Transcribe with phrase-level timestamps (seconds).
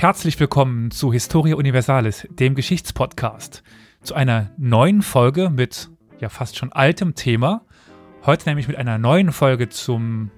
[0.00, 3.62] Herzlich willkommen zu Historia Universalis, dem Geschichtspodcast.
[4.00, 7.66] Zu einer neuen Folge mit ja fast schon altem Thema.
[8.24, 10.30] Heute nämlich mit einer neuen Folge zum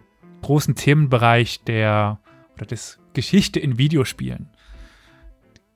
[0.42, 2.18] großen Themenbereich der
[2.56, 4.50] oder des Geschichte in Videospielen.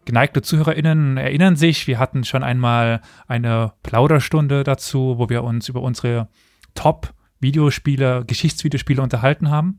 [0.05, 5.83] Geneigte ZuhörerInnen erinnern sich, wir hatten schon einmal eine Plauderstunde dazu, wo wir uns über
[5.83, 6.29] unsere
[6.75, 9.79] Top-Videospiele, Geschichtsvideospiele unterhalten haben.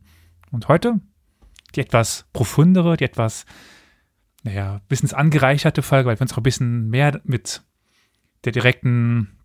[0.49, 1.01] Und heute
[1.75, 3.45] die etwas profundere, die etwas,
[4.43, 7.63] naja, wissensangereicherte Folge, weil wir uns auch ein bisschen mehr mit
[8.45, 9.37] der direkten,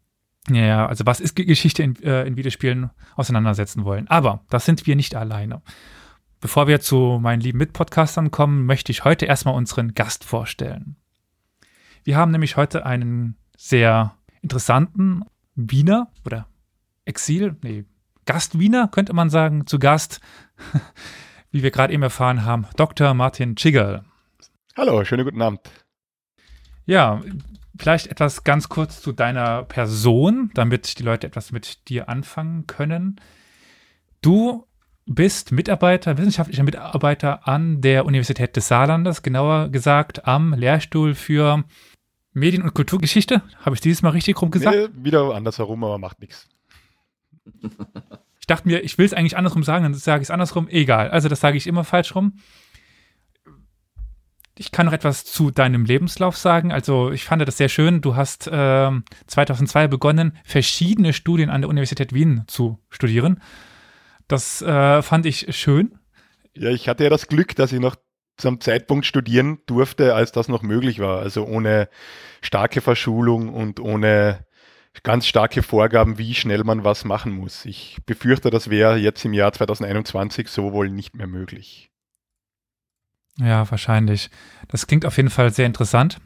[0.48, 4.08] naja, also was ist Geschichte in, äh, in Videospielen auseinandersetzen wollen.
[4.08, 5.62] Aber das sind wir nicht alleine.
[6.40, 10.96] Bevor wir zu meinen lieben Mitpodcastern kommen, möchte ich heute erstmal unseren Gast vorstellen.
[12.04, 16.46] Wir haben nämlich heute einen sehr interessanten Wiener oder
[17.04, 17.84] Exil, nee,
[18.26, 20.20] Gast-Wiener, könnte man sagen, zu Gast,
[21.50, 23.14] wie wir gerade eben erfahren haben, Dr.
[23.14, 24.04] Martin Chiggerl.
[24.74, 25.60] Hallo, schönen guten Abend.
[26.86, 27.20] Ja,
[27.76, 33.20] vielleicht etwas ganz kurz zu deiner Person, damit die Leute etwas mit dir anfangen können.
[34.22, 34.66] Du
[35.04, 41.64] bist Mitarbeiter, wissenschaftlicher Mitarbeiter an der Universität des Saarlandes, genauer gesagt am Lehrstuhl für
[42.32, 43.42] Medien- und Kulturgeschichte.
[43.58, 44.74] Habe ich dieses Mal richtig rum gesagt?
[44.74, 46.48] Nee, wieder andersherum, aber macht nichts.
[48.40, 50.66] Ich dachte mir, ich will es eigentlich andersrum sagen, dann sage ich es andersrum.
[50.68, 51.10] Egal.
[51.10, 52.38] Also das sage ich immer falsch rum.
[54.58, 56.72] Ich kann noch etwas zu deinem Lebenslauf sagen.
[56.72, 58.02] Also ich fand das sehr schön.
[58.02, 58.90] Du hast äh,
[59.26, 63.40] 2002 begonnen, verschiedene Studien an der Universität Wien zu studieren.
[64.28, 65.98] Das äh, fand ich schön.
[66.54, 67.96] Ja, ich hatte ja das Glück, dass ich noch
[68.36, 71.20] zum Zeitpunkt studieren durfte, als das noch möglich war.
[71.20, 71.88] Also ohne
[72.42, 74.44] starke Verschulung und ohne
[75.02, 77.64] ganz starke Vorgaben, wie schnell man was machen muss.
[77.64, 81.91] Ich befürchte, das wäre jetzt im Jahr 2021 so wohl nicht mehr möglich.
[83.38, 84.30] Ja, wahrscheinlich.
[84.68, 86.20] Das klingt auf jeden Fall sehr interessant.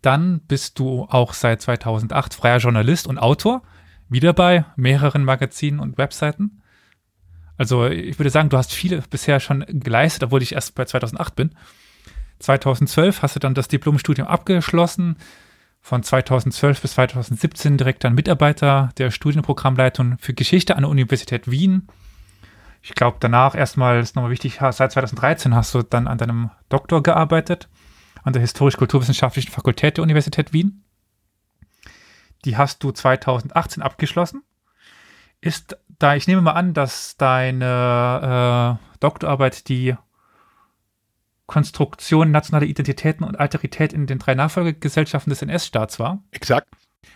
[0.00, 3.62] Dann bist du auch seit 2008 freier Journalist und Autor,
[4.08, 6.62] wieder bei mehreren Magazinen und Webseiten.
[7.56, 11.36] Also ich würde sagen, du hast viele bisher schon geleistet, obwohl ich erst bei 2008
[11.36, 11.54] bin.
[12.40, 15.16] 2012 hast du dann das Diplomstudium abgeschlossen.
[15.80, 21.88] Von 2012 bis 2017 direkt dann Mitarbeiter der Studienprogrammleitung für Geschichte an der Universität Wien.
[22.82, 27.02] Ich glaube, danach erstmal ist nochmal wichtig, seit 2013 hast du dann an deinem Doktor
[27.02, 27.68] gearbeitet,
[28.24, 30.84] an der Historisch-Kulturwissenschaftlichen Fakultät der Universität Wien.
[32.44, 34.42] Die hast du 2018 abgeschlossen
[35.42, 39.94] ist da, ich nehme mal an, dass deine äh, Doktorarbeit die
[41.46, 46.22] Konstruktion nationaler Identitäten und Alterität in den drei Nachfolgegesellschaften des NS-Staats war.
[46.30, 46.68] Exakt.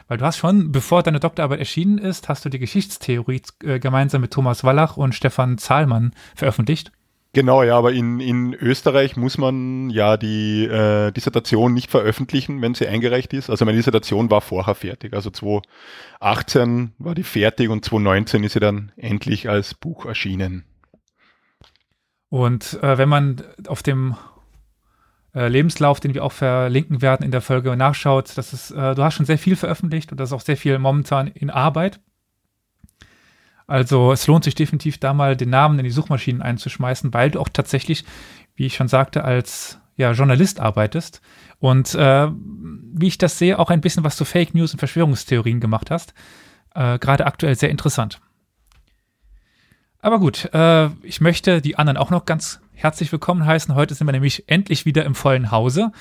[0.08, 4.20] Weil du hast schon, bevor deine Doktorarbeit erschienen ist, hast du die Geschichtstheorie äh, gemeinsam
[4.20, 6.92] mit Thomas Wallach und Stefan Zahlmann veröffentlicht.
[7.36, 12.72] Genau, ja, aber in, in Österreich muss man ja die äh, Dissertation nicht veröffentlichen, wenn
[12.72, 13.50] sie eingereicht ist.
[13.50, 15.12] Also meine Dissertation war vorher fertig.
[15.12, 20.64] Also 2018 war die fertig und 2019 ist sie dann endlich als Buch erschienen.
[22.30, 24.16] Und äh, wenn man auf dem
[25.36, 29.02] äh, Lebenslauf, den wir auch verlinken werden in der Folge, nachschaut, das ist, äh, du
[29.02, 32.00] hast schon sehr viel veröffentlicht und das ist auch sehr viel momentan in Arbeit.
[33.66, 37.40] Also es lohnt sich definitiv da mal den Namen in die Suchmaschinen einzuschmeißen, weil du
[37.40, 38.04] auch tatsächlich,
[38.54, 41.20] wie ich schon sagte, als ja, Journalist arbeitest
[41.58, 45.60] und äh, wie ich das sehe, auch ein bisschen was zu Fake News und Verschwörungstheorien
[45.60, 46.14] gemacht hast.
[46.74, 48.20] Äh, Gerade aktuell sehr interessant.
[49.98, 53.74] Aber gut, äh, ich möchte die anderen auch noch ganz herzlich willkommen heißen.
[53.74, 55.92] Heute sind wir nämlich endlich wieder im vollen Hause.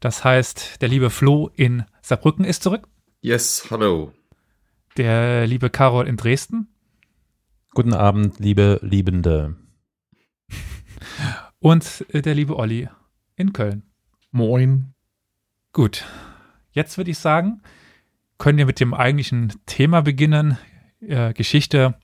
[0.00, 2.88] Das heißt, der liebe Flo in Saarbrücken ist zurück.
[3.20, 4.12] Yes, hallo.
[4.96, 6.68] Der liebe Carol in Dresden.
[7.74, 9.56] Guten Abend, liebe Liebende.
[11.60, 12.88] Und äh, der liebe Olli
[13.36, 13.82] in Köln.
[14.30, 14.94] Moin.
[15.72, 16.04] Gut,
[16.72, 17.62] jetzt würde ich sagen,
[18.38, 20.58] können wir mit dem eigentlichen Thema beginnen,
[21.00, 21.94] äh, Geschichte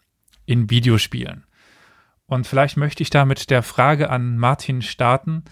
[0.44, 1.47] in Videospielen.
[2.28, 5.44] Und vielleicht möchte ich da mit der Frage an Martin starten,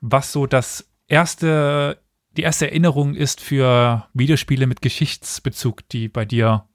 [0.00, 2.02] was so das erste,
[2.36, 6.66] die erste Erinnerung ist für Videospiele mit Geschichtsbezug, die bei dir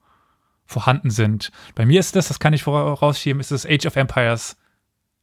[0.64, 1.52] vorhanden sind.
[1.74, 4.56] Bei mir ist das, das kann ich vorausschieben, ist das Age of Empires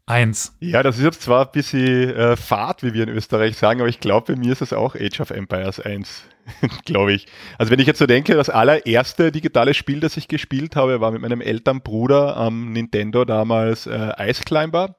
[0.06, 0.56] 1.
[0.60, 3.90] Ja, das ist jetzt zwar ein bisschen äh, Fahrt, wie wir in Österreich sagen, aber
[3.90, 6.24] ich glaube, bei mir ist es auch Age of Empires 1,
[6.86, 7.28] glaube ich.
[7.58, 11.12] Also wenn ich jetzt so denke, das allererste digitale Spiel, das ich gespielt habe, war
[11.12, 14.96] mit meinem Elternbruder am Nintendo damals äh, Ice Climber.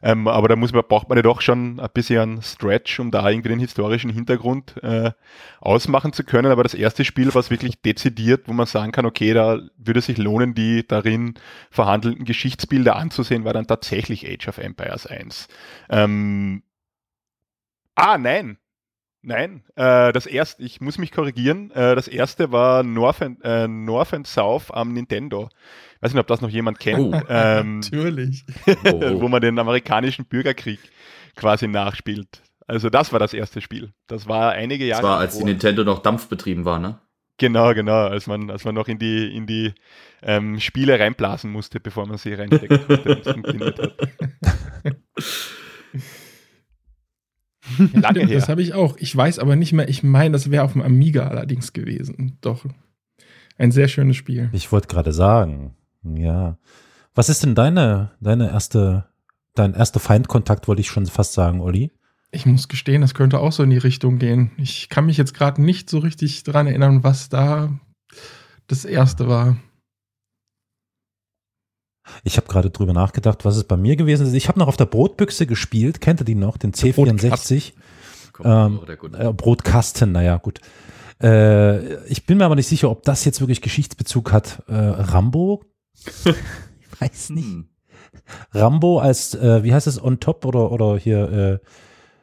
[0.00, 3.28] Ähm, aber da muss man, braucht man ja doch schon ein bisschen Stretch, um da
[3.28, 5.10] irgendwie den historischen Hintergrund äh,
[5.60, 6.52] ausmachen zu können.
[6.52, 10.06] Aber das erste Spiel, was wirklich dezidiert, wo man sagen kann, okay, da würde es
[10.06, 11.34] sich lohnen, die darin
[11.70, 15.48] verhandelten Geschichtsbilder anzusehen, war dann tatsächlich Age of Empires 1.
[15.90, 16.62] Ähm,
[17.96, 18.58] Ah, nein.
[19.22, 23.66] Nein, äh, das erste, ich muss mich korrigieren, äh, das erste war North and, äh,
[23.66, 25.48] North and South am Nintendo.
[25.96, 27.00] Ich weiß nicht, ob das noch jemand kennt.
[27.00, 28.44] Oh, ähm, Natürlich.
[28.84, 30.78] wo man den amerikanischen Bürgerkrieg
[31.34, 32.42] quasi nachspielt.
[32.68, 33.92] Also das war das erste Spiel.
[34.06, 35.02] Das war einige Jahre.
[35.02, 35.44] Das war, als die.
[35.44, 37.00] Nintendo noch dampfbetrieben war, ne?
[37.38, 39.72] Genau, genau, als man, als man noch in die, in die
[40.22, 43.96] ähm, Spiele reinblasen musste, bevor man sie reinsteckt, damit es funktioniert hat.
[47.92, 48.38] Lange Stimmt, her.
[48.38, 48.96] das habe ich auch.
[48.98, 52.38] Ich weiß aber nicht mehr, ich meine, das wäre auf dem Amiga allerdings gewesen.
[52.40, 52.64] Doch.
[53.56, 54.50] Ein sehr schönes Spiel.
[54.52, 56.58] Ich wollte gerade sagen, ja.
[57.14, 59.06] Was ist denn deine, deine erste,
[59.54, 61.90] dein erster Feindkontakt, wollte ich schon fast sagen, Olli?
[62.30, 64.52] Ich muss gestehen, das könnte auch so in die Richtung gehen.
[64.58, 67.72] Ich kann mich jetzt gerade nicht so richtig dran erinnern, was da
[68.66, 69.56] das erste war.
[72.24, 74.32] Ich habe gerade drüber nachgedacht, was es bei mir gewesen ist.
[74.32, 76.00] Ich habe noch auf der Brotbüchse gespielt.
[76.00, 76.56] Kennt ihr die noch?
[76.56, 77.72] Den Der C64.
[78.32, 79.16] Komm, Ähm, oh.
[79.16, 80.60] Äh, Brotkasten, naja, gut.
[81.22, 84.62] Äh, ich bin mir aber nicht sicher, ob das jetzt wirklich Geschichtsbezug hat.
[84.68, 85.64] Äh, Rambo?
[86.24, 87.46] ich weiß nicht.
[87.46, 87.68] Hm.
[88.52, 91.58] Rambo als, äh, wie heißt es, on top oder, oder hier äh,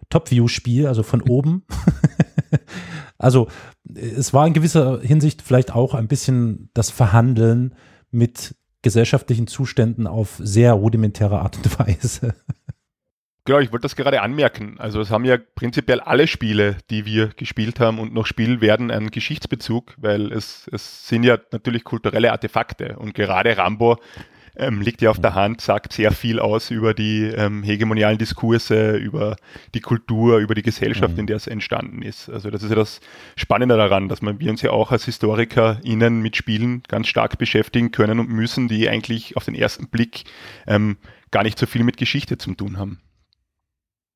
[0.09, 1.65] Top-View-Spiel, also von oben.
[3.17, 3.47] also
[3.93, 7.75] es war in gewisser Hinsicht vielleicht auch ein bisschen das Verhandeln
[8.11, 8.55] mit
[8.85, 12.35] gesellschaftlichen Zuständen auf sehr rudimentäre Art und Weise.
[13.43, 14.75] Genau, ich wollte das gerade anmerken.
[14.79, 18.91] Also es haben ja prinzipiell alle Spiele, die wir gespielt haben und noch spielen werden,
[18.91, 23.97] einen Geschichtsbezug, weil es, es sind ja natürlich kulturelle Artefakte und gerade Rambo
[24.57, 28.95] ähm, liegt ja auf der Hand, sagt sehr viel aus über die ähm, hegemonialen Diskurse,
[28.97, 29.35] über
[29.73, 31.19] die Kultur, über die Gesellschaft, Mhm.
[31.21, 32.29] in der es entstanden ist.
[32.29, 32.99] Also das ist ja das
[33.35, 37.91] Spannende daran, dass man, wir uns ja auch als HistorikerInnen mit Spielen ganz stark beschäftigen
[37.91, 40.23] können und müssen, die eigentlich auf den ersten Blick
[40.67, 40.97] ähm,
[41.31, 42.99] gar nicht so viel mit Geschichte zu tun haben.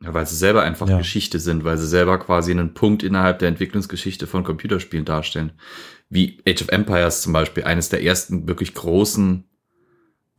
[0.02, 0.98] Ja, weil sie selber einfach Ja.
[0.98, 5.52] Geschichte sind, weil sie selber quasi einen Punkt innerhalb der Entwicklungsgeschichte von Computerspielen darstellen.
[6.10, 9.49] Wie Age of Empires zum Beispiel, eines der ersten wirklich großen,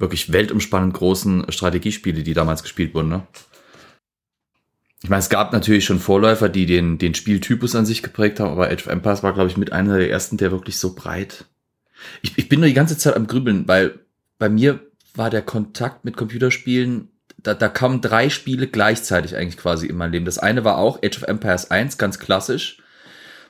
[0.01, 3.11] wirklich weltumspannend großen Strategiespiele, die damals gespielt wurden.
[3.11, 3.27] Ne?
[5.03, 8.51] Ich meine, es gab natürlich schon Vorläufer, die den, den Spieltypus an sich geprägt haben,
[8.51, 11.45] aber Age of Empires war, glaube ich, mit einer der ersten, der wirklich so breit.
[12.23, 14.01] Ich, ich bin nur die ganze Zeit am Grübeln, weil
[14.39, 14.81] bei mir
[15.15, 17.09] war der Kontakt mit Computerspielen
[17.43, 20.25] da, da kamen drei Spiele gleichzeitig eigentlich quasi in mein Leben.
[20.25, 22.83] Das eine war auch Age of Empires 1, ganz klassisch.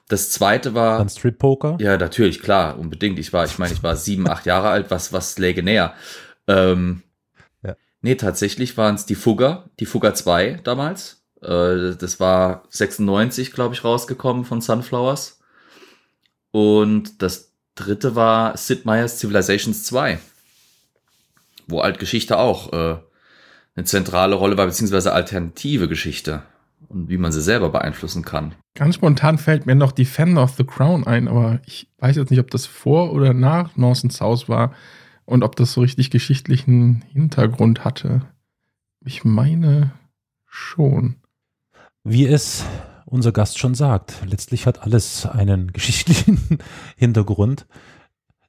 [0.08, 1.76] Das zweite war, Dann Strip Poker.
[1.80, 3.18] ja, natürlich, klar, unbedingt.
[3.18, 5.94] Ich war, ich meine, ich war sieben, acht Jahre alt, was, was läge näher.
[6.50, 7.02] Ähm,
[7.62, 7.76] Ja.
[8.02, 11.22] Nee, tatsächlich waren es die Fugger, die Fugger 2 damals.
[11.42, 15.40] Äh, das war 96, glaube ich, rausgekommen von Sunflowers.
[16.50, 20.18] Und das dritte war Sid Meier's Civilizations 2.
[21.68, 22.98] Wo halt Geschichte auch äh,
[23.76, 26.42] eine zentrale Rolle war, beziehungsweise alternative Geschichte
[26.88, 28.54] und wie man sie selber beeinflussen kann.
[28.74, 32.40] Ganz spontan fällt mir noch Defender of the Crown ein, aber ich weiß jetzt nicht,
[32.40, 34.74] ob das vor oder nach North South war
[35.30, 38.22] und ob das so richtig geschichtlichen Hintergrund hatte.
[39.00, 39.92] Ich meine
[40.44, 41.16] schon.
[42.02, 42.64] Wie es
[43.06, 46.58] unser Gast schon sagt, letztlich hat alles einen geschichtlichen
[46.96, 47.66] Hintergrund.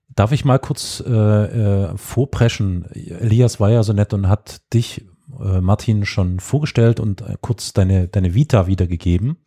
[0.09, 2.85] Darf ich mal kurz äh, äh, vorpreschen?
[2.91, 5.05] Elias war ja so nett und hat dich,
[5.39, 9.37] äh, Martin, schon vorgestellt und äh, kurz deine, deine Vita wiedergegeben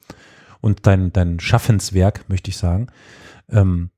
[0.60, 2.86] und dein, dein Schaffenswerk, möchte ich sagen.
[3.48, 3.90] Ähm,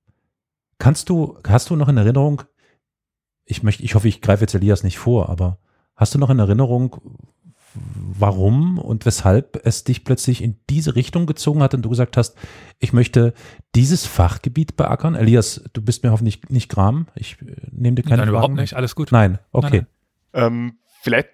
[0.79, 2.43] kannst du, hast du noch in Erinnerung,
[3.47, 5.59] ich möchte, ich hoffe, ich greife jetzt Elias nicht vor, aber
[5.95, 7.01] hast du noch in Erinnerung,
[7.75, 12.37] warum und weshalb es dich plötzlich in diese Richtung gezogen hat und du gesagt hast,
[12.79, 13.35] ich möchte
[13.75, 15.15] dieses Fachgebiet beackern?
[15.15, 17.07] Elias, du bist mir hoffentlich nicht gram.
[17.15, 18.75] Ich äh, nehme dir keine Nein, Fragen überhaupt nicht.
[18.75, 19.13] Alles gut.
[19.13, 19.85] Nein, okay.
[20.33, 21.29] Nein, Ähm, vielleicht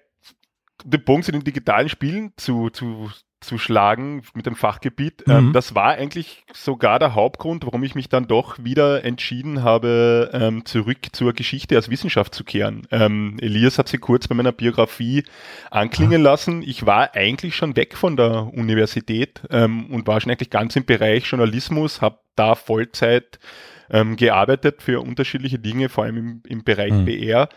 [0.83, 3.09] den Punkt zu den digitalen Spielen zu, zu,
[3.43, 5.27] zu schlagen mit dem Fachgebiet.
[5.27, 5.33] Mhm.
[5.33, 10.29] Ähm, das war eigentlich sogar der Hauptgrund, warum ich mich dann doch wieder entschieden habe,
[10.33, 12.87] ähm, zurück zur Geschichte als Wissenschaft zu kehren.
[12.91, 15.23] Ähm, Elias hat sie kurz bei meiner Biografie
[15.69, 16.61] anklingen lassen.
[16.61, 20.85] Ich war eigentlich schon weg von der Universität ähm, und war schon eigentlich ganz im
[20.85, 23.39] Bereich Journalismus, habe da Vollzeit
[23.89, 27.05] ähm, gearbeitet für unterschiedliche Dinge, vor allem im, im Bereich Mhm.
[27.05, 27.49] BR.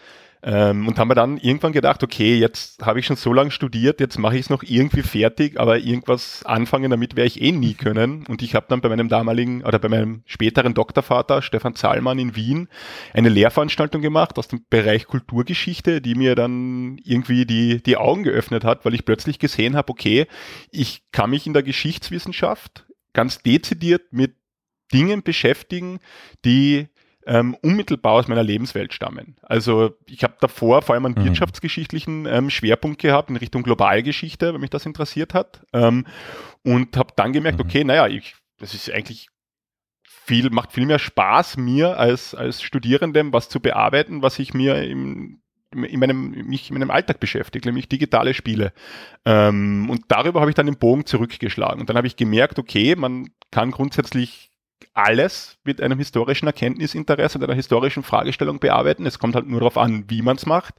[0.42, 4.00] Ähm, und haben wir dann irgendwann gedacht, okay, jetzt habe ich schon so lange studiert,
[4.00, 7.74] jetzt mache ich es noch irgendwie fertig, aber irgendwas anfangen damit werde ich eh nie
[7.74, 8.24] können.
[8.26, 12.36] Und ich habe dann bei meinem damaligen oder bei meinem späteren Doktorvater Stefan Zahlmann in
[12.36, 12.68] Wien
[13.12, 18.64] eine Lehrveranstaltung gemacht aus dem Bereich Kulturgeschichte, die mir dann irgendwie die, die Augen geöffnet
[18.64, 20.26] hat, weil ich plötzlich gesehen habe, okay,
[20.70, 24.34] ich kann mich in der Geschichtswissenschaft ganz dezidiert mit
[24.92, 25.98] Dingen beschäftigen,
[26.44, 26.88] die
[27.26, 29.36] ähm, unmittelbar aus meiner Lebenswelt stammen.
[29.42, 31.24] Also ich habe davor vor allem einen Mhm.
[31.24, 35.62] wirtschaftsgeschichtlichen ähm, Schwerpunkt gehabt in Richtung Globalgeschichte, weil mich das interessiert hat.
[35.72, 36.06] Ähm,
[36.64, 37.64] und habe dann gemerkt, Mhm.
[37.64, 39.28] okay, naja, ich, das ist eigentlich
[40.04, 44.82] viel, macht viel mehr Spaß, mir als, als Studierendem was zu bearbeiten, was ich mir
[44.82, 45.40] im,
[45.72, 48.72] in meinem, mich in meinem Alltag beschäftigt, nämlich digitale Spiele.
[49.24, 51.80] Ähm, und darüber habe ich dann den Bogen zurückgeschlagen.
[51.80, 54.50] Und dann habe ich gemerkt, okay, man kann grundsätzlich
[54.96, 59.06] alles mit einem historischen Erkenntnisinteresse und einer historischen Fragestellung bearbeiten.
[59.06, 60.74] Es kommt halt nur darauf an, wie man es macht.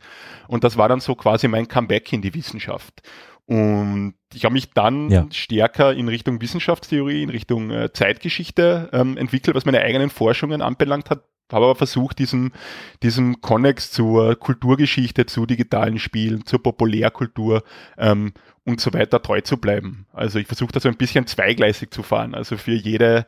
[0.47, 3.01] Und das war dann so quasi mein Comeback in die Wissenschaft.
[3.45, 5.25] Und ich habe mich dann Ja.
[5.31, 11.09] stärker in Richtung Wissenschaftstheorie, in Richtung äh, Zeitgeschichte ähm, entwickelt, was meine eigenen Forschungen anbelangt
[11.09, 11.23] hat.
[11.49, 12.51] Habe aber versucht, diesem,
[13.03, 17.63] diesem Konnex zur Kulturgeschichte, zu digitalen Spielen, zur Populärkultur
[17.97, 18.33] ähm,
[18.65, 20.07] und so weiter treu zu bleiben.
[20.11, 22.35] Also ich versuche da so ein bisschen zweigleisig zu fahren.
[22.35, 23.25] Also für jede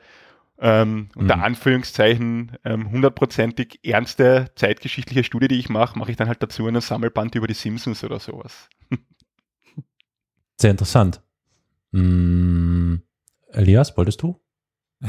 [0.62, 1.44] ähm, unter Mhm.
[1.44, 6.82] Anführungszeichen ähm, hundertprozentig ernste zeitgeschichtliche Studie, die ich mache, mache ich dann halt dazu einen
[6.82, 8.70] Sammelband über die Simpsons oder sowas.
[10.58, 11.22] Sehr interessant.
[11.92, 12.96] Mm,
[13.52, 14.40] Elias, wolltest du?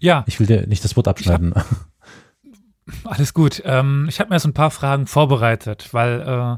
[0.00, 1.52] Ja, Ich will dir nicht das Wort abschneiden.
[3.04, 3.60] alles gut.
[3.64, 6.56] Ähm, ich habe mir so ein paar Fragen vorbereitet, weil äh,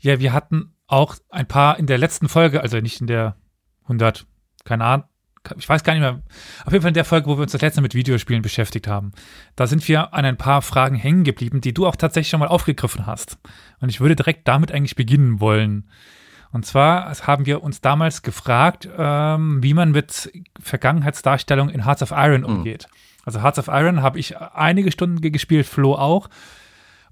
[0.00, 3.36] ja, wir hatten auch ein paar in der letzten Folge, also nicht in der
[3.82, 4.26] 100,
[4.64, 5.06] keine Ahnung,
[5.58, 6.20] ich weiß gar nicht mehr,
[6.64, 8.86] auf jeden Fall in der Folge, wo wir uns das letzte Mal mit Videospielen beschäftigt
[8.86, 9.12] haben.
[9.56, 12.48] Da sind wir an ein paar Fragen hängen geblieben, die du auch tatsächlich schon mal
[12.48, 13.38] aufgegriffen hast.
[13.80, 15.88] Und ich würde direkt damit eigentlich beginnen wollen.
[16.52, 20.30] Und zwar haben wir uns damals gefragt, ähm, wie man mit
[20.60, 22.88] Vergangenheitsdarstellung in Hearts of Iron umgeht.
[23.24, 26.28] Also Hearts of Iron habe ich einige Stunden ge- gespielt, Flo auch.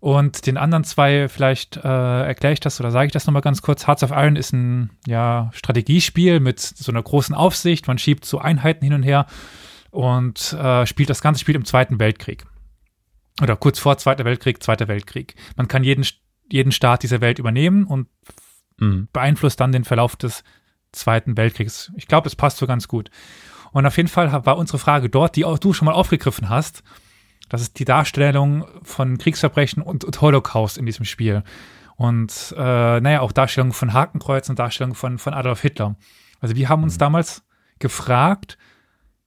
[0.00, 3.60] Und den anderen zwei, vielleicht äh, erkläre ich das oder sage ich das nochmal ganz
[3.60, 3.86] kurz.
[3.86, 7.86] Hearts of Iron ist ein ja, Strategiespiel mit so einer großen Aufsicht.
[7.86, 9.26] Man schiebt so Einheiten hin und her
[9.90, 12.44] und äh, spielt das ganze Spiel im Zweiten Weltkrieg.
[13.42, 15.34] Oder kurz vor Zweiter Weltkrieg, Zweiter Weltkrieg.
[15.56, 16.06] Man kann jeden,
[16.50, 18.08] jeden Staat dieser Welt übernehmen und
[18.80, 19.08] Mhm.
[19.12, 20.42] beeinflusst dann den Verlauf des
[20.92, 21.92] Zweiten Weltkriegs.
[21.96, 23.10] Ich glaube, es passt so ganz gut.
[23.72, 26.82] Und auf jeden Fall war unsere Frage dort, die auch du schon mal aufgegriffen hast,
[27.50, 31.42] das ist die Darstellung von Kriegsverbrechen und, und Holocaust in diesem Spiel.
[31.96, 35.96] Und äh, naja, auch Darstellung von Hakenkreuz und Darstellung von, von Adolf Hitler.
[36.40, 37.42] Also wir haben uns damals
[37.78, 38.56] gefragt,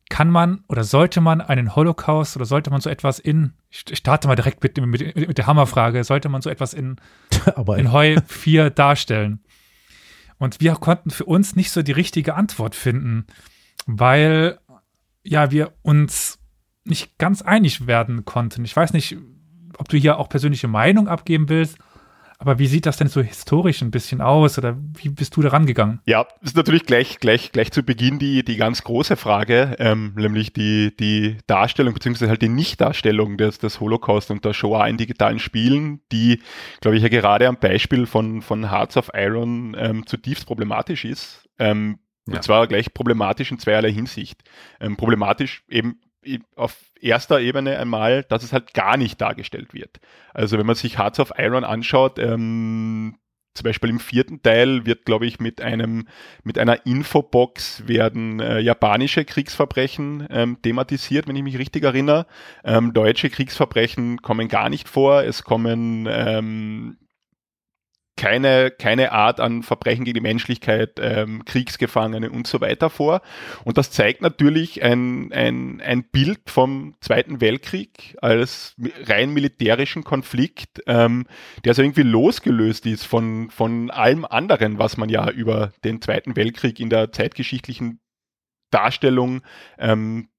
[0.09, 4.27] kann man oder sollte man einen Holocaust oder sollte man so etwas in, ich starte
[4.27, 6.95] mal direkt mit, mit, mit der Hammerfrage, sollte man so etwas in
[7.55, 9.43] Aber in Heu 4 darstellen.
[10.37, 13.27] Und wir konnten für uns nicht so die richtige Antwort finden,
[13.85, 14.59] weil
[15.23, 16.39] ja wir uns
[16.85, 18.65] nicht ganz einig werden konnten.
[18.65, 19.17] Ich weiß nicht,
[19.77, 21.77] ob du hier auch persönliche Meinung abgeben willst,
[22.39, 25.49] aber wie sieht das denn so historisch ein bisschen aus oder wie bist du da
[25.49, 26.01] rangegangen?
[26.05, 30.11] Ja, das ist natürlich gleich, gleich, gleich zu Beginn die, die ganz große Frage, ähm,
[30.17, 34.97] nämlich die, die Darstellung beziehungsweise halt die Nichtdarstellung des, des Holocaust und der Shoah in
[34.97, 36.41] digitalen Spielen, die,
[36.81, 41.47] glaube ich, ja gerade am Beispiel von, von Hearts of Iron ähm, zutiefst problematisch ist.
[41.59, 42.35] Ähm, Ja.
[42.35, 44.43] Und zwar gleich problematisch in zweierlei Hinsicht.
[44.81, 46.01] Ähm, problematisch eben
[46.55, 49.99] auf erster Ebene einmal, dass es halt gar nicht dargestellt wird.
[50.33, 53.17] Also wenn man sich Hearts of Iron anschaut, ähm,
[53.53, 56.07] zum Beispiel im vierten Teil wird, glaube ich, mit einem
[56.43, 62.25] mit einer Infobox werden äh, japanische Kriegsverbrechen ähm, thematisiert, wenn ich mich richtig erinnere.
[62.63, 65.23] Ähm, deutsche Kriegsverbrechen kommen gar nicht vor.
[65.23, 66.97] Es kommen ähm,
[68.15, 73.21] keine, keine Art an Verbrechen gegen die Menschlichkeit, ähm, Kriegsgefangene und so weiter vor.
[73.63, 80.83] Und das zeigt natürlich ein, ein, ein Bild vom Zweiten Weltkrieg als rein militärischen Konflikt,
[80.85, 81.25] ähm,
[81.65, 86.35] der so irgendwie losgelöst ist von, von allem anderen, was man ja über den Zweiten
[86.35, 87.99] Weltkrieg in der zeitgeschichtlichen
[88.69, 89.41] Darstellung
[89.77, 90.29] ähm,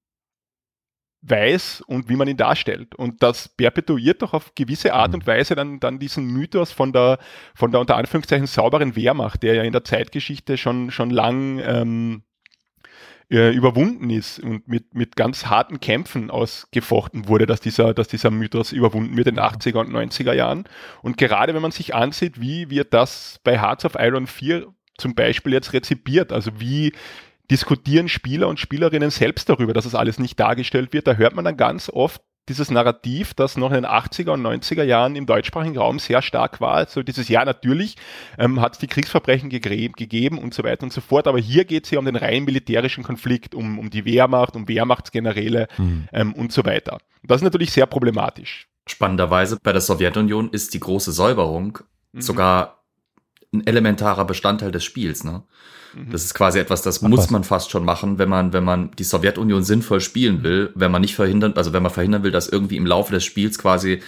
[1.27, 2.95] weiß und wie man ihn darstellt.
[2.95, 5.15] Und das perpetuiert doch auf gewisse Art Mhm.
[5.15, 7.19] und Weise dann, dann diesen Mythos von der,
[7.53, 12.23] von der unter Anführungszeichen sauberen Wehrmacht, der ja in der Zeitgeschichte schon, schon lang ähm,
[13.31, 18.29] äh, überwunden ist und mit, mit ganz harten Kämpfen ausgefochten wurde, dass dieser, dass dieser
[18.29, 20.65] Mythos überwunden wird in den 80er und 90er Jahren.
[21.01, 24.67] Und gerade wenn man sich ansieht, wie wird das bei Hearts of Iron 4
[24.97, 26.93] zum Beispiel jetzt rezipiert, also wie
[27.51, 31.45] diskutieren Spieler und Spielerinnen selbst darüber, dass es alles nicht dargestellt wird, da hört man
[31.45, 35.77] dann ganz oft dieses Narrativ, das noch in den 80er und 90er Jahren im deutschsprachigen
[35.79, 36.75] Raum sehr stark war.
[36.75, 37.95] Also dieses Jahr natürlich
[38.37, 41.65] ähm, hat es die Kriegsverbrechen gegre- gegeben und so weiter und so fort, aber hier
[41.65, 46.07] geht es ja um den rein militärischen Konflikt, um, um die Wehrmacht, um Wehrmachtsgeneräle Mhm.
[46.13, 46.99] ähm, und so weiter.
[47.23, 48.67] Das ist natürlich sehr problematisch.
[48.87, 51.79] Spannenderweise bei der Sowjetunion ist die große Säuberung
[52.13, 52.21] Mhm.
[52.21, 52.74] sogar
[53.53, 55.23] ein elementarer Bestandteil des Spiels.
[55.23, 55.43] Ne?
[55.93, 56.11] Mhm.
[56.11, 57.29] Das ist quasi etwas, das Ach, muss was.
[57.31, 61.01] man fast schon machen, wenn man, wenn man die Sowjetunion sinnvoll spielen will, wenn man
[61.01, 64.01] nicht verhindern, also wenn man verhindern will, dass irgendwie im Laufe des Spiels quasi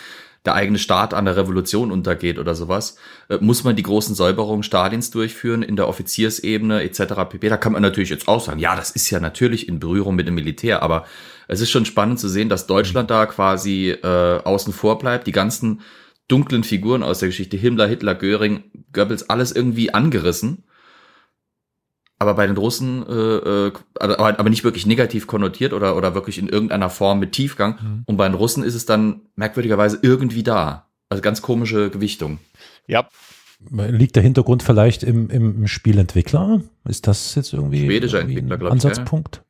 [0.46, 4.64] der eigene Staat an der Revolution untergeht oder sowas, äh, muss man die großen Säuberungen
[4.64, 7.14] Stalins durchführen in der Offiziersebene etc.
[7.30, 7.50] pp.
[7.50, 10.28] Da kann man natürlich jetzt auch sagen, ja, das ist ja natürlich in Berührung mit
[10.28, 11.06] dem Militär, aber
[11.48, 15.32] es ist schon spannend zu sehen, dass Deutschland da quasi äh, außen vor bleibt, die
[15.32, 15.82] ganzen
[16.28, 20.64] dunklen Figuren aus der Geschichte, Himmler, Hitler, Göring, Goebbels, alles irgendwie angerissen.
[22.20, 26.40] Aber bei den Russen, äh, äh, aber, aber nicht wirklich negativ konnotiert oder, oder wirklich
[26.40, 27.78] in irgendeiner Form mit Tiefgang.
[27.80, 28.04] Mhm.
[28.08, 30.88] Und bei den Russen ist es dann merkwürdigerweise irgendwie da.
[31.10, 32.40] Also ganz komische Gewichtung.
[32.88, 33.08] Ja,
[33.72, 36.62] Liegt der Hintergrund vielleicht im, im, Spielentwickler?
[36.86, 38.94] Ist das jetzt irgendwie, Schwedischer irgendwie Entwickler, ein glaub ich, ja, ja.
[38.94, 39.44] Ansatzpunkt?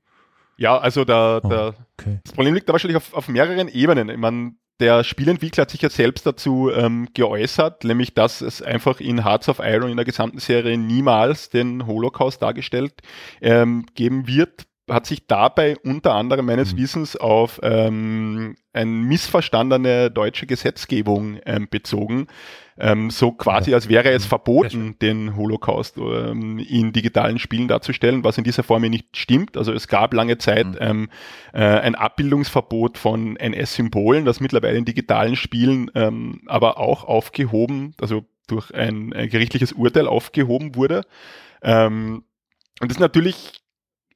[0.57, 1.49] ja, also da, Oh.
[1.49, 2.19] da Okay.
[2.23, 4.09] Das Problem liegt da wahrscheinlich auf, auf mehreren Ebenen.
[4.09, 8.99] Ich meine, der Spielentwickler hat sich ja selbst dazu ähm, geäußert, nämlich dass es einfach
[8.99, 12.93] in Hearts of Iron in der gesamten Serie niemals den Holocaust dargestellt
[13.41, 14.66] ähm, geben wird.
[14.89, 16.77] Hat sich dabei unter anderem meines Mhm.
[16.77, 22.27] Wissens auf ähm, eine missverstandene deutsche Gesetzgebung ähm, bezogen.
[22.79, 24.29] Ähm, so quasi, als wäre es Mhm.
[24.29, 29.57] verboten, den Holocaust ähm, in digitalen Spielen darzustellen, was in dieser Form nicht stimmt.
[29.57, 30.77] Also es gab lange Zeit Mhm.
[30.79, 31.09] ähm,
[31.53, 38.23] äh, ein Abbildungsverbot von NS-Symbolen, das mittlerweile in digitalen Spielen ähm, aber auch aufgehoben, also
[38.47, 41.01] durch ein, ein gerichtliches Urteil aufgehoben wurde.
[41.61, 42.23] Ähm,
[42.79, 43.59] und das ist natürlich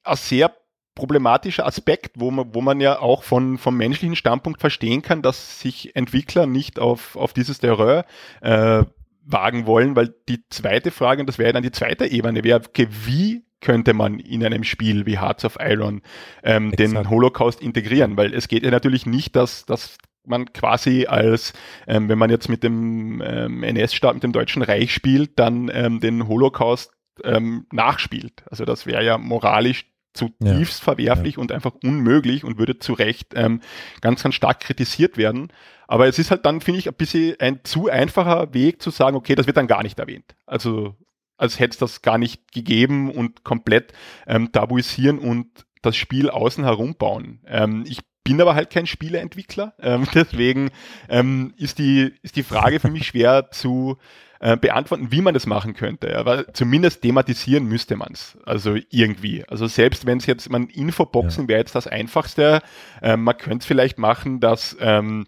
[0.04, 0.50] ein sehr
[0.94, 5.60] problematischer Aspekt, wo man, wo man ja auch von, vom menschlichen Standpunkt verstehen kann, dass
[5.60, 8.04] sich Entwickler nicht auf, auf dieses Terrain
[8.40, 8.84] äh,
[9.24, 12.88] wagen wollen, weil die zweite Frage, und das wäre dann die zweite Ebene, wäre, okay,
[12.90, 16.02] wie könnte man in einem Spiel wie Hearts of Iron
[16.42, 17.08] ähm, den.
[17.08, 18.16] Holocaust integrieren?
[18.16, 21.52] Weil es geht ja natürlich nicht, dass, dass man quasi als,
[21.86, 26.00] ähm, wenn man jetzt mit dem ähm, NS-Staat, mit dem Deutschen Reich spielt, dann ähm,
[26.00, 26.92] den Holocaust
[27.24, 28.44] ähm, nachspielt.
[28.50, 33.60] Also das wäre ja moralisch zutiefst verwerflich und einfach unmöglich und würde zu Recht ähm,
[34.00, 35.52] ganz, ganz stark kritisiert werden.
[35.88, 39.16] Aber es ist halt dann, finde ich, ein bisschen ein zu einfacher Weg zu sagen,
[39.16, 40.36] okay, das wird dann gar nicht erwähnt.
[40.46, 40.96] Also
[41.36, 43.92] als hätte es das gar nicht gegeben und komplett
[44.26, 45.48] ähm, tabuisieren und
[45.82, 47.40] das Spiel außen herum bauen.
[47.46, 50.70] Ähm, ich bin aber halt kein Spieleentwickler, ähm, deswegen
[51.08, 53.98] ähm, ist, die, ist die Frage für mich schwer zu
[54.40, 56.18] äh, beantworten, wie man das machen könnte.
[56.18, 58.36] Aber zumindest thematisieren müsste man es.
[58.44, 59.44] Also irgendwie.
[59.48, 62.60] Also selbst wenn es jetzt, man Infoboxen wäre jetzt das Einfachste.
[63.00, 65.26] Ähm, man könnte es vielleicht machen, dass ähm,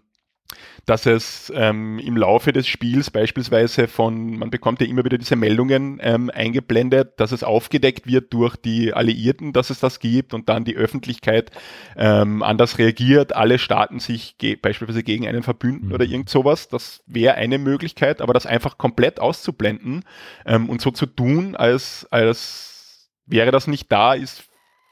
[0.85, 5.35] dass es ähm, im Laufe des Spiels beispielsweise von, man bekommt ja immer wieder diese
[5.35, 10.49] Meldungen ähm, eingeblendet, dass es aufgedeckt wird durch die Alliierten, dass es das gibt und
[10.49, 11.51] dann die Öffentlichkeit
[11.97, 15.91] ähm, anders reagiert, alle Staaten sich ge beispielsweise gegen einen verbünden Mhm.
[15.91, 16.67] oder irgend sowas.
[16.67, 20.03] Das wäre eine Möglichkeit, aber das einfach komplett auszublenden
[20.45, 24.45] ähm, und so zu tun, als, als wäre das nicht da, ist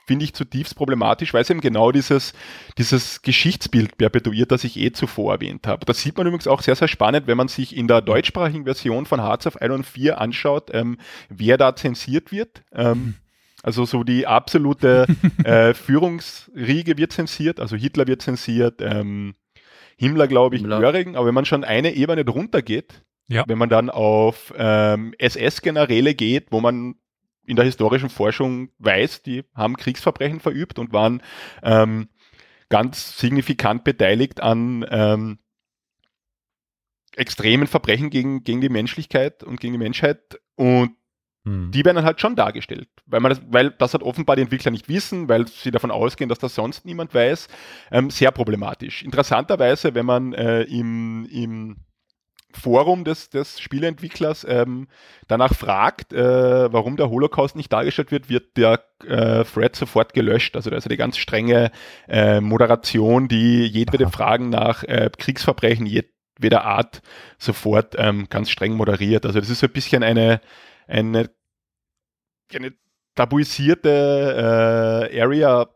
[0.06, 2.34] finde ich zutiefst problematisch, weil es eben genau dieses,
[2.78, 5.86] dieses Geschichtsbild perpetuiert, das ich eh zuvor erwähnt habe.
[5.86, 9.06] Das sieht man übrigens auch sehr, sehr spannend, wenn man sich in der deutschsprachigen Version
[9.06, 10.98] von Hearts of Iron 4 anschaut, ähm,
[11.30, 12.63] wer da zensiert wird.
[12.74, 13.16] Ähm,
[13.63, 15.06] also so die absolute
[15.46, 19.36] äh, Führungsriege wird zensiert, also Hitler wird zensiert, ähm,
[19.98, 20.63] Himmler glaube ich.
[20.63, 23.46] Göring, aber wenn man schon eine Ebene drunter geht, Ja.
[23.48, 26.96] wenn man dann auf ähm, SS-Generäle geht, wo man
[27.45, 31.21] in der historischen Forschung weiß, die haben Kriegsverbrechen verübt und waren
[31.62, 32.10] ähm,
[32.69, 35.39] ganz signifikant beteiligt an ähm,
[37.15, 40.39] extremen Verbrechen gegen, gegen die Menschlichkeit und gegen die Menschheit.
[40.56, 40.95] Und
[41.45, 41.71] Hm.
[41.71, 44.71] die werden dann halt schon dargestellt, weil man das, weil das halt offenbar die Entwickler
[44.71, 47.49] nicht wissen, weil sie davon ausgehen, dass das sonst niemand weiß,
[47.91, 49.03] ähm, sehr problematisch.
[49.03, 51.77] Interessanterweise, wenn man äh, im, im
[52.58, 54.88] Forum des, des Spieleentwicklers ähm,
[55.28, 60.56] danach fragt, äh, warum der Holocaust nicht dargestellt wird, wird der äh, Thread sofort gelöscht.
[60.56, 61.72] Also da ist die ganz strenge
[62.08, 64.12] äh, Moderation, die jedwede Aha.
[64.12, 67.02] Fragen nach äh, Kriegsverbrechen jedweder Art
[67.38, 69.26] sofort ähm, ganz streng moderiert.
[69.26, 70.42] Also das ist so ein bisschen eine,
[70.88, 71.30] eine,
[72.54, 72.74] eine
[73.16, 75.68] tabuisierte äh, Area,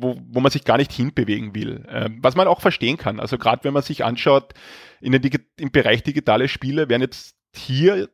[0.00, 1.84] wo, wo man sich gar nicht hinbewegen will.
[1.90, 3.20] Ähm, was man auch verstehen kann.
[3.20, 4.54] Also gerade wenn man sich anschaut,
[5.00, 8.08] in den Digi im Bereich digitale Spiele werden jetzt hier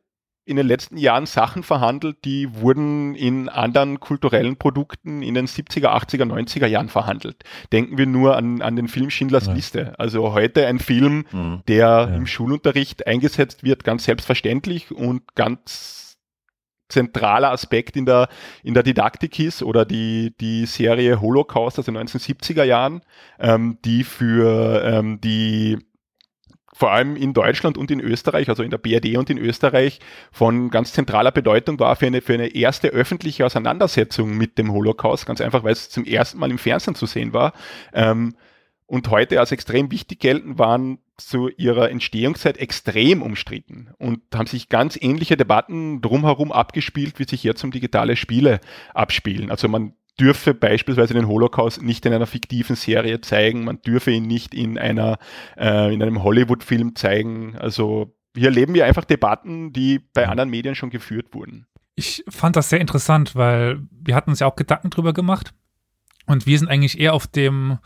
[0.47, 5.87] in den letzten Jahren Sachen verhandelt, die wurden in anderen kulturellen Produkten in den 70er,
[5.87, 7.43] 80er, 90er Jahren verhandelt.
[7.73, 9.53] Denken wir nur an, an den Film Schindlers Ja.
[9.53, 9.93] Liste.
[9.99, 11.63] Also heute ein Film, Mhm.
[11.67, 12.03] der Ja.
[12.15, 16.04] im Schulunterricht eingesetzt wird, ganz selbstverständlich und ganz
[16.87, 18.29] zentraler Aspekt in der,
[18.63, 23.01] in der Didaktik ist oder die, die Serie Holocaust aus den 1970er Jahren,
[23.39, 25.77] ähm, die für ähm, die
[26.75, 30.01] vor allem in Deutschland und in Österreich, also in der BRD und in Österreich,
[30.33, 35.25] von ganz zentraler Bedeutung war für eine, für eine erste öffentliche Auseinandersetzung mit dem Holocaust,
[35.25, 37.53] ganz einfach, weil es zum ersten Mal im Fernsehen zu sehen war.
[37.93, 38.35] Ähm,
[38.87, 44.69] und heute als extrem wichtig gelten, waren zu ihrer Entstehungszeit extrem umstritten und haben sich
[44.69, 48.59] ganz ähnliche Debatten drumherum abgespielt, wie sich jetzt um digitale Spiele
[48.93, 49.49] abspielen.
[49.49, 54.27] Also man dürfe beispielsweise den Holocaust nicht in einer fiktiven Serie zeigen, man dürfe ihn
[54.27, 55.17] nicht in einer
[55.57, 57.55] äh, in einem Hollywood-Film zeigen.
[57.57, 61.67] Also hier erleben wir einfach Debatten, die bei anderen Medien schon geführt wurden.
[61.95, 65.53] Ich fand das sehr interessant, weil wir hatten uns ja auch Gedanken drüber gemacht
[66.25, 67.77] und wir sind eigentlich eher auf dem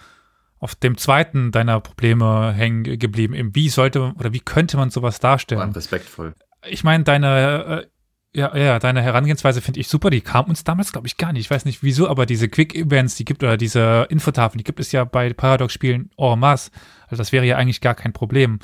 [0.59, 3.33] auf dem zweiten deiner Probleme hängen geblieben.
[3.33, 5.71] Eben, wie sollte oder wie könnte man sowas darstellen?
[5.71, 6.33] respektvoll.
[6.67, 7.87] Ich meine, deine äh,
[8.31, 10.11] ja, ja, deine Herangehensweise finde ich super.
[10.11, 11.45] Die kam uns damals, glaube ich, gar nicht.
[11.45, 14.91] Ich weiß nicht wieso, aber diese Quick-Events, die gibt oder diese Infotafeln, die gibt es
[14.91, 16.69] ja bei Paradox-Spielen en masse.
[17.05, 18.59] Also das wäre ja eigentlich gar kein Problem,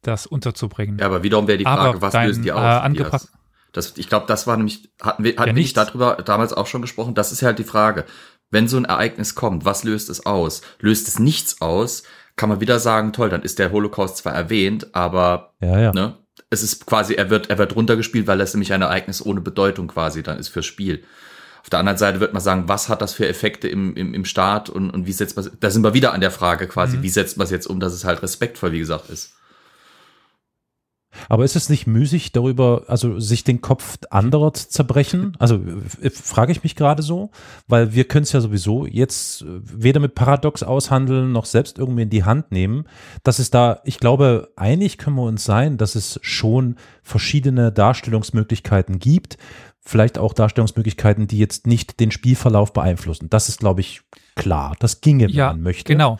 [0.00, 0.98] das unterzubringen.
[0.98, 2.82] Ja, aber wiederum wäre die Frage, aber was dein, lösen die äh, aus?
[2.82, 3.32] angepasst.
[3.72, 6.66] das, ich glaube, das war nämlich, hatten wir, hatten Ja, wir nicht darüber damals auch
[6.66, 7.14] schon gesprochen.
[7.14, 8.06] Das ist ja halt die Frage.
[8.52, 10.60] Wenn so ein Ereignis kommt, was löst es aus?
[10.78, 12.04] Löst es nichts aus,
[12.36, 15.92] kann man wieder sagen, toll, dann ist der Holocaust zwar erwähnt, aber Ja, ja.
[15.92, 16.14] ne,
[16.50, 19.88] es ist quasi, er wird, er wird runtergespielt, weil es nämlich ein Ereignis ohne Bedeutung
[19.88, 21.02] quasi dann ist fürs Spiel.
[21.62, 24.24] Auf der anderen Seite wird man sagen, was hat das für Effekte im, im, im
[24.24, 27.02] Staat und, und wie setzt man da sind wir wieder an der Frage quasi, Mhm.
[27.04, 29.34] wie setzt man es jetzt um, dass es halt respektvoll, wie gesagt, ist.
[31.28, 35.36] Aber ist es nicht müßig, darüber, also sich den Kopf anderer zu zerbrechen?
[35.38, 35.56] Also
[36.00, 37.30] äh, frage ich mich gerade so,
[37.68, 42.02] weil wir können es ja sowieso jetzt äh, weder mit Paradox aushandeln noch selbst irgendwie
[42.02, 42.84] in die Hand nehmen.
[43.22, 48.98] Dass es da, ich glaube, einig können wir uns sein, dass es schon verschiedene Darstellungsmöglichkeiten
[48.98, 49.36] gibt.
[49.84, 53.28] Vielleicht auch Darstellungsmöglichkeiten, die jetzt nicht den Spielverlauf beeinflussen.
[53.30, 54.02] Das ist, glaube ich,
[54.36, 54.76] klar.
[54.78, 55.92] Das ginge, wenn Ja, man möchte.
[55.92, 56.18] Genau.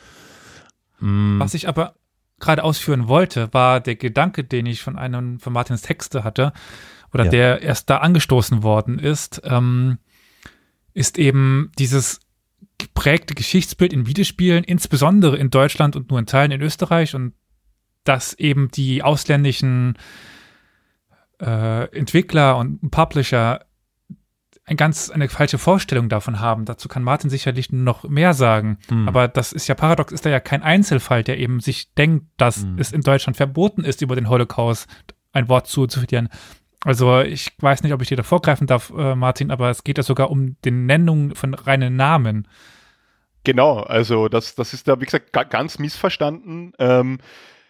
[0.98, 1.94] Mm, Was ich aber
[2.42, 6.52] gerade ausführen wollte, war der Gedanke, den ich von einem von Martins Texte hatte,
[7.14, 7.31] oder Ja.
[7.31, 9.98] der erst da angestoßen worden ist, ähm,
[10.92, 12.20] ist eben dieses
[12.78, 17.33] geprägte Geschichtsbild in Videospielen, insbesondere in Deutschland und nur in Teilen in Österreich und
[18.05, 19.96] dass eben die ausländischen
[21.40, 23.64] äh, Entwickler und Publisher
[24.64, 26.64] ein ganz eine falsche Vorstellung davon haben.
[26.64, 28.79] Dazu kann Martin sicherlich noch mehr sagen.
[28.88, 29.09] hm.
[29.09, 32.64] Aber das ist ja Paradox, ist da ja kein Einzelfall, der eben sich denkt, dass
[32.64, 32.79] Mhm.
[32.79, 34.88] es in Deutschland verboten ist, über den Holocaust
[35.33, 36.29] ein Wort zu, zu verlieren.
[36.85, 39.98] Also ich weiß nicht, ob ich dir da vorgreifen darf, äh, Martin, aber es geht
[39.98, 42.46] ja sogar um die Nennung von reinen Namen.
[43.44, 46.72] Genau, also das, das ist da, wie gesagt, ga, ganz missverstanden.
[46.79, 47.18] Ähm,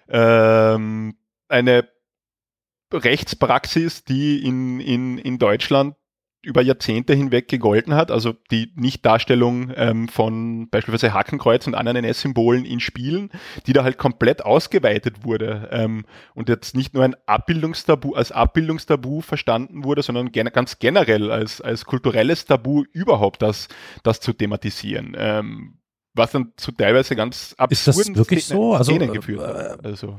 [0.09, 1.15] ähm,
[1.49, 1.89] eine
[2.93, 5.95] Rechtspraxis, die in, in, in Deutschland
[6.43, 12.65] über Jahrzehnte hinweg gegolten hat, also die Nichtdarstellung ähm, von beispielsweise Hakenkreuz und anderen NS-Symbolen
[12.65, 13.31] in Spielen,
[13.67, 19.21] die da halt komplett ausgeweitet wurde ähm, und jetzt nicht nur ein Abbildungstabu als Abbildungstabu
[19.21, 23.69] verstanden wurde, sondern gen ganz generell als, als kulturelles Tabu überhaupt das,
[24.03, 25.15] das zu thematisieren.
[25.17, 25.79] Ähm,
[26.15, 28.75] was dann zu teilweise ganz Ist das absurden wirklich Szenen, so?
[28.75, 29.85] Also, Szenen äh, geführt hat.
[29.85, 30.19] Also,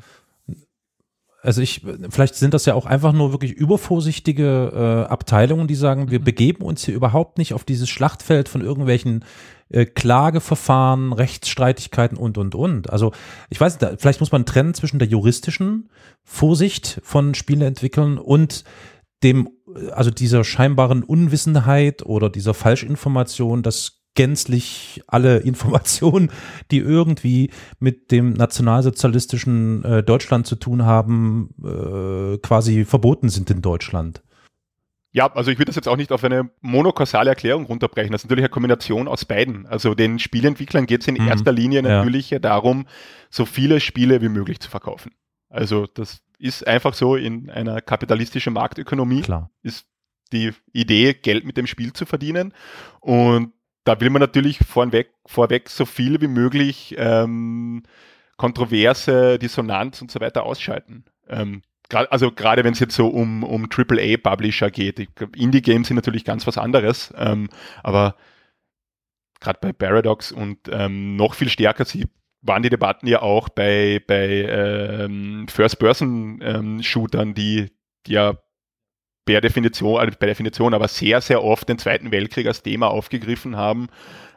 [1.44, 4.72] Also ich, vielleicht sind das ja auch einfach nur wirklich übervorsichtige
[5.08, 6.24] äh, Abteilungen, die sagen, wir Mhm.
[6.24, 9.26] begeben uns hier überhaupt nicht auf dieses Schlachtfeld von irgendwelchen
[9.70, 12.90] äh, Klageverfahren, Rechtsstreitigkeiten und, und, und.
[12.90, 13.12] Also
[13.50, 15.90] ich weiß nicht, vielleicht muss man trennen zwischen der juristischen
[16.24, 18.64] Vorsicht von Spieleentwicklern und
[19.22, 19.50] dem,
[19.92, 26.32] also dieser scheinbaren Unwissenheit oder dieser Falschinformation, dass gänzlich alle Informationen,
[26.72, 33.62] die irgendwie mit dem nationalsozialistischen äh, Deutschland zu tun haben, äh, quasi verboten sind in
[33.62, 34.22] Deutschland.
[35.16, 38.12] Ja, also ich würde das jetzt auch nicht auf eine monokausale Erklärung runterbrechen.
[38.12, 39.68] Das ist natürlich eine Kombination aus beiden.
[39.68, 41.28] Also den Spieleentwicklern geht es in Mhm.
[41.28, 42.88] erster Linie natürlich ja darum,
[43.30, 45.12] so viele Spiele wie möglich zu verkaufen.
[45.50, 49.52] Also das ist einfach so in einer kapitalistischen Marktökonomie Klar.
[49.62, 49.86] ist
[50.32, 52.52] die Idee, Geld mit dem Spiel zu verdienen.
[53.00, 57.84] Und da will man natürlich vorweg, vorweg so viel wie möglich ähm,
[58.38, 61.06] Kontroverse, Dissonanz und so weiter ausschalten.
[61.28, 65.08] Ähm, also gerade wenn es jetzt so um, um AAA-Publisher geht.
[65.36, 67.50] Indie-Games sind natürlich ganz was anderes, ähm,
[67.84, 68.16] aber
[69.40, 72.06] gerade bei Paradox und ähm, noch viel stärker, sie
[72.42, 77.72] waren die Debatten ja auch bei, bei ähm, First-Person-Shootern, die,
[78.08, 78.38] die ja
[79.26, 83.56] per Definition, also per Definition, aber sehr, sehr oft den Zweiten Weltkrieg als Thema aufgegriffen
[83.56, 83.88] haben,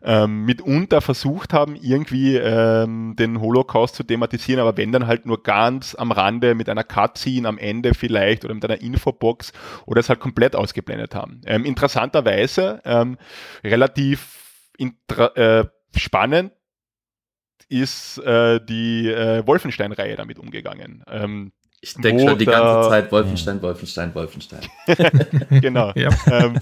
[0.02, 5.42] ähm, mitunter versucht haben, irgendwie ähm, den Holocaust zu thematisieren, aber wenn dann halt nur
[5.42, 9.52] ganz am Rande mit einer Cutscene am Ende vielleicht oder mit einer Infobox
[9.86, 11.40] oder es halt komplett ausgeblendet haben.
[11.46, 13.18] Ähm, interessanterweise ähm,
[13.64, 15.64] relativ intra äh,
[15.96, 16.52] spannend
[17.68, 21.02] ist äh, die äh, Wolfenstein-Reihe damit umgegangen.
[21.08, 24.60] Ähm, ich denke schon die ganze Zeit Wolfenstein, Wolfenstein, Wolfenstein.
[25.60, 25.92] genau.
[25.94, 26.08] ja.
[26.30, 26.58] ähm,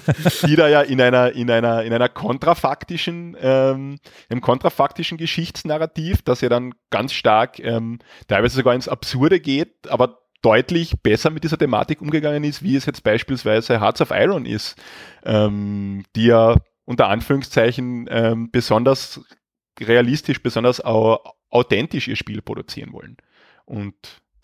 [0.47, 3.99] die da ja in einer, in einer, in einer kontrafaktischen, ähm,
[4.29, 10.19] im kontrafaktischen Geschichtsnarrativ, das ja dann ganz stark ähm, teilweise sogar ins Absurde geht, aber
[10.43, 14.77] deutlich besser mit dieser Thematik umgegangen ist, wie es jetzt beispielsweise Hearts of Iron ist,
[15.25, 19.21] ähm, die ja unter Anführungszeichen ähm, besonders
[19.81, 23.17] realistisch, besonders authentisch ihr Spiel produzieren wollen.
[23.65, 23.95] Und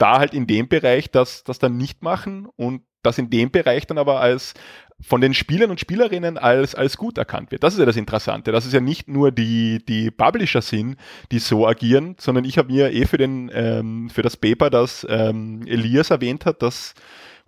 [0.01, 3.87] da halt in dem Bereich das, das dann nicht machen und das in dem Bereich
[3.87, 4.55] dann aber als
[5.03, 7.63] von den Spielern und Spielerinnen als, als gut erkannt wird.
[7.63, 8.53] Das ist ja das Interessante.
[8.53, 10.97] Das ist ja nicht nur die, die Publisher sind,
[11.33, 15.07] die so agieren, sondern ich habe mir eh für, den, ähm, für das Paper, das
[15.09, 16.95] ähm, Elias erwähnt hat, das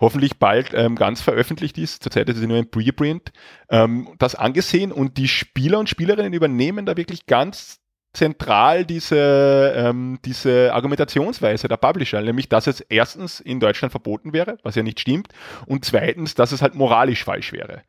[0.00, 3.32] hoffentlich bald ähm, ganz veröffentlicht ist, zurzeit ist es nur ein Preprint,
[3.68, 7.81] ähm, das angesehen und die Spieler und Spielerinnen übernehmen da wirklich ganz
[8.12, 14.58] zentral diese, ähm, diese Argumentationsweise der Publisher, nämlich dass es erstens in Deutschland verboten wäre,
[14.62, 15.28] was ja nicht stimmt,
[15.66, 17.82] und zweitens, dass es halt moralisch falsch wäre.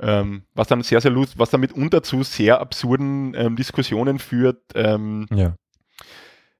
[0.00, 4.62] Ähm, was dann sehr, sehr lust, was dann mitunter zu sehr absurden ähm, Diskussionen führt,
[4.74, 5.54] ähm, ja.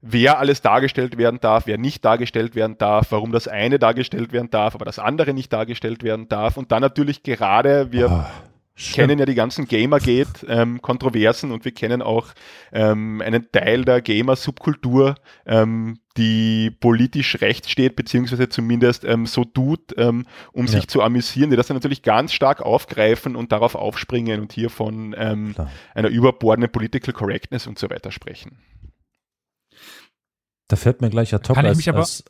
[0.03, 4.51] wer alles dargestellt werden darf, wer nicht dargestellt werden darf, warum das eine dargestellt werden
[4.51, 6.59] darf, aber das andere nicht dargestellt werden darf.
[6.59, 8.50] Und dann natürlich gerade, wir oh
[8.81, 9.09] Schlimm.
[9.09, 12.29] kennen ja die ganzen Gamergate-Kontroversen ähm, und wir kennen auch
[12.73, 19.95] ähm, einen Teil der Gamer-Subkultur, ähm, die politisch rechts steht, beziehungsweise zumindest ähm, so tut,
[19.99, 20.73] ähm, um ja.
[20.73, 24.71] sich zu amüsieren, die das dann natürlich ganz stark aufgreifen und darauf aufspringen und hier
[24.71, 25.55] von ähm,
[25.95, 28.59] einer überbordenden Political Correctness und so weiter sprechen.
[30.69, 32.25] Da fällt mir gleich ja top Kann als, ich mich aber als,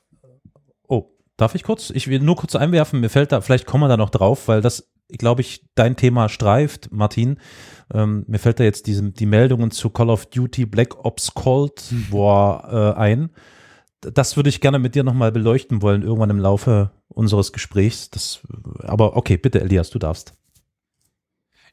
[0.89, 1.91] Oh, darf ich kurz?
[1.91, 4.63] Ich will nur kurz einwerfen, mir fällt da, vielleicht kommen wir da noch drauf, weil
[4.63, 7.39] das glaube ich, dein Thema streift, Martin.
[7.93, 11.83] Ähm, mir fällt da jetzt diese, die Meldungen zu Call of Duty Black Ops Cold
[12.11, 13.31] War äh, ein.
[14.01, 18.11] Das würde ich gerne mit dir nochmal beleuchten wollen, irgendwann im Laufe unseres Gesprächs.
[18.11, 18.41] Das,
[18.79, 20.35] aber okay, bitte, Elias, du darfst.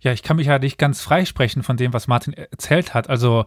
[0.02, 3.10] Ja, ich kann mich ja nicht ganz freisprechen von dem, was Martin erzählt hat.
[3.10, 3.45] Also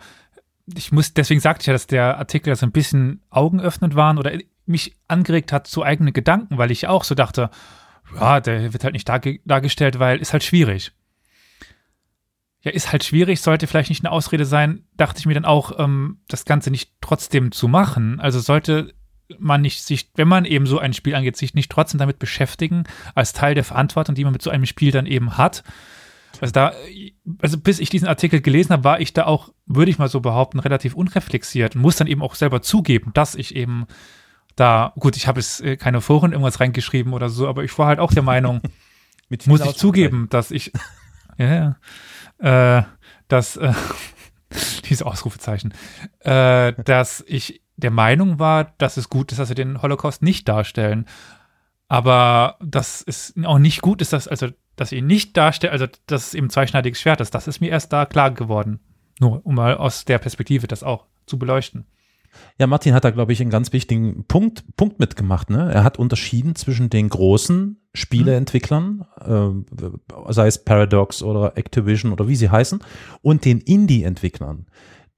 [0.76, 4.32] ich muss, deswegen sagte ich ja, dass der Artikel so ein bisschen augenöffnend waren oder
[4.66, 7.50] mich angeregt hat zu eigenen Gedanken, weil ich auch so dachte,
[8.14, 10.92] ja, der wird halt nicht dargestellt, weil ist halt schwierig.
[12.62, 15.78] Ja, ist halt schwierig, sollte vielleicht nicht eine Ausrede sein, dachte ich mir dann auch,
[15.78, 18.20] ähm, das Ganze nicht trotzdem zu machen.
[18.20, 18.92] Also sollte
[19.38, 22.84] man nicht sich, wenn man eben so ein Spiel angeht, sich nicht trotzdem damit beschäftigen,
[23.14, 25.62] als Teil der Verantwortung, die man mit so einem Spiel dann eben hat.
[26.40, 26.72] Also da,
[27.40, 30.20] also bis ich diesen Artikel gelesen habe, war ich da auch, würde ich mal so
[30.20, 33.86] behaupten, relativ unreflexiert und muss dann eben auch selber zugeben, dass ich eben
[34.56, 37.86] da, gut, ich habe es äh, keine Foren irgendwas reingeschrieben oder so, aber ich war
[37.86, 38.60] halt auch der Meinung,
[39.46, 40.72] muss ich zugeben, dass ich,
[41.38, 41.76] ja,
[42.38, 42.82] äh,
[43.28, 43.72] dass, äh,
[44.88, 45.72] diese Ausrufezeichen,
[46.20, 50.48] äh, dass ich der Meinung war, dass es gut ist, dass sie den Holocaust nicht
[50.48, 51.06] darstellen.
[51.88, 55.86] Aber dass es auch nicht gut ist, dass, also, dass sie ihn nicht darstellen, also,
[56.06, 58.80] dass es eben zweischneidiges Schwert ist, das ist mir erst da klar geworden.
[59.18, 61.86] Nur, um mal aus der Perspektive das auch zu beleuchten.
[62.58, 65.50] Ja, Martin hat da, glaube ich, einen ganz wichtigen Punkt, Punkt mitgemacht.
[65.50, 65.72] Ne?
[65.72, 72.36] Er hat unterschieden zwischen den großen Spieleentwicklern, äh, sei es Paradox oder Activision oder wie
[72.36, 72.80] sie heißen,
[73.22, 74.66] und den Indie-Entwicklern,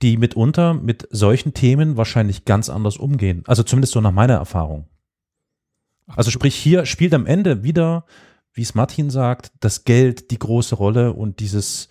[0.00, 3.42] die mitunter mit solchen Themen wahrscheinlich ganz anders umgehen.
[3.46, 4.88] Also zumindest so nach meiner Erfahrung.
[6.06, 8.04] Also sprich, hier spielt am Ende wieder,
[8.52, 11.88] wie es Martin sagt, das Geld die große Rolle und dieses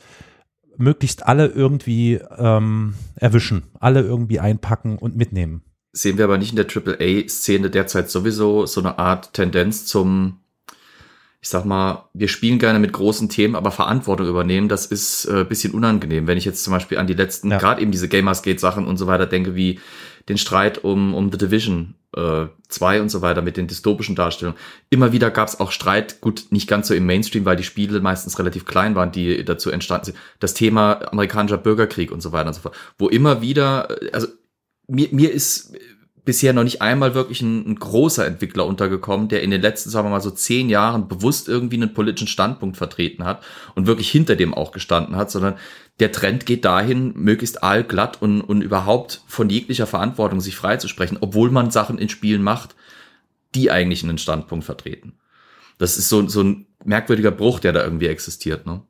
[0.81, 5.61] möglichst alle irgendwie ähm, erwischen, alle irgendwie einpacken und mitnehmen.
[5.93, 10.39] Sehen wir aber nicht in der AAA-Szene derzeit sowieso so eine Art Tendenz zum,
[11.41, 15.43] ich sag mal, wir spielen gerne mit großen Themen, aber Verantwortung übernehmen, das ist äh,
[15.43, 16.27] bisschen unangenehm.
[16.27, 17.57] Wenn ich jetzt zum Beispiel an die letzten, ja.
[17.57, 19.79] gerade eben diese Gamersgate-Sachen und so weiter denke, wie
[20.29, 24.59] den Streit um, um The Division äh, 2 und so weiter mit den dystopischen Darstellungen.
[24.89, 27.99] Immer wieder gab es auch Streit, gut, nicht ganz so im Mainstream, weil die Spiele
[28.01, 30.17] meistens relativ klein waren, die dazu entstanden sind.
[30.39, 32.75] Das Thema amerikanischer Bürgerkrieg und so weiter und so fort.
[32.97, 34.27] Wo immer wieder, äh, also
[34.87, 35.73] mir, mir ist
[36.23, 40.05] bisher noch nicht einmal wirklich ein, ein, großer Entwickler untergekommen, der in den letzten, sagen
[40.07, 43.41] wir mal, so zehn Jahren bewusst irgendwie einen politischen Standpunkt vertreten hat
[43.73, 45.55] und wirklich hinter dem auch gestanden hat, sondern
[45.99, 51.51] der Trend geht dahin, möglichst allglatt und, und überhaupt von jeglicher Verantwortung sich freizusprechen, obwohl
[51.51, 52.75] man Sachen in Spielen macht,
[53.53, 55.13] die eigentlich einen Standpunkt vertreten.
[55.77, 58.81] Das ist so, so ein merkwürdiger Bruch, der da irgendwie existiert, ne?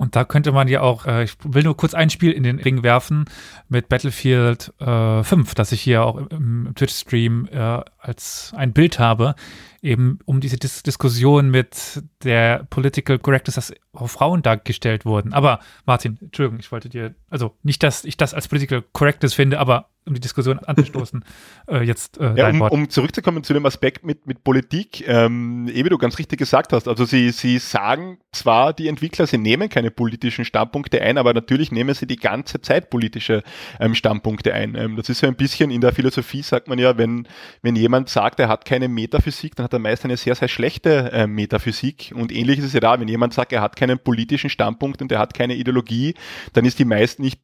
[0.00, 2.58] Und da könnte man ja auch, äh, ich will nur kurz ein Spiel in den
[2.58, 3.26] Ring werfen
[3.68, 8.98] mit Battlefield äh, 5, das ich hier auch im, im Twitch-Stream äh, als ein Bild
[8.98, 9.34] habe,
[9.82, 13.72] eben um diese Dis Diskussion mit der Political Correctness, dass
[14.06, 15.32] Frauen dargestellt wurden.
[15.32, 19.58] Aber Martin, Entschuldigung, ich wollte dir, also nicht, dass ich das als Political Correctness finde,
[19.58, 21.24] aber um die Diskussion anzustoßen,
[21.68, 25.82] äh, jetzt äh, ja, um, um, zurückzukommen zu dem Aspekt mit, mit Politik, ähm, wie
[25.82, 29.90] du ganz richtig gesagt hast, also sie, sie sagen zwar, die Entwickler, sie nehmen keine
[29.90, 33.42] politischen Standpunkte ein, aber natürlich nehmen sie die ganze Zeit politische
[33.78, 34.74] ähm, Standpunkte ein.
[34.74, 37.26] Ähm, das ist ja ein bisschen in der Philosophie, sagt man ja, wenn,
[37.62, 41.12] wenn jemand sagt, er hat keine Metaphysik, dann hat er meist eine sehr, sehr schlechte
[41.12, 42.12] äh, Metaphysik.
[42.14, 45.12] Und ähnlich ist es ja da, wenn jemand sagt, er hat keinen politischen Standpunkt und
[45.12, 46.14] er hat keine Ideologie,
[46.52, 47.40] dann ist die meist nicht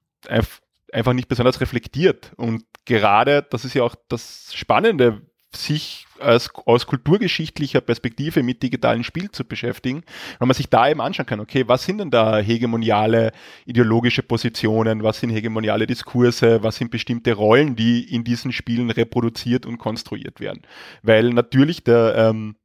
[0.92, 2.32] einfach nicht besonders reflektiert.
[2.36, 5.22] Und gerade, das ist ja auch das Spannende,
[5.56, 10.02] sich als, aus kulturgeschichtlicher Perspektive mit digitalen Spielen zu beschäftigen,
[10.38, 13.32] weil man sich da eben anschauen kann, okay, was sind denn da hegemoniale
[13.64, 19.66] ideologische Positionen, was sind hegemoniale Diskurse, was sind bestimmte Rollen, die in diesen Spielen reproduziert
[19.66, 20.62] und konstruiert werden.
[21.02, 22.56] Weil natürlich der, ähm,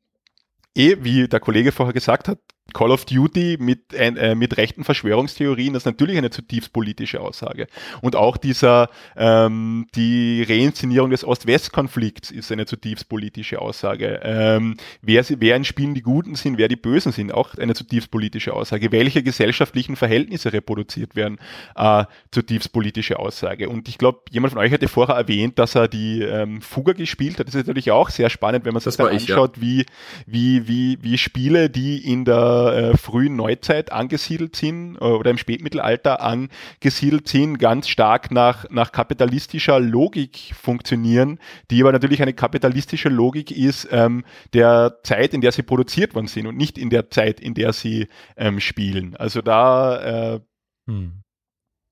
[0.75, 2.39] eh, wie der Kollege vorher gesagt hat,
[2.73, 7.67] Call of Duty mit, äh, mit rechten Verschwörungstheorien, das ist natürlich eine zutiefst politische Aussage.
[8.01, 14.19] Und auch dieser, ähm, die Reinszenierung des Ost-West-Konflikts ist eine zutiefst politische Aussage.
[14.23, 18.11] Ähm, wer, wer in Spielen die Guten sind, wer die Bösen sind, auch eine zutiefst
[18.11, 18.91] politische Aussage.
[18.91, 21.39] Welche gesellschaftlichen Verhältnisse reproduziert werden,
[21.75, 23.69] äh, zutiefst politische Aussage.
[23.69, 27.39] Und ich glaube, jemand von euch hatte vorher erwähnt, dass er die ähm, Fugger gespielt
[27.39, 27.47] hat.
[27.47, 29.61] Das ist natürlich auch sehr spannend, wenn man sich dann anschaut, ja.
[29.61, 29.85] wie,
[30.25, 35.37] wie, wie, wie Spiele, die in der äh, frühen Neuzeit angesiedelt sind äh, oder im
[35.37, 43.09] Spätmittelalter angesiedelt sind, ganz stark nach, nach kapitalistischer Logik funktionieren, die aber natürlich eine kapitalistische
[43.09, 47.09] Logik ist ähm, der Zeit, in der sie produziert worden sind und nicht in der
[47.09, 49.15] Zeit, in der sie ähm, spielen.
[49.15, 50.39] Also da äh,
[50.87, 51.23] hm.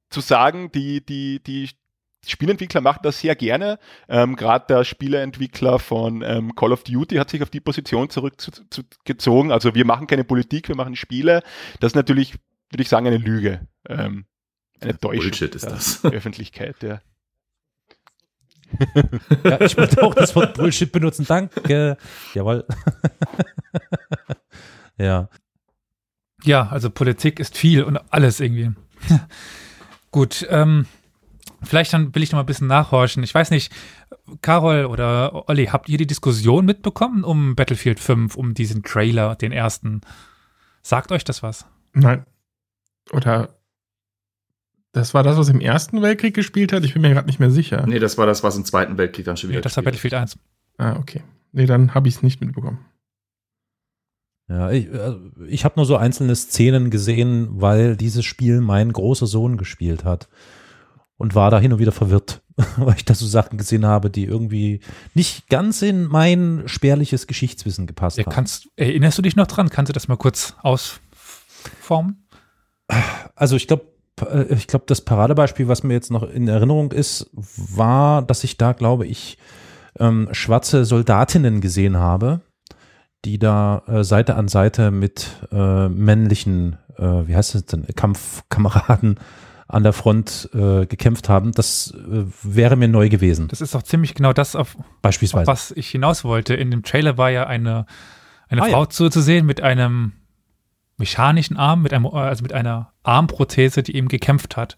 [0.09, 1.69] zu sagen, die, die, die
[2.25, 3.79] Spielentwickler machen das sehr gerne.
[4.07, 9.51] Ähm, Gerade der Spieleentwickler von ähm, Call of Duty hat sich auf die Position zurückgezogen.
[9.51, 11.41] Also wir machen keine Politik, wir machen Spiele.
[11.79, 12.33] Das ist natürlich,
[12.71, 13.67] würde ich sagen, eine Lüge.
[13.87, 14.25] Ähm,
[14.81, 16.03] eine Täuschung Bullshit ist das.
[16.05, 17.01] Öffentlichkeit, ja.
[19.43, 21.25] ja, ich wollte auch das Wort Bullshit benutzen.
[21.27, 21.97] Danke.
[22.33, 22.65] Jawohl.
[24.97, 25.29] ja.
[26.43, 28.71] Ja, also Politik ist viel und alles irgendwie.
[30.11, 30.85] Gut, ähm,
[31.61, 33.23] Vielleicht dann will ich noch mal ein bisschen nachhorchen.
[33.23, 33.71] Ich weiß nicht,
[34.41, 39.51] Carol oder Olli, habt ihr die Diskussion mitbekommen um Battlefield 5, um diesen Trailer, den
[39.51, 40.01] ersten?
[40.81, 41.65] Sagt euch das was?
[41.93, 42.25] Nein.
[43.11, 43.49] Oder
[44.91, 46.83] das war das, was im Ersten Weltkrieg gespielt hat?
[46.83, 47.85] Ich bin mir gerade nicht mehr sicher.
[47.87, 50.13] Nee, das war das, was im Zweiten Weltkrieg dann schon wieder Nee, das war Battlefield
[50.13, 50.37] 1.
[50.77, 51.23] Ah, okay.
[51.51, 52.85] Nee, dann habe ich es nicht mitbekommen.
[54.47, 55.15] Ja, ich, äh,
[55.47, 60.27] ich habe nur so einzelne Szenen gesehen, weil dieses Spiel mein großer Sohn gespielt hat
[61.19, 62.41] und war da hin und wieder verwirrt,
[62.77, 64.79] weil ich da so Sachen gesehen habe, die irgendwie
[65.13, 68.33] nicht ganz in mein spärliches Geschichtswissen gepasst ja, haben.
[68.33, 69.69] Kannst, erinnerst du dich noch dran?
[69.69, 72.25] Kannst du das mal kurz ausformen?
[73.35, 73.85] Also ich glaube,
[74.21, 78.57] äh, ich glaube, das Paradebeispiel, was mir jetzt noch in Erinnerung ist, war, dass ich
[78.57, 79.37] da, glaube ich,
[79.99, 82.39] ähm, schwarze Soldatinnen gesehen habe,
[83.25, 89.19] die da äh, Seite an Seite mit äh, männlichen, äh, wie heißt es denn, Kampfkameraden
[89.69, 91.51] an der Front äh, gekämpft haben.
[91.51, 93.47] Das äh, wäre mir neu gewesen.
[93.47, 95.43] Das ist auch ziemlich genau das, auf, Beispielsweise.
[95.43, 96.55] Auf was ich hinaus wollte.
[96.55, 97.85] In dem Trailer war ja eine,
[98.49, 98.89] eine ah, Frau ja.
[98.89, 100.13] zu, zu sehen mit einem
[100.97, 104.75] mechanischen Arm, mit einem, also mit einer Armprothese, die eben gekämpft hat.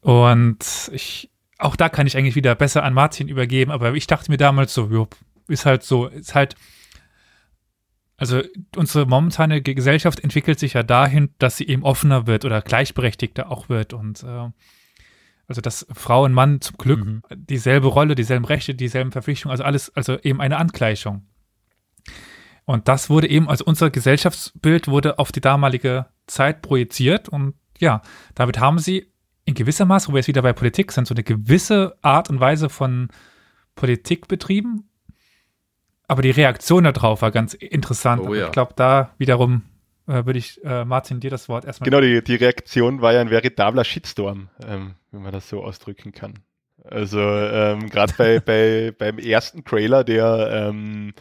[0.00, 4.30] Und ich, auch da kann ich eigentlich wieder besser an Martin übergeben, aber ich dachte
[4.30, 5.08] mir damals so, jo,
[5.48, 6.54] ist halt so, ist halt
[8.16, 8.42] also
[8.74, 13.68] unsere momentane Gesellschaft entwickelt sich ja dahin, dass sie eben offener wird oder gleichberechtigter auch
[13.68, 14.50] wird und äh,
[15.48, 17.22] also dass Frau und Mann zum Glück mhm.
[17.34, 21.26] dieselbe Rolle, dieselben Rechte, dieselben Verpflichtungen, also alles, also eben eine Angleichung.
[22.64, 28.02] Und das wurde eben, also unser Gesellschaftsbild wurde auf die damalige Zeit projiziert und ja,
[28.34, 29.12] damit haben sie
[29.44, 32.40] in gewisser Maße, wo wir jetzt wieder bei Politik sind, so eine gewisse Art und
[32.40, 33.08] Weise von
[33.76, 34.88] Politik betrieben,
[36.08, 38.22] aber die Reaktion darauf war ganz interessant.
[38.22, 38.46] Oh, ja.
[38.46, 39.62] Ich glaube, da wiederum
[40.06, 41.90] äh, würde ich, äh, Martin, dir das Wort erstmal.
[41.90, 46.12] Genau, die, die Reaktion war ja ein veritabler Shitstorm, ähm, wenn man das so ausdrücken
[46.12, 46.40] kann.
[46.84, 51.12] Also ähm, gerade bei, bei, beim ersten Trailer, der ähm,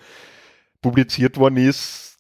[0.81, 2.19] publiziert worden ist,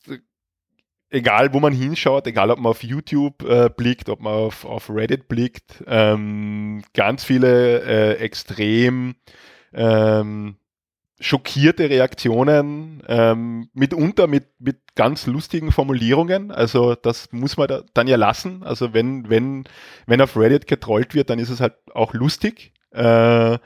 [1.09, 4.89] egal wo man hinschaut, egal ob man auf YouTube äh, blickt, ob man auf, auf
[4.89, 9.15] Reddit blickt, ähm, ganz viele äh, extrem
[9.73, 10.57] ähm,
[11.19, 16.51] schockierte Reaktionen, ähm, mitunter mit, mit ganz lustigen Formulierungen.
[16.51, 18.63] Also das muss man da, dann ja lassen.
[18.63, 19.63] Also wenn, wenn,
[20.07, 22.73] wenn auf Reddit getrollt wird, dann ist es halt auch lustig.
[22.91, 23.57] Äh,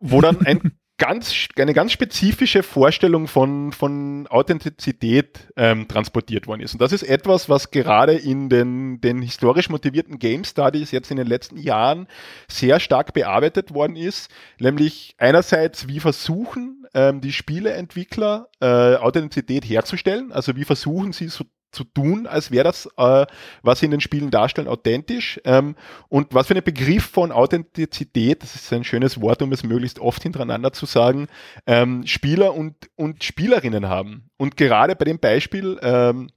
[0.00, 6.74] wo dann ein ganz, eine ganz spezifische Vorstellung von, von Authentizität ähm, transportiert worden ist.
[6.74, 11.16] Und das ist etwas, was gerade in den, den historisch motivierten Game Studies jetzt in
[11.16, 12.06] den letzten Jahren
[12.48, 14.30] sehr stark bearbeitet worden ist.
[14.60, 21.44] Nämlich einerseits, wie versuchen ähm, die Spieleentwickler äh, Authentizität herzustellen, also wie versuchen sie so
[21.72, 23.26] zu tun, als wäre das, äh,
[23.62, 25.40] was sie in den Spielen darstellen, authentisch.
[25.44, 25.76] Ähm,
[26.08, 29.98] und was für ein Begriff von Authentizität, das ist ein schönes Wort, um es möglichst
[29.98, 31.28] oft hintereinander zu sagen,
[31.66, 34.30] ähm, Spieler und, und Spielerinnen haben.
[34.36, 36.30] Und gerade bei dem Beispiel, ähm,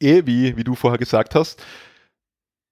[0.00, 1.64] eh, wie, wie du vorher gesagt hast,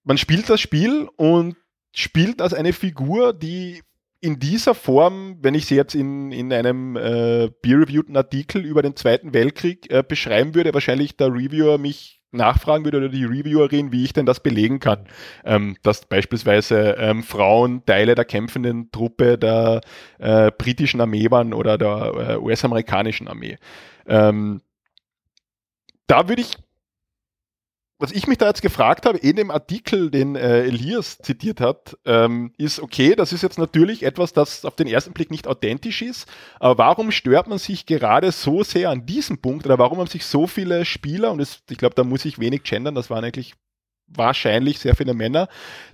[0.03, 1.55] man spielt das Spiel und
[1.93, 3.81] spielt als eine Figur, die
[4.21, 8.95] in dieser Form, wenn ich sie jetzt in, in einem äh, peer-reviewten Artikel über den
[8.95, 14.05] Zweiten Weltkrieg äh, beschreiben würde, wahrscheinlich der Reviewer mich nachfragen würde oder die Reviewerin, wie
[14.05, 15.07] ich denn das belegen kann,
[15.43, 19.81] ähm, dass beispielsweise ähm, Frauen Teile der kämpfenden Truppe der
[20.19, 23.57] äh, britischen Armee waren oder der äh, US-amerikanischen Armee.
[24.05, 24.61] Ähm,
[26.07, 26.57] da würde ich
[28.01, 31.97] was ich mich da jetzt gefragt habe, in dem Artikel, den äh, Elias zitiert hat,
[32.05, 36.01] ähm, ist, okay, das ist jetzt natürlich etwas, das auf den ersten Blick nicht authentisch
[36.01, 36.27] ist,
[36.59, 40.25] aber warum stört man sich gerade so sehr an diesem Punkt oder warum haben sich
[40.25, 43.53] so viele Spieler, und es, ich glaube, da muss ich wenig gendern, das waren eigentlich
[44.15, 45.47] wahrscheinlich sehr viele Männer,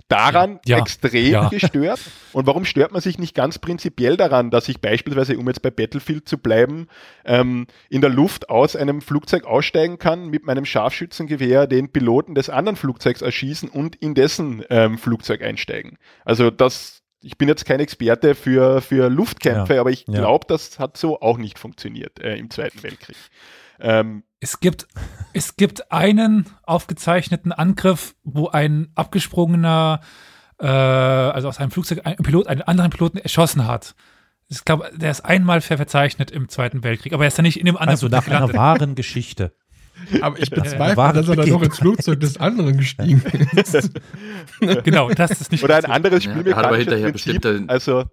[0.08, 1.48] daran ja, extrem ja.
[1.48, 2.00] gestört.
[2.32, 5.70] Und warum stört man sich nicht ganz prinzipiell daran, dass ich beispielsweise, um jetzt bei
[5.70, 6.88] Battlefield zu bleiben,
[7.24, 12.48] ähm, in der Luft aus einem Flugzeug aussteigen kann, mit meinem Scharfschützengewehr den Piloten des
[12.48, 15.98] anderen Flugzeugs erschießen und in dessen ähm, Flugzeug einsteigen?
[16.24, 20.78] Also das ich bin jetzt kein Experte für, für Luftkämpfe, ja, aber ich glaube, das
[20.78, 23.16] hat so auch nicht funktioniert äh, im Zweiten Weltkrieg.
[23.80, 24.86] Ähm, es gibt,
[25.32, 30.00] es gibt einen aufgezeichneten Angriff, wo ein abgesprungener,
[30.60, 33.94] äh, also aus einem Flugzeug, ein Pilot einen anderen Piloten erschossen hat.
[34.48, 37.66] Ich glaube, der ist einmal verzeichnet im Zweiten Weltkrieg, aber er ist ja nicht in
[37.66, 39.52] dem anderen Also nach einer wahren Geschichte.
[40.20, 43.20] Aber ich bezweifle, ja, dass er dann noch ins Flugzeug des anderen gestiegen
[43.56, 43.90] ist.
[44.84, 45.64] genau, das ist nicht.
[45.64, 48.04] Oder ein anderes Spiel ja, aber hinterher Prinzip, Also,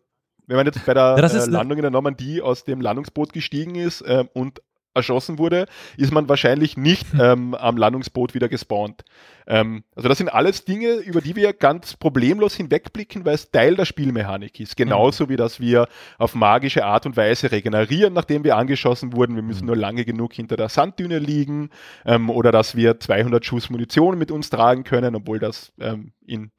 [0.47, 3.76] wenn man jetzt bei der ja, äh, Landung in der Normandie aus dem Landungsboot gestiegen
[3.76, 4.61] ist äh, und
[4.95, 5.65] erschossen wurde,
[5.97, 7.19] ist man wahrscheinlich nicht hm.
[7.19, 9.03] ähm, am Landungsboot wieder gespawnt.
[9.47, 13.75] Ähm, also das sind alles Dinge, über die wir ganz problemlos hinwegblicken, weil es Teil
[13.75, 14.75] der Spielmechanik ist.
[14.75, 15.29] Genauso mhm.
[15.29, 15.87] wie dass wir
[16.17, 19.35] auf magische Art und Weise regenerieren, nachdem wir angeschossen wurden.
[19.35, 19.67] Wir müssen mhm.
[19.67, 21.69] nur lange genug hinter der Sanddüne liegen
[22.05, 26.51] ähm, oder dass wir 200 Schuss Munition mit uns tragen können, obwohl das ähm, in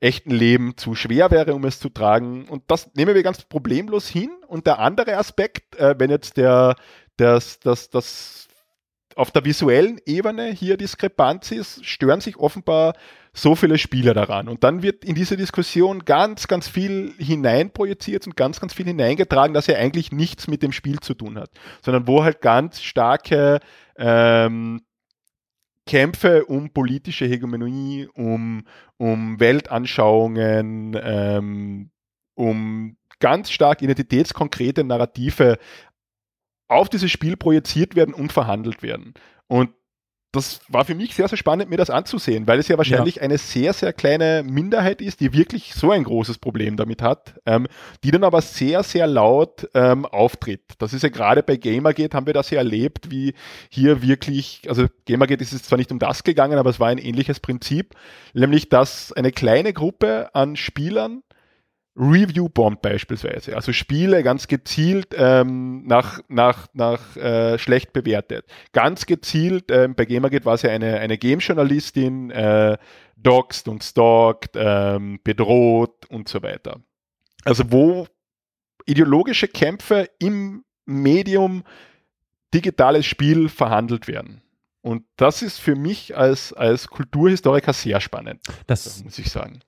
[0.00, 2.46] echten Leben zu schwer wäre, um es zu tragen.
[2.48, 4.30] Und das nehmen wir ganz problemlos hin.
[4.46, 6.76] Und der andere Aspekt, äh, wenn jetzt der,
[7.18, 8.48] dass, dass, dass
[9.14, 12.94] auf der visuellen Ebene hier Diskrepanz ist, stören sich offenbar
[13.32, 14.48] so viele Spieler daran.
[14.48, 19.54] Und dann wird in diese Diskussion ganz, ganz viel hineinprojiziert und ganz, ganz viel hineingetragen,
[19.54, 21.50] dass er eigentlich nichts mit dem Spiel zu tun hat,
[21.82, 23.60] sondern wo halt ganz starke
[23.96, 24.82] ähm,
[25.86, 28.64] Kämpfe um politische Hegemonie, um,
[28.98, 31.90] um Weltanschauungen, ähm,
[32.34, 35.58] um ganz stark identitätskonkrete Narrative
[36.68, 39.14] auf dieses Spiel projiziert werden und verhandelt werden.
[39.46, 39.70] Und
[40.32, 43.22] das war für mich sehr, sehr spannend, mir das anzusehen, weil es ja wahrscheinlich ja.
[43.22, 47.66] eine sehr, sehr kleine Minderheit ist, die wirklich so ein großes Problem damit hat, ähm,
[48.04, 50.60] die dann aber sehr, sehr laut ähm, auftritt.
[50.78, 53.32] Das ist ja gerade bei Gamergate, haben wir das ja erlebt, wie
[53.70, 56.98] hier wirklich, also Gamergate ist es zwar nicht um das gegangen, aber es war ein
[56.98, 57.94] ähnliches Prinzip,
[58.34, 61.22] nämlich dass eine kleine Gruppe an Spielern
[61.98, 68.46] Review Bomb beispielsweise, also Spiele ganz gezielt ähm, nach, nach, nach äh, schlecht bewertet.
[68.72, 72.78] Ganz gezielt, ähm, bei Gamergate war es ja eine, eine Game-Journalistin, äh,
[73.16, 76.80] doxt und stalkt, ähm, bedroht und so weiter.
[77.44, 78.06] Also wo
[78.86, 81.64] ideologische Kämpfe im Medium
[82.54, 84.42] digitales Spiel verhandelt werden.
[84.80, 88.40] Und das ist für mich als, als Kulturhistoriker sehr spannend.
[88.66, 89.60] Das muss ich sagen.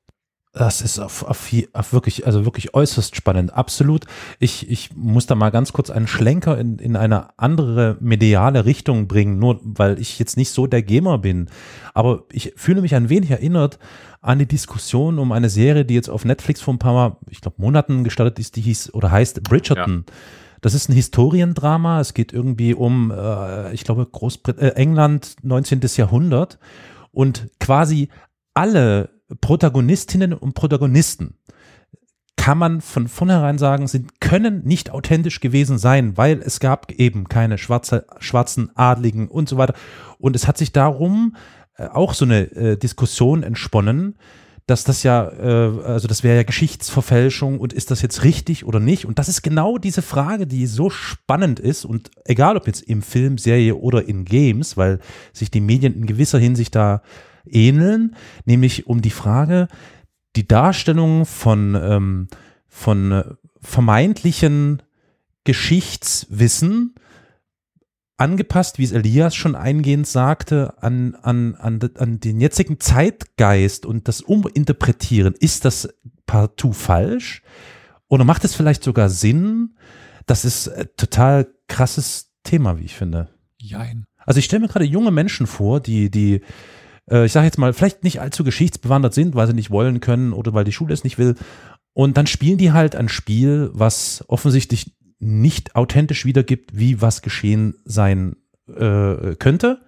[0.52, 4.06] Das ist auf, auf, auf, wirklich, also wirklich äußerst spannend, absolut.
[4.40, 9.06] Ich, ich muss da mal ganz kurz einen Schlenker in, in eine andere mediale Richtung
[9.06, 11.48] bringen, nur weil ich jetzt nicht so der Gamer bin.
[11.94, 13.78] Aber ich fühle mich ein wenig erinnert
[14.20, 17.40] an die Diskussion um eine Serie, die jetzt auf Netflix vor ein paar Mal, ich
[17.40, 20.04] glaube Monaten gestartet ist, die hieß oder heißt Bridgerton.
[20.08, 20.14] Ja.
[20.62, 22.00] Das ist ein Historiendrama.
[22.00, 25.80] Es geht irgendwie um, äh, ich glaube, Großbrit äh, England 19.
[25.96, 26.58] Jahrhundert.
[27.12, 28.08] Und quasi
[28.52, 31.34] alle Protagonistinnen und Protagonisten
[32.36, 37.28] kann man von vornherein sagen, sind, können nicht authentisch gewesen sein, weil es gab eben
[37.28, 39.74] keine schwarze, schwarzen Adligen und so weiter.
[40.18, 41.36] Und es hat sich darum
[41.76, 44.16] äh, auch so eine äh, Diskussion entsponnen,
[44.66, 48.80] dass das ja, äh, also das wäre ja Geschichtsverfälschung und ist das jetzt richtig oder
[48.80, 49.04] nicht?
[49.04, 53.02] Und das ist genau diese Frage, die so spannend ist und egal ob jetzt im
[53.02, 55.00] Film, Serie oder in Games, weil
[55.34, 57.02] sich die Medien in gewisser Hinsicht da
[57.54, 59.68] ähneln, nämlich um die Frage,
[60.36, 62.28] die Darstellung von, ähm,
[62.68, 63.24] von äh,
[63.60, 64.82] vermeintlichen
[65.44, 66.94] Geschichtswissen
[68.16, 74.08] angepasst, wie es Elias schon eingehend sagte, an, an, an, an den jetzigen Zeitgeist und
[74.08, 75.88] das Uminterpretieren, ist das
[76.26, 77.42] partout falsch?
[78.08, 79.76] Oder macht es vielleicht sogar Sinn?
[80.26, 83.28] Das ist ein total krasses Thema, wie ich finde.
[83.58, 84.04] Jein.
[84.18, 86.42] Also ich stelle mir gerade junge Menschen vor, die, die,
[87.10, 90.32] äh, ich sage jetzt mal, vielleicht nicht allzu geschichtsbewandert sind, weil sie nicht wollen können
[90.32, 91.34] oder weil die Schule es nicht will.
[91.92, 97.74] Und dann spielen die halt ein Spiel, was offensichtlich nicht authentisch wiedergibt, wie was geschehen
[97.84, 98.36] sein
[98.68, 99.80] äh, könnte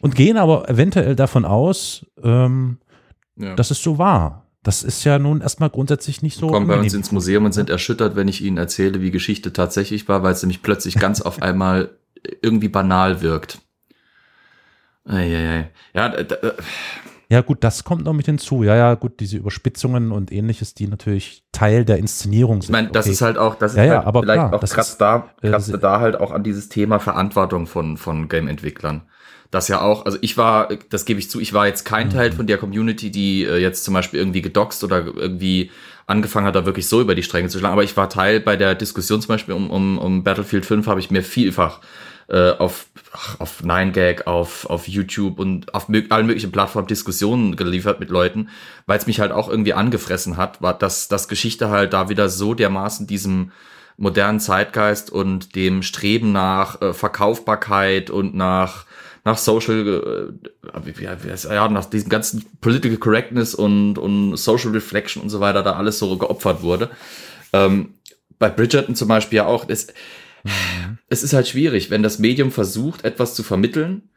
[0.00, 2.78] und gehen aber eventuell davon aus, ähm,
[3.36, 3.54] ja.
[3.54, 4.46] dass es so war.
[4.62, 6.48] Das ist ja nun erstmal grundsätzlich nicht so.
[6.48, 10.06] Kommen bei uns ins Museum und sind erschüttert, wenn ich ihnen erzähle, wie Geschichte tatsächlich
[10.08, 11.90] war, weil es nämlich plötzlich ganz auf einmal
[12.42, 13.60] irgendwie banal wirkt.
[15.06, 15.70] Eieiei.
[15.94, 16.12] Ja,
[17.30, 18.62] ja, gut, das kommt noch mit hinzu.
[18.62, 22.70] Ja, ja, gut, diese Überspitzungen und ähnliches, die natürlich Teil der Inszenierung sind.
[22.70, 23.12] Ich meine, das okay.
[23.12, 25.74] ist halt auch, das ist ja, ja, halt aber vielleicht klar, auch kratzt da, kratzt
[25.74, 29.02] äh, da halt auch an dieses Thema Verantwortung von, von Game-Entwicklern.
[29.50, 32.30] Das ja auch, also ich war, das gebe ich zu, ich war jetzt kein Teil
[32.30, 32.34] mhm.
[32.34, 35.70] von der Community, die äh, jetzt zum Beispiel irgendwie gedoxt oder irgendwie
[36.06, 37.72] angefangen hat, da wirklich so über die Stränge zu schlagen.
[37.72, 41.00] Aber ich war Teil bei der Diskussion zum Beispiel um, um, um Battlefield 5, habe
[41.00, 41.80] ich mir vielfach
[42.28, 42.86] äh, auf,
[43.38, 48.48] auf 9gag, auf, auf YouTube und auf allen möglichen Plattformen Diskussionen geliefert mit Leuten,
[48.86, 52.28] weil es mich halt auch irgendwie angefressen hat, war, dass, dass Geschichte halt da wieder
[52.28, 53.52] so dermaßen diesem
[53.96, 58.86] modernen Zeitgeist und dem Streben nach äh, Verkaufbarkeit und nach
[59.24, 60.36] nach Social,
[60.74, 65.72] äh, ja, nach diesem ganzen Political Correctness und, und Social Reflection und so weiter da
[65.72, 66.90] alles so geopfert wurde.
[67.52, 67.94] Ähm,
[68.38, 69.86] bei Bridgerton zum Beispiel ja auch, das,
[70.44, 70.98] Mhm.
[71.08, 74.10] Es ist halt schwierig, wenn das Medium versucht, etwas zu vermitteln,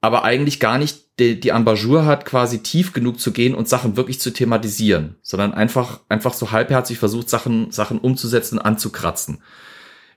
[0.00, 3.96] aber eigentlich gar nicht die, die Embageur hat, quasi tief genug zu gehen und Sachen
[3.96, 9.38] wirklich zu thematisieren, sondern einfach, einfach so halbherzig versucht, Sachen, Sachen umzusetzen, anzukratzen.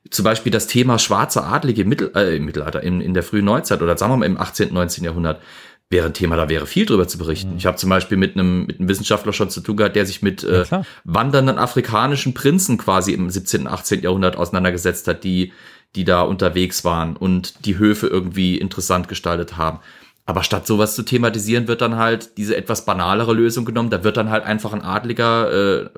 [0.09, 3.45] Zum Beispiel das Thema schwarze Adlige im, Mittel, äh, im Mittelalter, in, in der frühen
[3.45, 5.03] Neuzeit oder sagen wir mal im 18., 19.
[5.03, 5.41] Jahrhundert
[5.89, 7.51] wäre ein Thema, da wäre viel drüber zu berichten.
[7.51, 7.57] Mhm.
[7.57, 10.21] Ich habe zum Beispiel mit einem, mit einem Wissenschaftler schon zu tun gehabt, der sich
[10.21, 10.65] mit äh,
[11.05, 14.01] wandernden afrikanischen Prinzen quasi im 17., 18.
[14.01, 15.53] Jahrhundert auseinandergesetzt hat, die,
[15.95, 19.79] die da unterwegs waren und die Höfe irgendwie interessant gestaltet haben.
[20.25, 23.89] Aber statt sowas zu thematisieren, wird dann halt diese etwas banalere Lösung genommen.
[23.89, 25.89] Da wird dann halt einfach ein Adliger äh,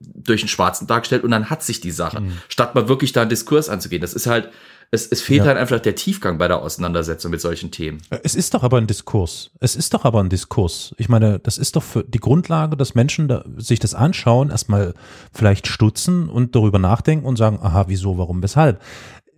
[0.00, 2.20] durch einen Schwarzen dargestellt und dann hat sich die Sache.
[2.20, 2.32] Mhm.
[2.48, 4.02] Statt mal wirklich da einen Diskurs anzugehen.
[4.02, 4.50] Das ist halt,
[4.90, 5.46] es, es fehlt ja.
[5.46, 7.98] halt einfach der Tiefgang bei der Auseinandersetzung mit solchen Themen.
[8.22, 9.50] Es ist doch aber ein Diskurs.
[9.60, 10.94] Es ist doch aber ein Diskurs.
[10.96, 14.94] Ich meine, das ist doch für die Grundlage, dass Menschen da, sich das anschauen, erstmal
[15.32, 18.80] vielleicht stutzen und darüber nachdenken und sagen, aha, wieso, warum, weshalb.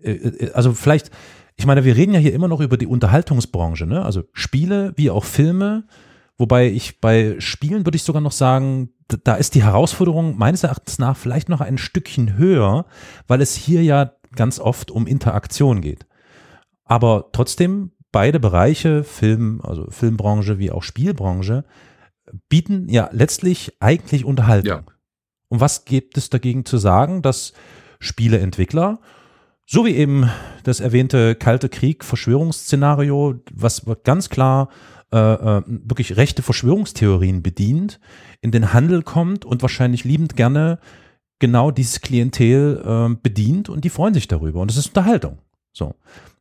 [0.03, 1.11] Äh, äh, also vielleicht,
[1.57, 4.05] ich meine, wir reden ja hier immer noch über die Unterhaltungsbranche, ne?
[4.05, 5.85] Also Spiele wie auch Filme.
[6.37, 8.91] Wobei ich bei Spielen würde ich sogar noch sagen,
[9.25, 12.85] da ist die Herausforderung meines Erachtens nach vielleicht noch ein Stückchen höher,
[13.27, 16.07] weil es hier ja ganz oft um Interaktion geht.
[16.85, 21.65] Aber trotzdem, beide Bereiche, Film, also Filmbranche wie auch Spielbranche,
[22.49, 24.85] bieten ja letztlich eigentlich Unterhaltung.
[24.87, 24.95] Ja.
[25.49, 27.53] Und was gibt es dagegen zu sagen, dass
[28.01, 29.01] Spieleentwickler,
[29.67, 30.31] so wie eben
[30.63, 34.69] das erwähnte Kalte Krieg Verschwörungsszenario, was ganz klar
[35.13, 37.99] äh, äh, wirklich rechte Verschwörungstheorien bedient,
[38.41, 40.79] in den Handel kommt und wahrscheinlich liebend gerne
[41.39, 44.61] genau dieses Klientel äh, bedient und die freuen sich darüber.
[44.61, 45.39] Und es ist Unterhaltung.
[45.73, 45.95] So.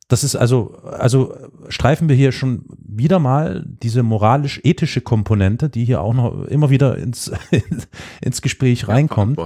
[0.07, 1.35] Das ist also, also
[1.67, 6.97] streifen wir hier schon wieder mal diese moralisch-ethische Komponente, die hier auch noch immer wieder
[6.97, 7.31] ins,
[8.21, 9.37] ins Gespräch reinkommt.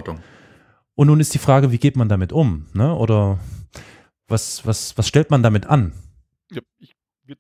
[0.94, 2.68] Und nun ist die Frage, wie geht man damit um?
[2.74, 2.94] Ne?
[2.96, 3.40] Oder
[4.28, 5.94] was, was, was stellt man damit an?
[6.52, 6.91] Ja, ich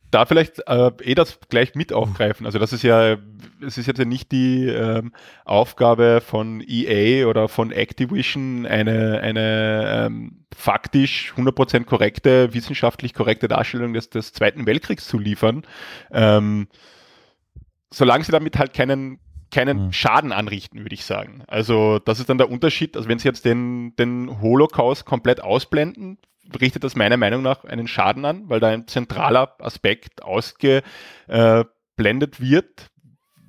[0.09, 2.45] da vielleicht äh, eh das gleich mit aufgreifen.
[2.45, 3.17] Also das ist ja,
[3.65, 5.13] es ist jetzt ja nicht die ähm,
[5.45, 13.93] Aufgabe von EA oder von Activision, eine, eine ähm, faktisch 100% korrekte, wissenschaftlich korrekte Darstellung
[13.93, 15.63] des, des Zweiten Weltkriegs zu liefern.
[16.11, 16.67] Ähm,
[17.89, 19.19] solange sie damit halt keinen
[19.51, 19.91] keinen mhm.
[19.91, 21.43] Schaden anrichten, würde ich sagen.
[21.47, 22.95] Also das ist dann der Unterschied.
[22.95, 26.17] Also wenn sie jetzt den, den Holocaust komplett ausblenden,
[26.59, 31.65] richtet das meiner Meinung nach einen Schaden an, weil da ein zentraler Aspekt ausgeblendet
[32.39, 32.87] wird.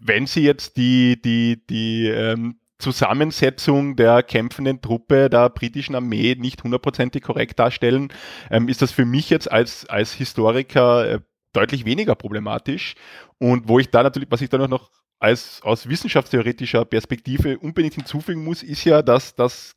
[0.01, 6.62] Wenn Sie jetzt die, die, die ähm, Zusammensetzung der kämpfenden Truppe der britischen Armee nicht
[6.64, 8.12] hundertprozentig korrekt darstellen,
[8.51, 11.20] ähm, ist das für mich jetzt als, als Historiker äh,
[11.53, 12.95] deutlich weniger problematisch.
[13.38, 14.90] Und wo ich da natürlich, was ich da noch
[15.20, 19.76] als aus wissenschaftstheoretischer Perspektive unbedingt hinzufügen muss, ist ja, dass das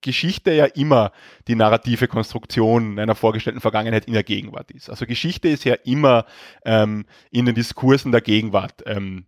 [0.00, 1.12] Geschichte ja immer
[1.48, 4.88] die narrative Konstruktion einer vorgestellten Vergangenheit in der Gegenwart ist.
[4.90, 6.26] Also Geschichte ist ja immer
[6.64, 9.26] ähm, in den Diskursen der Gegenwart ähm,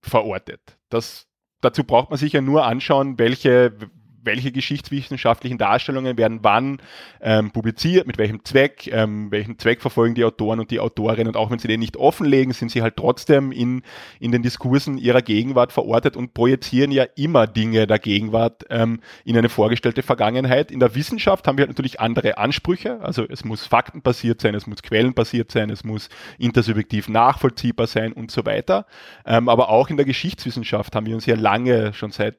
[0.00, 0.78] verortet.
[0.88, 1.26] Das,
[1.60, 3.76] dazu braucht man sich ja nur anschauen, welche
[4.22, 6.78] welche geschichtswissenschaftlichen Darstellungen werden wann
[7.20, 11.36] ähm, publiziert, mit welchem Zweck, ähm, welchen Zweck verfolgen die Autoren und die Autorinnen und
[11.36, 13.82] auch wenn sie den nicht offenlegen, sind sie halt trotzdem in,
[14.18, 19.36] in den Diskursen ihrer Gegenwart verortet und projizieren ja immer Dinge der Gegenwart ähm, in
[19.36, 20.70] eine vorgestellte Vergangenheit.
[20.70, 24.66] In der Wissenschaft haben wir halt natürlich andere Ansprüche, also es muss faktenbasiert sein, es
[24.66, 26.08] muss quellenbasiert sein, es muss
[26.38, 28.86] intersubjektiv nachvollziehbar sein und so weiter.
[29.24, 32.36] Ähm, aber auch in der Geschichtswissenschaft haben wir uns ja lange, schon seit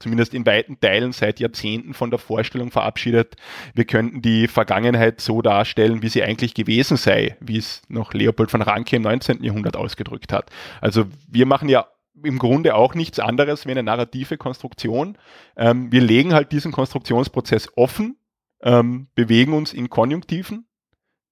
[0.00, 3.36] zumindest in weiten Teilen seit Jahrzehnten von der Vorstellung verabschiedet,
[3.74, 8.50] wir könnten die Vergangenheit so darstellen, wie sie eigentlich gewesen sei, wie es noch Leopold
[8.50, 9.42] von Ranke im 19.
[9.42, 10.50] Jahrhundert ausgedrückt hat.
[10.80, 11.86] Also wir machen ja
[12.24, 15.18] im Grunde auch nichts anderes wie eine narrative Konstruktion.
[15.56, 18.18] Ähm, wir legen halt diesen Konstruktionsprozess offen,
[18.62, 20.66] ähm, bewegen uns in Konjunktiven.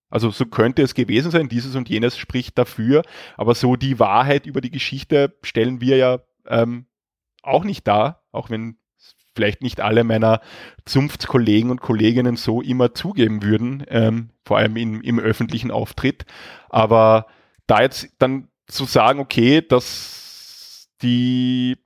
[0.08, 3.02] Also so könnte es gewesen sein, dieses und jenes spricht dafür,
[3.36, 6.86] aber so die Wahrheit über die Geschichte stellen wir ja ähm,
[7.46, 8.78] auch nicht dar, auch wenn
[9.34, 10.40] vielleicht nicht alle meiner
[10.86, 16.24] Zunftskollegen und Kolleginnen so immer zugeben würden, ähm, vor allem in, im öffentlichen Auftritt.
[16.70, 17.26] Aber
[17.66, 21.76] da jetzt dann zu sagen, okay, dass die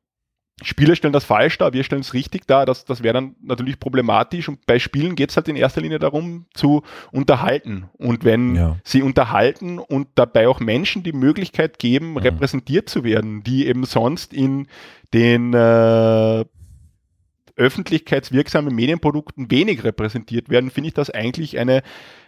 [0.63, 3.81] Spieler stellen das falsch dar, wir stellen es richtig dar, das, das wäre dann natürlich
[3.81, 4.49] problematisch.
[4.49, 6.83] Und bei Spielen geht es halt in erster Linie darum, zu
[7.13, 7.89] unterhalten.
[7.95, 8.77] Und wenn ja.
[8.85, 12.23] sie unterhalten und dabei auch Menschen die Möglichkeit geben, ja.
[12.23, 14.67] repräsentiert zu werden, die eben sonst in
[15.13, 16.45] den äh,
[17.57, 21.83] öffentlichkeitswirksamen Medienprodukten wenig repräsentiert werden, finde ich das eigentlich eine,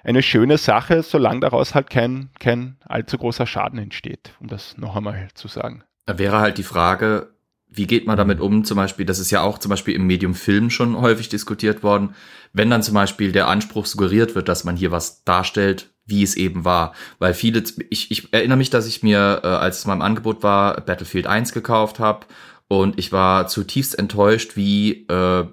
[0.05, 4.95] eine schöne Sache, solange daraus halt kein, kein allzu großer Schaden entsteht, um das noch
[4.95, 5.85] einmal zu sagen.
[6.05, 7.32] Da wäre halt die Frage,
[7.75, 8.65] wie geht man damit um?
[8.65, 12.15] Zum Beispiel, das ist ja auch zum Beispiel im Medium Film schon häufig diskutiert worden,
[12.53, 16.37] wenn dann zum Beispiel der Anspruch suggeriert wird, dass man hier was darstellt, wie es
[16.37, 16.93] eben war.
[17.19, 20.81] Weil viele, ich, ich erinnere mich, dass ich mir, äh, als es im Angebot war,
[20.83, 22.27] Battlefield 1 gekauft habe
[22.69, 25.47] und ich war zutiefst enttäuscht, wie äh,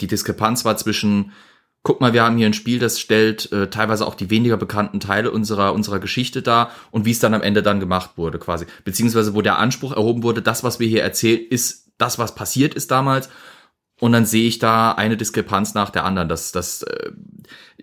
[0.00, 1.32] die Diskrepanz war zwischen
[1.86, 4.98] guck mal, wir haben hier ein Spiel, das stellt äh, teilweise auch die weniger bekannten
[4.98, 8.66] Teile unserer, unserer Geschichte dar und wie es dann am Ende dann gemacht wurde, quasi.
[8.82, 12.74] Beziehungsweise wo der Anspruch erhoben wurde, das, was wir hier erzählen, ist das, was passiert
[12.74, 13.28] ist damals.
[14.00, 16.28] Und dann sehe ich da eine Diskrepanz nach der anderen.
[16.28, 17.12] Das, das, äh,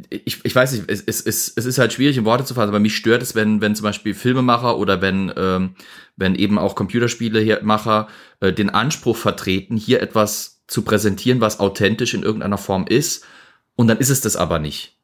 [0.10, 2.80] ich, ich weiß nicht, es, es, es, ist halt schwierig in Worte zu fassen, aber
[2.80, 5.76] mich stört es, wenn, wenn zum Beispiel Filmemacher oder wenn, ähm,
[6.18, 8.10] wenn eben auch Computerspielemacher
[8.42, 13.26] äh, den Anspruch vertreten, hier etwas zu präsentieren, was authentisch in irgendeiner Form ist
[13.76, 14.98] und dann ist es das aber nicht.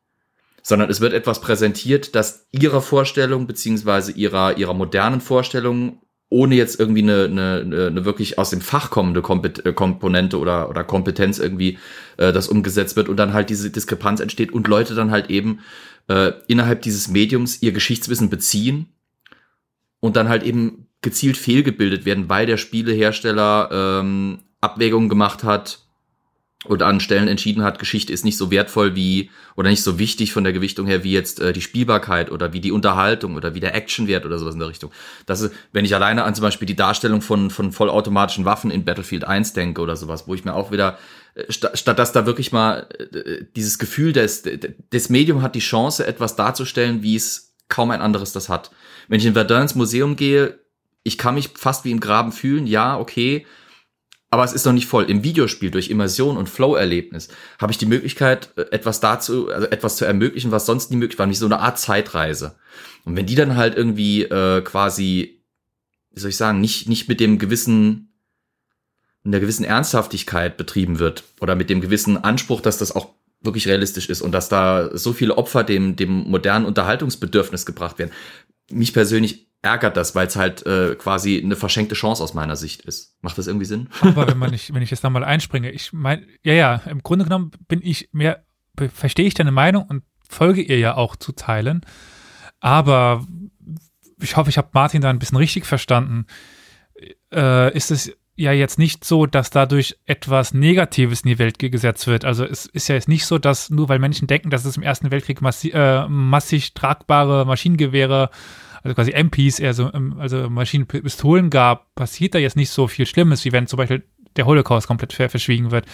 [0.62, 6.80] Sondern es wird etwas präsentiert, das ihrer Vorstellung beziehungsweise ihrer, ihrer modernen Vorstellung ohne jetzt
[6.80, 9.22] irgendwie eine, eine, eine wirklich aus dem Fach kommende
[9.64, 11.80] äh, Komponente oder, oder Kompetenz irgendwie
[12.18, 15.62] äh, das umgesetzt wird und dann halt diese Diskrepanz entsteht und Leute dann halt eben
[16.08, 18.94] äh, innerhalb dieses Mediums ihr Geschichtswissen beziehen
[20.00, 25.80] und dann halt eben gezielt fehlgebildet werden, weil der Spielehersteller ähm, Abwägungen gemacht hat,
[26.66, 30.34] oder an Stellen entschieden hat, Geschichte ist nicht so wertvoll wie oder nicht so wichtig
[30.34, 33.62] von der Gewichtung her wie jetzt äh, die Spielbarkeit oder wie die Unterhaltung oder wie
[33.62, 34.92] der Actionwert oder sowas in der Richtung.
[35.26, 38.84] Das ist, wenn ich alleine an zum Beispiel die Darstellung von, von vollautomatischen Waffen in
[38.84, 41.00] Battlefield 1 denke oder sowas, wo ich mir auch wieder,
[41.36, 45.60] äh, statt, statt dass da wirklich mal äh, dieses Gefühl des, des Medium hat die
[45.60, 48.72] Chance, etwas darzustellen, wie es kaum ein anderes das hat.
[49.08, 50.60] Wenn ich in Verdun ins Museum gehe,
[51.04, 53.46] ich kann mich fast wie im Graben fühlen, ja, okay,
[54.32, 55.10] aber es ist noch nicht voll.
[55.10, 59.98] Im Videospiel durch Immersion und Flow-Erlebnis habe ich die Möglichkeit, äh, etwas dazu, also etwas
[59.98, 62.56] zu ermöglichen, was sonst nie möglich war, nämlich so eine Art Zeitreise.
[63.06, 65.42] Und wenn die dann halt irgendwie äh, quasi,
[66.12, 68.14] wie soll ich sagen, nicht, nicht mit dem gewissen,
[69.24, 73.10] in der gewissen Ernsthaftigkeit betrieben wird oder mit dem gewissen Anspruch, dass das auch
[73.42, 78.12] wirklich realistisch ist und dass da so viele Opfer dem, dem modernen Unterhaltungsbedürfnis gebracht werden.
[78.70, 82.82] Mich persönlich ärgert das, weil es halt äh, quasi eine verschenkte Chance aus meiner Sicht
[82.82, 83.16] ist.
[83.22, 83.90] Macht das irgendwie Sinn?
[84.02, 87.04] Aber wenn man nicht, wenn ich jetzt da mal einspringe, ich meine, ja, ja, im
[87.04, 88.44] Grunde genommen bin ich mehr,
[88.94, 91.82] verstehe ich deine Meinung und folge ihr ja auch zu Teilen.
[92.62, 93.26] Aber
[94.22, 96.26] ich hoffe, ich habe Martin da ein bisschen richtig verstanden.
[97.32, 102.08] Äh, ist es ja jetzt nicht so, dass dadurch etwas Negatives in die Welt gesetzt
[102.08, 102.24] wird.
[102.24, 104.84] Also es ist ja jetzt nicht so, dass nur weil Menschen denken, dass es im
[104.84, 108.30] Ersten Weltkrieg massi äh, massig tragbare Maschinengewehre
[108.84, 113.06] also quasi MPs, eher so, ähm, also Maschinenpistolen gab, passiert da jetzt nicht so viel
[113.06, 114.04] Schlimmes, wie wenn zum Beispiel
[114.36, 115.86] der Holocaust komplett verschwiegen wird.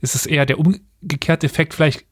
[0.00, 2.04] Es ist eher der umgekehrte Effekt, vielleicht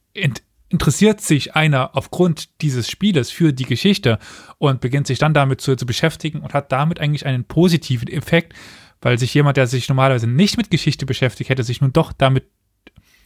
[0.69, 4.19] interessiert sich einer aufgrund dieses Spieles für die Geschichte
[4.57, 8.53] und beginnt sich dann damit zu, zu beschäftigen und hat damit eigentlich einen positiven Effekt,
[9.01, 12.45] weil sich jemand, der sich normalerweise nicht mit Geschichte beschäftigt, hätte sich nun doch damit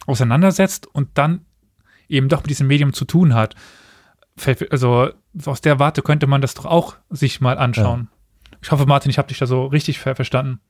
[0.06, 1.44] auseinandersetzt und dann
[2.08, 3.54] eben doch mit diesem Medium zu tun hat.
[4.70, 5.10] Also
[5.46, 8.08] aus der Warte könnte man das doch auch sich mal anschauen.
[8.10, 8.58] Ja.
[8.62, 10.60] Ich hoffe, Martin, ich habe dich da so richtig verstanden.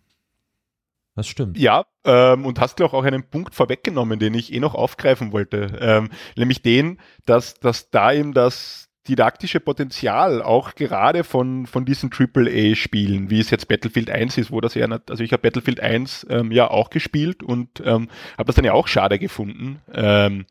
[1.15, 1.57] Das stimmt.
[1.57, 5.79] Ja, ähm, und hast du auch einen Punkt vorweggenommen, den ich eh noch aufgreifen wollte.
[5.81, 12.11] Ähm, nämlich den, dass, dass da eben das didaktische Potenzial auch gerade von, von diesen
[12.11, 16.27] AAA-Spielen, wie es jetzt Battlefield 1 ist, wo das ja, also ich habe Battlefield 1
[16.31, 18.09] ähm, ja auch gespielt und ähm,
[18.39, 20.47] habe das dann ja auch schade gefunden, ähm,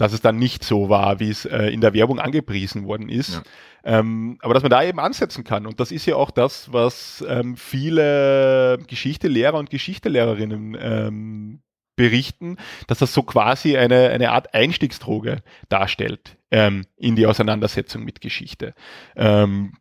[0.00, 3.34] dass es dann nicht so war, wie es äh, in der Werbung angepriesen worden ist.
[3.34, 3.98] Ja.
[3.98, 5.66] Ähm, aber dass man da eben ansetzen kann.
[5.66, 11.62] Und das ist ja auch das, was ähm, viele Geschichtelehrer und Geschichtelehrerinnen ähm,
[11.96, 18.22] berichten, dass das so quasi eine, eine Art Einstiegsdroge darstellt ähm, in die Auseinandersetzung mit
[18.22, 18.74] Geschichte.
[19.16, 19.74] Ähm,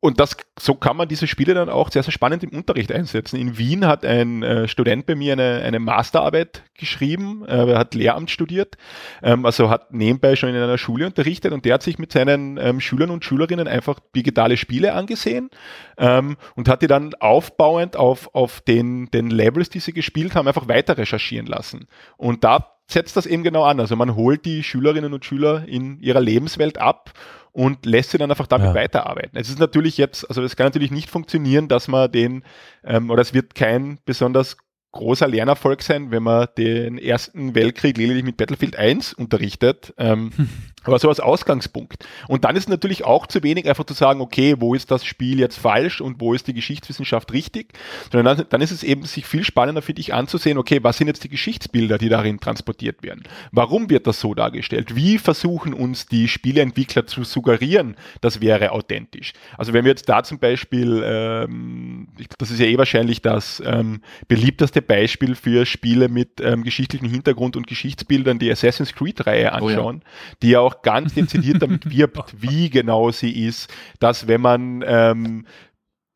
[0.00, 3.36] und das, so kann man diese Spiele dann auch sehr, sehr spannend im Unterricht einsetzen.
[3.36, 7.94] In Wien hat ein äh, Student bei mir eine, eine Masterarbeit geschrieben, äh, er hat
[7.96, 8.76] Lehramt studiert,
[9.24, 12.58] ähm, also hat nebenbei schon in einer Schule unterrichtet und der hat sich mit seinen
[12.58, 15.50] ähm, Schülern und Schülerinnen einfach digitale Spiele angesehen
[15.96, 20.46] ähm, und hat die dann aufbauend auf, auf den, den Levels, die sie gespielt haben,
[20.46, 21.88] einfach weiter recherchieren lassen.
[22.16, 23.80] Und da setzt das eben genau an.
[23.80, 27.12] Also man holt die Schülerinnen und Schüler in ihrer Lebenswelt ab
[27.58, 28.74] und lässt sie dann einfach damit ja.
[28.74, 29.36] weiterarbeiten.
[29.36, 32.44] Es ist natürlich jetzt, also es kann natürlich nicht funktionieren, dass man den,
[32.84, 34.58] ähm, oder es wird kein besonders
[34.92, 39.92] großer Lernerfolg sein, wenn man den Ersten Weltkrieg lediglich mit Battlefield 1 unterrichtet.
[39.98, 40.48] Ähm, hm.
[40.88, 42.06] Aber so als Ausgangspunkt.
[42.26, 45.38] Und dann ist natürlich auch zu wenig einfach zu sagen, okay, wo ist das Spiel
[45.38, 47.72] jetzt falsch und wo ist die Geschichtswissenschaft richtig,
[48.10, 51.08] sondern dann, dann ist es eben sich viel spannender für dich anzusehen, okay, was sind
[51.08, 53.22] jetzt die Geschichtsbilder, die darin transportiert werden?
[53.52, 54.96] Warum wird das so dargestellt?
[54.96, 59.32] Wie versuchen uns die Spieleentwickler zu suggerieren, das wäre authentisch?
[59.56, 62.08] Also wenn wir jetzt da zum Beispiel, ähm,
[62.38, 67.56] das ist ja eh wahrscheinlich das ähm, beliebteste Beispiel für Spiele mit ähm, geschichtlichem Hintergrund
[67.56, 70.36] und Geschichtsbildern, die Assassin's Creed-Reihe anschauen, oh ja.
[70.42, 75.46] die ja auch ganz dezidiert damit wirbt, wie genau sie ist, dass wenn man ähm,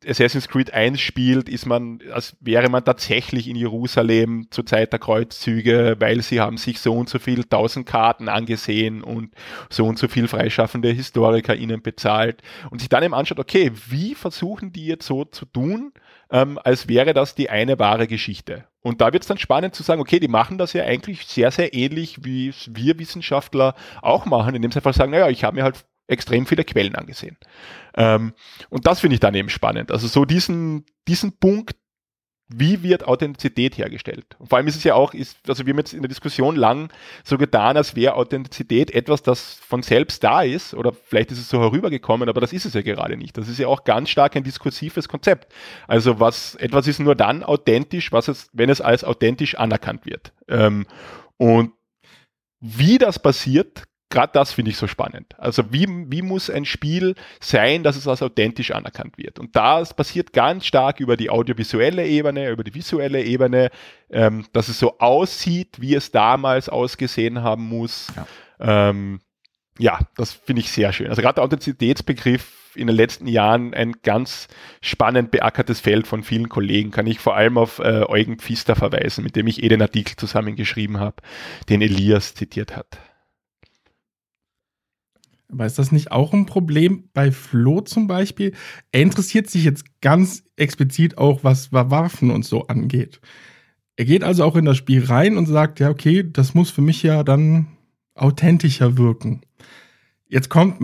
[0.05, 4.99] Assassin's Creed 1 spielt, ist man, als wäre man tatsächlich in Jerusalem zur Zeit der
[4.99, 9.33] Kreuzzüge, weil sie haben sich so und so viel tausend Karten angesehen und
[9.69, 14.15] so und so viel freischaffende Historiker ihnen bezahlt und sich dann eben anschaut, okay, wie
[14.15, 15.93] versuchen die jetzt so zu tun,
[16.33, 18.65] ähm, als wäre das die eine wahre Geschichte.
[18.81, 21.51] Und da wird es dann spannend zu sagen, okay, die machen das ja eigentlich sehr,
[21.51, 25.63] sehr ähnlich, wie wir Wissenschaftler auch machen, indem sie einfach sagen, naja, ich habe mir
[25.63, 27.37] halt extrem viele Quellen angesehen.
[27.95, 28.33] Ähm,
[28.69, 29.91] und das finde ich dann eben spannend.
[29.91, 31.77] Also so diesen, diesen Punkt,
[32.55, 34.25] wie wird Authentizität hergestellt?
[34.37, 36.55] Und vor allem ist es ja auch, ist, also wir haben jetzt in der Diskussion
[36.55, 36.91] lang
[37.23, 41.49] so getan, als wäre Authentizität etwas, das von selbst da ist, oder vielleicht ist es
[41.49, 43.37] so herübergekommen, aber das ist es ja gerade nicht.
[43.37, 45.51] Das ist ja auch ganz stark ein diskursives Konzept.
[45.87, 50.31] Also was, etwas ist nur dann authentisch, was es, wenn es als authentisch anerkannt wird.
[50.47, 50.85] Ähm,
[51.37, 51.71] und
[52.59, 53.83] wie das passiert,
[54.13, 55.33] gerade das finde ich so spannend.
[55.39, 59.39] Also wie, wie muss ein Spiel sein, dass es als authentisch anerkannt wird?
[59.39, 63.71] Und das passiert ganz stark über die audiovisuelle Ebene, über die visuelle Ebene,
[64.11, 68.07] ähm, dass es so aussieht, wie es damals ausgesehen haben muss.
[68.15, 69.19] Ja, ähm,
[69.79, 71.07] ja das finde ich sehr schön.
[71.07, 74.47] Also gerade der Authentizitätsbegriff in den letzten Jahren ein ganz
[74.81, 76.91] spannend beackertes Feld von vielen Kollegen.
[76.91, 80.15] Kann ich vor allem auf äh, Eugen Pfister verweisen, mit dem ich eh den Artikel
[80.17, 81.17] zusammengeschrieben habe,
[81.67, 82.99] den Elias zitiert hat.
[85.51, 88.53] Aber ist das nicht auch ein Problem bei Flo zum Beispiel?
[88.91, 93.21] Er interessiert sich jetzt ganz explizit auch, was Waffen und so angeht.
[93.95, 96.81] Er geht also auch in das Spiel rein und sagt, ja, okay, das muss für
[96.81, 97.67] mich ja dann
[98.15, 99.41] authentischer wirken.
[100.27, 100.79] Jetzt kommt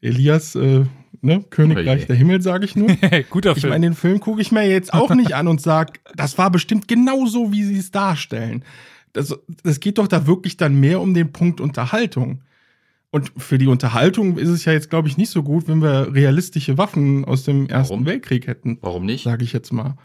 [0.00, 0.84] Elias, äh,
[1.20, 2.88] ne, Königreich oh der Himmel, sage ich nur.
[3.30, 3.66] Guter Film.
[3.66, 6.50] Ich meine, den Film gucke ich mir jetzt auch nicht an und sage, das war
[6.50, 8.64] bestimmt genau so, wie sie es darstellen.
[9.12, 12.40] Das, das geht doch da wirklich dann mehr um den Punkt Unterhaltung.
[13.14, 16.12] Und für die Unterhaltung ist es ja jetzt, glaube ich, nicht so gut, wenn wir
[16.12, 18.06] realistische Waffen aus dem Ersten Warum?
[18.06, 18.78] Weltkrieg hätten.
[18.80, 19.22] Warum nicht?
[19.22, 19.96] Sage ich jetzt mal.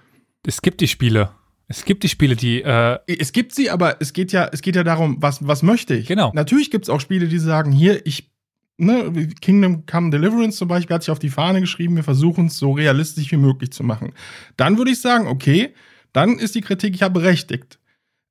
[0.46, 1.32] Es gibt die Spiele.
[1.68, 2.62] Es gibt die Spiele, die.
[2.62, 5.96] Äh es gibt sie, aber es geht ja, es geht ja darum, was, was möchte
[5.96, 6.06] ich.
[6.06, 6.32] Genau.
[6.36, 8.32] Natürlich gibt es auch Spiele, die sagen, hier, ich,
[8.78, 12.58] ne, Kingdom Come Deliverance zum Beispiel hat sich auf die Fahne geschrieben, wir versuchen es
[12.58, 14.14] so realistisch wie möglich zu machen.
[14.56, 15.74] Dann würde ich sagen, okay,
[16.14, 17.79] dann ist die Kritik ja berechtigt.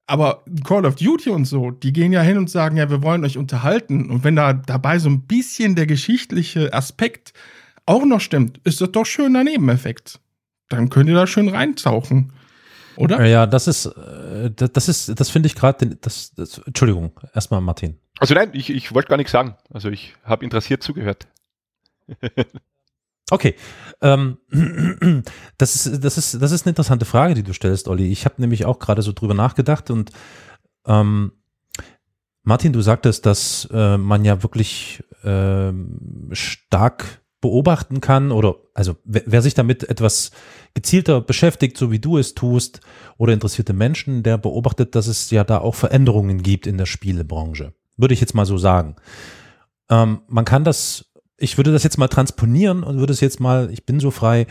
[0.09, 3.25] Aber Call of Duty und so, die gehen ja hin und sagen, ja, wir wollen
[3.25, 4.11] euch unterhalten.
[4.11, 7.35] Und wenn da dabei so ein bisschen der geschichtliche Aspekt
[7.85, 10.19] auch noch stimmt, ist das doch schöner Nebeneffekt.
[10.71, 12.33] Dann könnt ihr da schön reintauchen.
[12.97, 13.23] Oder?
[13.27, 17.99] Ja, das ist, äh, das ist, das finde ich gerade, das, das, Entschuldigung, erstmal Martin.
[18.19, 19.57] Also nein, ich, ich wollte gar nichts sagen.
[19.71, 21.29] Also ich habe interessiert zugehört.
[23.31, 23.55] Okay.
[24.01, 24.39] Ähm,
[25.59, 28.11] das, ist, das, ist, das ist eine interessante Frage, die du stellst, Olli.
[28.11, 30.11] Ich habe nämlich auch gerade so drüber nachgedacht und
[30.87, 31.33] ähm,
[32.43, 35.73] Martin, du sagtest, dass äh, man ja wirklich äh,
[36.33, 40.31] stark beobachten kann oder also wer, wer, sich damit etwas
[40.75, 42.81] gezielter beschäftigt, so wie du es tust,
[43.17, 47.75] oder interessierte Menschen, der beobachtet, dass es ja da auch Veränderungen gibt in der Spielebranche.
[47.97, 48.97] Würde ich jetzt mal so sagen.
[49.91, 51.08] Ähm, man kann das
[51.39, 54.47] ich würde das jetzt mal transponieren und würde es jetzt mal, ich bin so frei,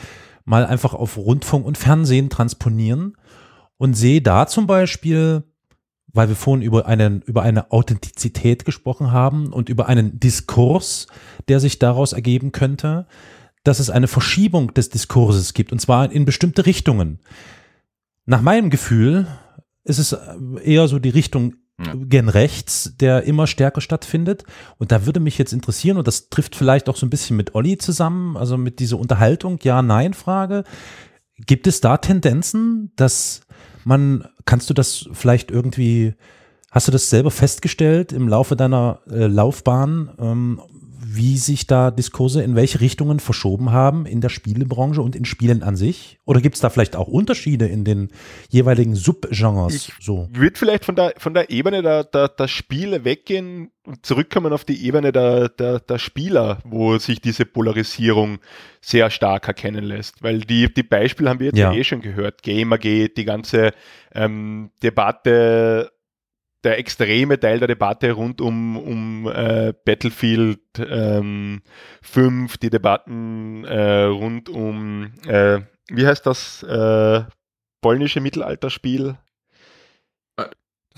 [0.45, 3.17] mal einfach auf Rundfunk und Fernsehen transponieren
[3.77, 5.43] und sehe da zum Beispiel,
[6.07, 11.07] weil wir vorhin über einen, über eine Authentizität gesprochen haben und über einen Diskurs,
[11.49, 13.05] der sich daraus ergeben könnte,
[13.63, 17.19] dass es eine Verschiebung des Diskurses gibt und zwar in bestimmte Richtungen.
[18.25, 19.27] Nach meinem Gefühl
[19.83, 20.15] ist es
[20.63, 21.93] eher so die Richtung ja.
[21.95, 24.43] gen rechts, der immer stärker stattfindet.
[24.77, 27.55] Und da würde mich jetzt interessieren, und das trifft vielleicht auch so ein bisschen mit
[27.55, 30.63] Olli zusammen, also mit dieser Unterhaltung, Ja-Nein-Frage.
[31.45, 33.41] Gibt es da Tendenzen, dass
[33.83, 36.15] man, kannst du das vielleicht irgendwie,
[36.71, 40.61] hast du das selber festgestellt im Laufe deiner äh, Laufbahn, ähm,
[41.17, 45.63] wie sich da Diskurse in welche Richtungen verschoben haben in der Spielebranche und in Spielen
[45.63, 46.19] an sich?
[46.25, 48.09] Oder gibt es da vielleicht auch Unterschiede in den
[48.49, 49.75] jeweiligen Subgenres?
[49.75, 50.29] Ich so?
[50.31, 54.65] würde vielleicht von der, von der Ebene der, der, der Spiele weggehen und zurückkommen auf
[54.65, 58.39] die Ebene der, der, der Spieler, wo sich diese Polarisierung
[58.81, 60.21] sehr stark erkennen lässt.
[60.23, 61.73] Weil die, die Beispiele haben wir jetzt ja.
[61.73, 62.43] eh schon gehört.
[62.43, 63.73] Gamergate, die ganze
[64.13, 65.91] ähm, Debatte
[66.67, 71.61] der extreme Teil der Debatte rund um, um äh, Battlefield ähm,
[72.01, 77.23] 5, die Debatten äh, rund um, äh, wie heißt das, äh,
[77.79, 79.17] polnische Mittelalterspiel?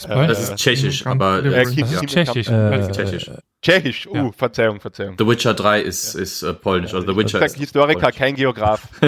[0.03, 2.47] Das, äh, das ist tschechisch, aber äh, tschechisch.
[2.49, 3.31] Äh, tschechisch.
[3.61, 4.31] Tschechisch, uh, ja.
[4.31, 5.15] Verzeihung, Verzeihung.
[5.17, 6.21] The Witcher 3 ist, ja.
[6.21, 8.17] ist uh, polnisch, also The Witcher ist Historiker, polnisch.
[8.17, 8.87] kein Geograf.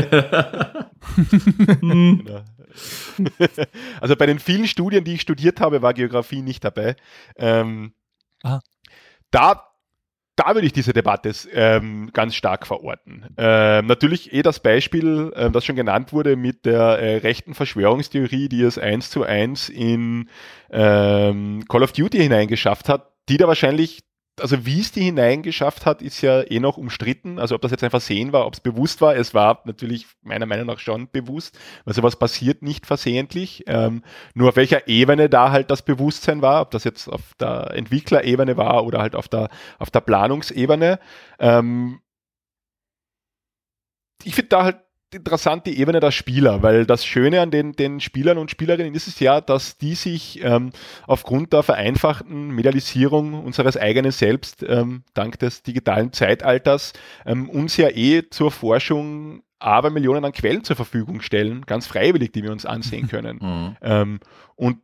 [1.81, 2.43] genau.
[4.01, 6.97] also bei den vielen Studien, die ich studiert habe, war Geografie nicht dabei.
[7.37, 7.93] Ähm,
[9.31, 9.70] da,
[10.41, 13.25] da würde ich diese Debatte ähm, ganz stark verorten.
[13.37, 18.49] Ähm, natürlich eh das Beispiel, äh, das schon genannt wurde mit der äh, rechten Verschwörungstheorie,
[18.49, 20.29] die es eins zu eins in
[20.71, 23.99] ähm, Call of Duty hineingeschafft hat, die da wahrscheinlich
[24.39, 27.39] also wie es die hineingeschafft hat, ist ja eh noch umstritten.
[27.39, 29.15] Also ob das jetzt einfach Versehen war, ob es bewusst war.
[29.15, 33.63] Es war natürlich meiner Meinung nach schon bewusst, weil sowas passiert nicht versehentlich.
[33.67, 34.03] Ähm,
[34.33, 38.57] nur auf welcher Ebene da halt das Bewusstsein war, ob das jetzt auf der Entwicklerebene
[38.57, 40.99] war oder halt auf der, auf der Planungsebene.
[41.39, 41.99] Ähm,
[44.23, 44.77] ich finde da halt
[45.13, 49.07] interessant die Ebene der Spieler, weil das Schöne an den, den Spielern und Spielerinnen ist
[49.07, 50.71] es ja, dass die sich ähm,
[51.07, 56.93] aufgrund der vereinfachten Medialisierung unseres eigenen Selbst, ähm, dank des digitalen Zeitalters,
[57.25, 62.31] ähm, uns ja eh zur Forschung aber Millionen an Quellen zur Verfügung stellen, ganz freiwillig,
[62.31, 63.37] die wir uns ansehen können.
[63.41, 63.77] Mhm.
[63.81, 64.19] Ähm,
[64.55, 64.79] und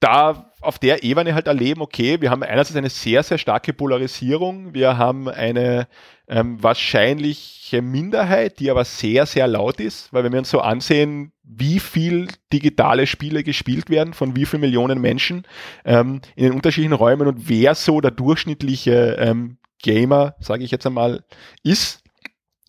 [0.00, 4.74] da auf der Ebene halt erleben, okay, wir haben einerseits eine sehr, sehr starke Polarisierung,
[4.74, 5.88] wir haben eine
[6.28, 11.32] ähm, wahrscheinliche Minderheit, die aber sehr, sehr laut ist, weil wenn wir uns so ansehen,
[11.42, 15.46] wie viel digitale Spiele gespielt werden, von wie vielen Millionen Menschen
[15.84, 20.86] ähm, in den unterschiedlichen Räumen und wer so der durchschnittliche ähm, Gamer, sage ich jetzt
[20.86, 21.24] einmal,
[21.62, 22.02] ist,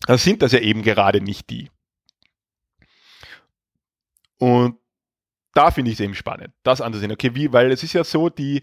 [0.06, 1.70] dann sind das ja eben gerade nicht die.
[4.38, 4.76] Und
[5.56, 7.12] da finde ich es eben spannend, das anzusehen.
[7.12, 8.62] Okay, wie, weil es ist ja so, die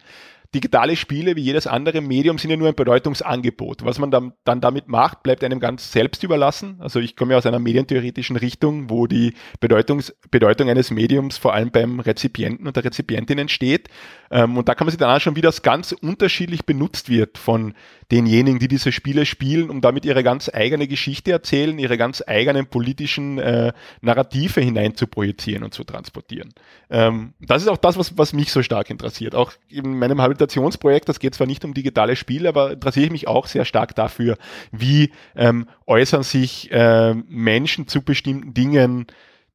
[0.53, 3.83] digitale Spiele wie jedes andere Medium sind ja nur ein Bedeutungsangebot.
[3.83, 6.77] Was man dann, dann damit macht, bleibt einem ganz selbst überlassen.
[6.79, 11.53] Also ich komme ja aus einer medientheoretischen Richtung, wo die Bedeutungs Bedeutung eines Mediums vor
[11.53, 13.89] allem beim Rezipienten und der Rezipientin entsteht.
[14.31, 17.73] Ähm, und da kann man sich dann anschauen, wie das ganz unterschiedlich benutzt wird von
[18.11, 22.67] denjenigen, die diese Spiele spielen, um damit ihre ganz eigene Geschichte erzählen, ihre ganz eigenen
[22.67, 26.53] politischen äh, Narrative hinein zu projizieren und zu transportieren.
[26.89, 29.35] Ähm, das ist auch das, was, was mich so stark interessiert.
[29.35, 33.27] Auch in meinem Habilitationsprojekt, das geht zwar nicht um digitale Spiele, aber interessiere ich mich
[33.27, 34.37] auch sehr stark dafür,
[34.71, 39.07] wie ähm, äußern sich äh, Menschen zu bestimmten Dingen,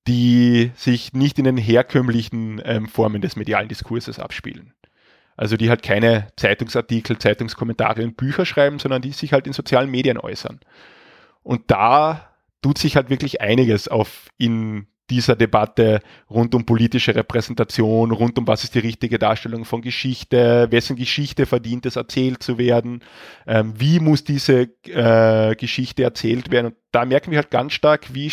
[0.09, 4.73] die sich nicht in den herkömmlichen ähm, Formen des medialen Diskurses abspielen.
[5.37, 9.91] Also die halt keine Zeitungsartikel, Zeitungskommentare und Bücher schreiben, sondern die sich halt in sozialen
[9.91, 10.61] Medien äußern.
[11.43, 12.31] Und da
[12.63, 18.47] tut sich halt wirklich einiges auf in dieser Debatte rund um politische Repräsentation, rund um
[18.47, 23.05] was ist die richtige Darstellung von Geschichte, wessen Geschichte verdient es erzählt zu werden,
[23.47, 26.69] ähm, wie muss diese äh, Geschichte erzählt werden.
[26.69, 28.31] Und da merken wir halt ganz stark, wie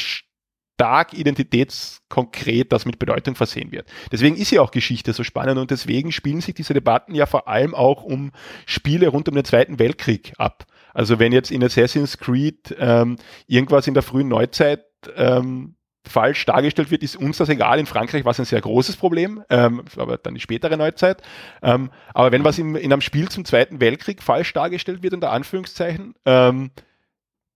[0.75, 3.87] stark identitätskonkret das mit Bedeutung versehen wird.
[4.11, 7.47] Deswegen ist ja auch Geschichte so spannend und deswegen spielen sich diese Debatten ja vor
[7.47, 8.31] allem auch um
[8.65, 10.65] Spiele rund um den Zweiten Weltkrieg ab.
[10.93, 13.15] Also wenn jetzt in Assassin's Creed ähm,
[13.47, 17.79] irgendwas in der frühen Neuzeit ähm, falsch dargestellt wird, ist uns das egal.
[17.79, 21.21] In Frankreich war es ein sehr großes Problem, ähm, aber dann die spätere Neuzeit.
[21.63, 25.31] Ähm, aber wenn was in, in einem Spiel zum Zweiten Weltkrieg falsch dargestellt wird, unter
[25.31, 26.71] Anführungszeichen, ähm,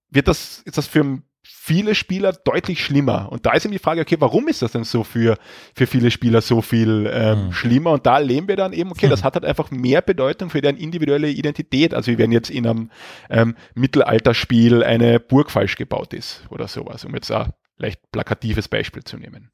[0.09, 1.21] wird das, ist das für
[1.51, 3.31] viele Spieler deutlich schlimmer.
[3.31, 5.37] Und da ist eben die Frage, okay, warum ist das denn so für,
[5.75, 7.51] für viele Spieler so viel ähm, mhm.
[7.53, 7.91] schlimmer?
[7.91, 9.11] Und da lehnen wir dann eben, okay, mhm.
[9.11, 12.91] das hat halt einfach mehr Bedeutung für deren individuelle Identität, als wenn jetzt in einem
[13.29, 19.03] ähm, Mittelalterspiel eine Burg falsch gebaut ist oder sowas, um jetzt ein leicht plakatives Beispiel
[19.03, 19.51] zu nehmen.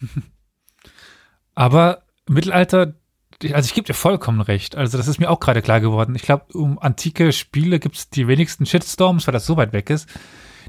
[1.54, 2.94] Aber Mittelalter,
[3.52, 4.76] also ich gebe dir vollkommen recht.
[4.76, 6.14] Also das ist mir auch gerade klar geworden.
[6.14, 9.90] Ich glaube, um antike Spiele gibt es die wenigsten Shitstorms, weil das so weit weg
[9.90, 10.08] ist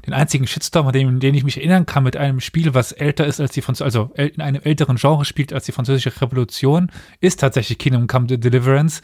[0.04, 3.26] den einzigen Shitstorm, an den, den ich mich erinnern kann, mit einem Spiel, was älter
[3.26, 6.90] ist als die Französische, also in einem älteren Genre spielt als die Französische Revolution,
[7.20, 9.02] ist tatsächlich Kingdom Come Deliverance.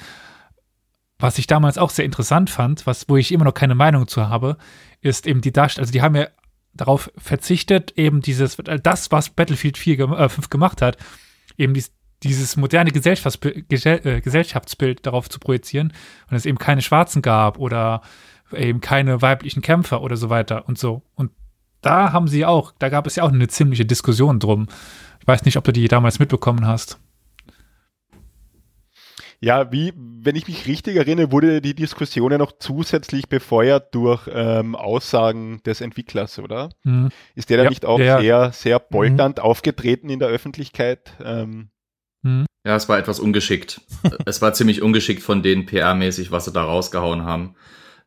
[1.19, 4.29] Was ich damals auch sehr interessant fand, was, wo ich immer noch keine Meinung zu
[4.29, 4.57] habe,
[5.01, 6.29] ist eben die Darstellung, also die haben ja
[6.75, 10.97] darauf verzichtet, eben dieses, das, was Battlefield 4, äh, 5 gemacht hat,
[11.57, 15.93] eben dies, dieses moderne Gesellschaftsbild, äh, Gesellschaftsbild darauf zu projizieren
[16.31, 18.03] und es eben keine Schwarzen gab oder
[18.55, 21.03] eben keine weiblichen Kämpfer oder so weiter und so.
[21.15, 21.31] Und
[21.83, 24.69] da haben sie auch, da gab es ja auch eine ziemliche Diskussion drum.
[25.21, 26.99] Ich weiß nicht, ob du die damals mitbekommen hast.
[29.41, 34.31] Ja, wie, wenn ich mich richtig erinnere, wurde die Diskussion ja noch zusätzlich befeuert durch
[34.33, 36.71] ähm, Aussagen des Entwicklers, oder?
[36.85, 37.09] Mhm.
[37.35, 39.43] Ist der da ja, nicht auch ja, sehr, sehr polternd mhm.
[39.43, 41.15] aufgetreten in der Öffentlichkeit?
[41.25, 41.71] Ähm,
[42.23, 42.47] mhm.
[42.65, 43.81] Ja, es war etwas ungeschickt.
[44.27, 47.57] es war ziemlich ungeschickt von denen PR-mäßig, was sie da rausgehauen haben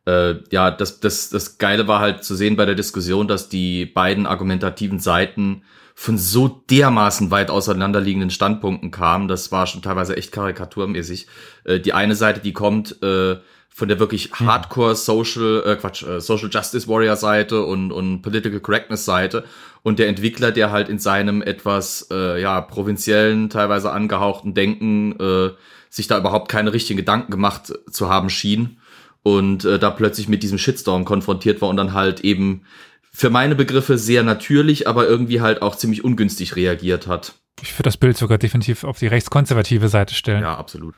[0.06, 3.86] äh, ja, das, das, das Geile war halt zu sehen bei der Diskussion, dass die
[3.86, 5.62] beiden argumentativen Seiten
[5.94, 9.28] von so dermaßen weit auseinanderliegenden Standpunkten kamen.
[9.28, 11.26] Das war schon teilweise echt karikaturmäßig.
[11.64, 13.36] Äh, die eine Seite, die kommt äh,
[13.68, 14.46] von der wirklich hm.
[14.46, 19.44] Hardcore Social, äh, Quatsch, äh, Social Justice Warrior Seite und, und Political Correctness Seite
[19.82, 25.50] und der Entwickler, der halt in seinem etwas äh, ja provinziellen, teilweise angehauchten Denken äh,
[25.90, 28.78] sich da überhaupt keine richtigen Gedanken gemacht zu haben schien
[29.26, 32.62] und äh, da plötzlich mit diesem Shitstorm konfrontiert war und dann halt eben
[33.10, 37.34] für meine Begriffe sehr natürlich, aber irgendwie halt auch ziemlich ungünstig reagiert hat.
[37.60, 40.42] Ich würde das Bild sogar definitiv auf die rechtskonservative Seite stellen.
[40.42, 40.94] Ja, absolut.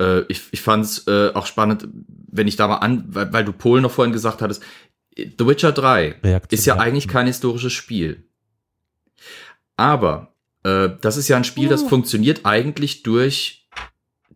[0.00, 1.86] Äh, ich ich fand es äh, auch spannend,
[2.32, 4.62] wenn ich da mal an, weil, weil du Polen noch vorhin gesagt hattest,
[5.14, 8.24] The Witcher 3 Reaktion ist ja eigentlich kein historisches Spiel.
[9.76, 11.88] Aber äh, das ist ja ein Spiel, das oh.
[11.88, 13.65] funktioniert eigentlich durch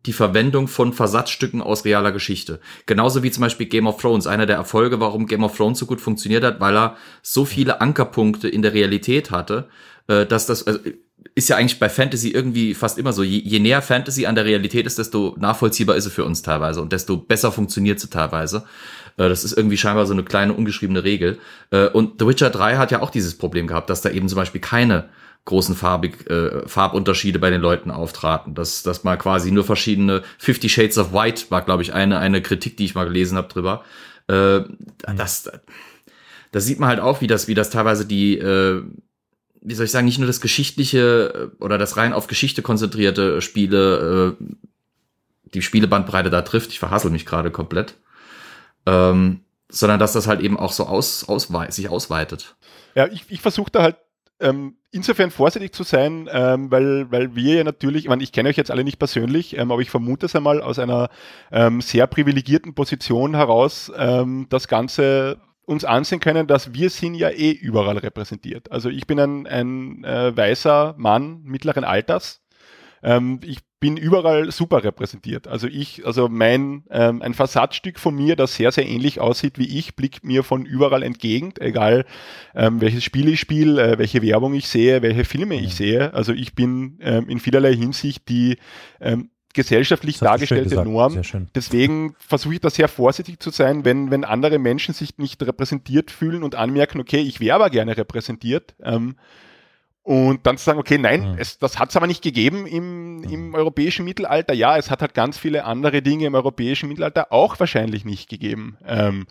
[0.07, 2.61] die Verwendung von Versatzstücken aus realer Geschichte.
[2.87, 4.27] Genauso wie zum Beispiel Game of Thrones.
[4.27, 7.81] Einer der Erfolge, warum Game of Thrones so gut funktioniert hat, weil er so viele
[7.81, 9.69] Ankerpunkte in der Realität hatte,
[10.07, 10.81] äh, dass das, also,
[11.35, 13.23] ist ja eigentlich bei Fantasy irgendwie fast immer so.
[13.23, 16.81] Je, je näher Fantasy an der Realität ist, desto nachvollziehbar ist sie für uns teilweise
[16.81, 18.65] und desto besser funktioniert sie teilweise.
[19.17, 21.39] Äh, das ist irgendwie scheinbar so eine kleine ungeschriebene Regel.
[21.71, 24.37] Äh, und The Witcher 3 hat ja auch dieses Problem gehabt, dass da eben zum
[24.37, 25.11] Beispiel keine
[25.45, 28.55] großen Farbig, äh, Farbunterschiede bei den Leuten auftraten.
[28.55, 32.43] Dass, dass mal quasi nur verschiedene Fifty Shades of White war, glaube ich, eine, eine
[32.43, 33.85] Kritik, die ich mal gelesen habe drüber.
[34.29, 34.63] Äh,
[35.17, 35.51] das,
[36.53, 38.83] das sieht man halt auch, wie das, wie das teilweise die, äh,
[39.63, 43.41] wie soll ich sagen, nicht nur das geschichtliche äh, oder das rein auf Geschichte konzentrierte
[43.43, 44.45] Spiele, äh,
[45.55, 46.71] die Spielebandbreite da trifft.
[46.71, 47.95] Ich verhassel mich gerade komplett.
[48.87, 52.57] Ähm, sondern dass das halt eben auch so aus, auswei sich ausweitet.
[52.95, 53.97] Ja, ich, ich versuche da halt
[54.41, 58.49] ähm, insofern vorsichtig zu sein, ähm, weil, weil wir ja natürlich, ich meine, ich kenne
[58.49, 61.09] euch jetzt alle nicht persönlich, ähm, aber ich vermute es einmal aus einer
[61.53, 67.31] ähm, sehr privilegierten Position heraus, ähm, das Ganze uns ansehen können, dass wir sind ja
[67.31, 68.73] eh überall repräsentiert.
[68.73, 72.43] Also ich bin ein, ein äh, weißer Mann mittleren Alters.
[73.03, 75.49] Ähm, ich bin überall super repräsentiert.
[75.49, 79.79] Also ich, also mein, ähm, ein Fassadstück von mir, das sehr, sehr ähnlich aussieht wie
[79.79, 82.05] ich, blickt mir von überall entgegen, egal
[82.55, 86.13] ähm, welches Spiel ich spiele, äh, welche Werbung ich sehe, welche Filme ich sehe.
[86.13, 88.59] Also ich bin ähm, in vielerlei Hinsicht die
[89.01, 91.21] ähm, gesellschaftlich dargestellte Norm.
[91.55, 96.11] Deswegen versuche ich da sehr vorsichtig zu sein, wenn, wenn andere Menschen sich nicht repräsentiert
[96.11, 98.75] fühlen und anmerken, okay, ich wäre aber gerne repräsentiert.
[98.83, 99.17] Ähm,
[100.03, 101.39] und dann zu sagen, okay, nein, mhm.
[101.39, 103.55] es, das hat es aber nicht gegeben im, im mhm.
[103.55, 104.55] europäischen Mittelalter.
[104.55, 108.79] Ja, es hat halt ganz viele andere Dinge im europäischen Mittelalter auch wahrscheinlich nicht gegeben,
[108.87, 109.27] ähm,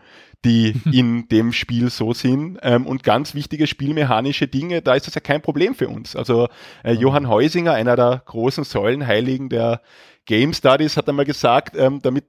[0.45, 2.59] die in dem Spiel so sind.
[2.61, 6.15] Ähm, und ganz wichtige spielmechanische Dinge, da ist das ja kein Problem für uns.
[6.15, 6.47] Also
[6.83, 7.01] äh, mhm.
[7.01, 9.81] Johann Heusinger, einer der großen Säulenheiligen der
[10.25, 12.25] Game Studies, hat einmal gesagt, ähm, damit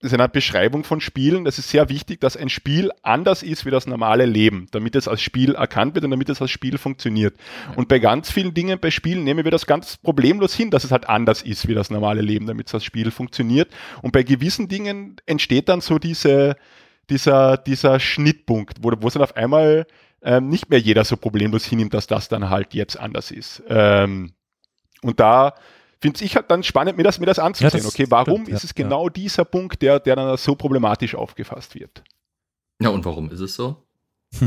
[0.00, 1.46] ist eine Beschreibung von Spielen.
[1.46, 5.06] Es ist sehr wichtig, dass ein Spiel anders ist wie das normale Leben, damit es
[5.06, 7.36] als Spiel erkannt wird und damit es als Spiel funktioniert.
[7.76, 10.90] Und bei ganz vielen Dingen bei Spielen nehmen wir das ganz problemlos hin, dass es
[10.90, 13.70] halt anders ist wie das normale Leben, damit es als Spiel funktioniert.
[14.00, 16.56] Und bei gewissen Dingen entsteht dann so diese,
[17.10, 19.86] dieser, dieser Schnittpunkt, wo, wo es dann auf einmal
[20.22, 23.62] ähm, nicht mehr jeder so problemlos hinnimmt, dass das dann halt jetzt anders ist.
[23.68, 24.32] Ähm,
[25.02, 25.54] und da
[26.00, 27.70] finde ich halt dann spannend, mir das, mir das anzusehen.
[27.70, 29.10] Ja, das okay, warum stimmt, ist es genau ja.
[29.10, 32.02] dieser Punkt, der, der dann so problematisch aufgefasst wird?
[32.80, 33.84] Ja, und warum ist es so?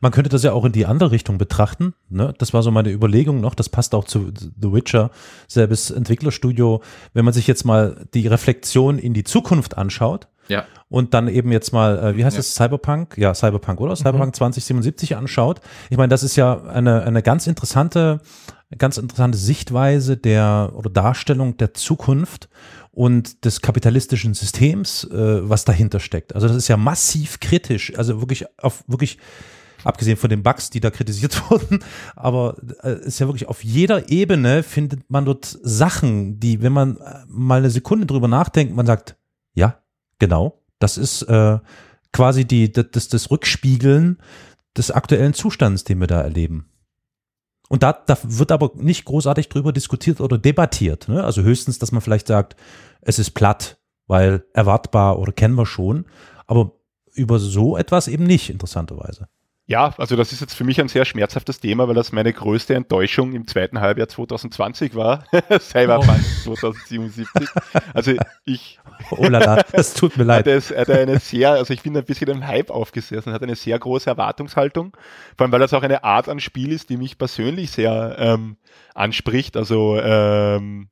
[0.00, 1.94] Man könnte das ja auch in die andere Richtung betrachten.
[2.08, 2.32] Ne?
[2.38, 3.56] Das war so meine Überlegung noch.
[3.56, 5.10] Das passt auch zu The Witcher,
[5.48, 6.80] selbes Entwicklerstudio.
[7.12, 10.64] Wenn man sich jetzt mal die Reflexion in die Zukunft anschaut ja.
[10.88, 12.40] und dann eben jetzt mal, äh, wie heißt ja.
[12.40, 13.16] das, Cyberpunk?
[13.16, 13.96] Ja, Cyberpunk, oder?
[13.96, 14.34] Cyberpunk mhm.
[14.34, 15.60] 2077 anschaut.
[15.90, 18.20] Ich meine, das ist ja eine, eine ganz interessante
[18.78, 22.48] ganz interessante Sichtweise der oder Darstellung der Zukunft
[22.92, 26.34] und des kapitalistischen Systems, äh, was dahinter steckt.
[26.34, 29.18] Also das ist ja massiv kritisch, also wirklich auf wirklich
[29.82, 31.82] abgesehen von den Bugs, die da kritisiert wurden,
[32.14, 36.98] aber äh, ist ja wirklich auf jeder Ebene findet man dort Sachen, die, wenn man
[36.98, 39.16] äh, mal eine Sekunde drüber nachdenkt, man sagt,
[39.54, 39.80] ja,
[40.20, 41.58] genau, das ist äh,
[42.12, 44.18] quasi die, das, das Rückspiegeln
[44.76, 46.70] des aktuellen Zustands, den wir da erleben.
[47.68, 51.08] Und da, da wird aber nicht großartig drüber diskutiert oder debattiert.
[51.08, 51.22] Ne?
[51.22, 52.56] Also höchstens, dass man vielleicht sagt,
[53.00, 56.06] es ist platt, weil erwartbar oder kennen wir schon.
[56.46, 56.72] Aber
[57.14, 59.28] über so etwas eben nicht, interessanterweise.
[59.70, 62.74] Ja, also das ist jetzt für mich ein sehr schmerzhaftes Thema, weil das meine größte
[62.74, 65.22] Enttäuschung im zweiten Halbjahr 2020 war.
[65.60, 66.54] Cyberpunk oh.
[66.56, 67.48] 2077.
[67.94, 68.14] Also
[68.44, 68.80] ich.
[69.12, 70.46] Oh lala, das tut mir leid.
[70.46, 73.78] Hatte, hatte eine sehr, also ich bin ein bisschen im Hype aufgesessen, hat eine sehr
[73.78, 74.94] große Erwartungshaltung.
[75.36, 78.56] Vor allem, weil das auch eine Art an Spiel ist, die mich persönlich sehr ähm,
[78.94, 79.56] anspricht.
[79.56, 80.90] Also ähm,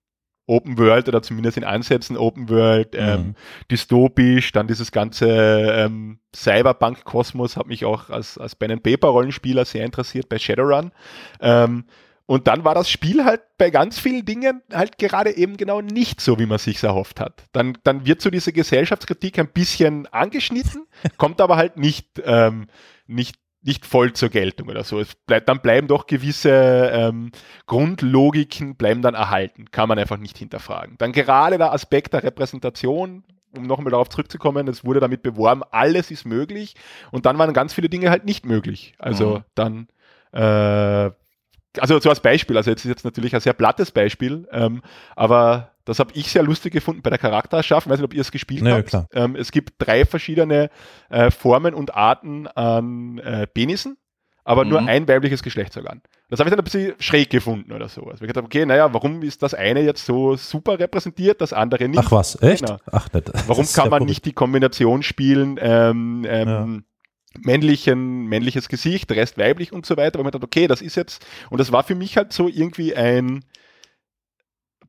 [0.49, 3.35] Open World oder zumindest in Ansätzen Open World, ähm, mhm.
[3.71, 9.65] dystopisch, dann dieses ganze ähm, Cyberpunk-Kosmos hat mich auch als, als Pen and Paper Rollenspieler
[9.65, 10.93] sehr interessiert bei Shadowrun.
[11.41, 11.85] Ähm,
[12.27, 16.21] und dann war das Spiel halt bei ganz vielen Dingen halt gerade eben genau nicht
[16.21, 17.45] so, wie man sich erhofft hat.
[17.53, 20.87] Dann, dann wird so diese Gesellschaftskritik ein bisschen angeschnitten,
[21.17, 22.67] kommt aber halt nicht, ähm,
[23.07, 23.37] nicht
[23.69, 24.99] nicht voll zur Geltung oder so.
[24.99, 27.31] Es bleibt, dann bleiben doch gewisse ähm,
[27.67, 29.71] Grundlogiken bleiben dann erhalten.
[29.71, 30.97] Kann man einfach nicht hinterfragen.
[30.99, 33.23] Dann gerade der Aspekt der Repräsentation,
[33.57, 36.75] um nochmal darauf zurückzukommen, es wurde damit beworben, alles ist möglich
[37.13, 38.95] und dann waren ganz viele Dinge halt nicht möglich.
[38.99, 39.45] Also mhm.
[39.55, 39.89] dann
[40.33, 41.11] äh,
[41.79, 44.83] also so als Beispiel, also jetzt ist jetzt natürlich ein sehr plattes Beispiel, ähm,
[45.15, 47.91] aber das habe ich sehr lustig gefunden bei der Charaktererschaffung.
[47.91, 49.09] Ich weiß nicht, ob ihr es gespielt naja, habt.
[49.13, 50.71] Ähm, es gibt drei verschiedene
[51.09, 53.97] äh, Formen und Arten an äh, Penissen,
[54.45, 54.71] aber mhm.
[54.71, 56.03] nur ein weibliches Geschlechtsorgan.
[56.29, 58.03] Das habe ich dann ein bisschen schräg gefunden oder so.
[58.03, 61.89] Also ich gedacht, okay, naja, warum ist das eine jetzt so super repräsentiert, das andere
[61.89, 61.99] nicht?
[61.99, 62.67] Ach was, echt?
[62.67, 62.79] Genau.
[62.93, 63.31] Ach nicht.
[63.47, 66.67] Warum kann man nicht die Kombination spielen, ähm, ähm, ja
[67.41, 71.25] männlichen, männliches Gesicht, Rest weiblich und so weiter, weil man dachte, okay, das ist jetzt,
[71.51, 73.45] und das war für mich halt so irgendwie ein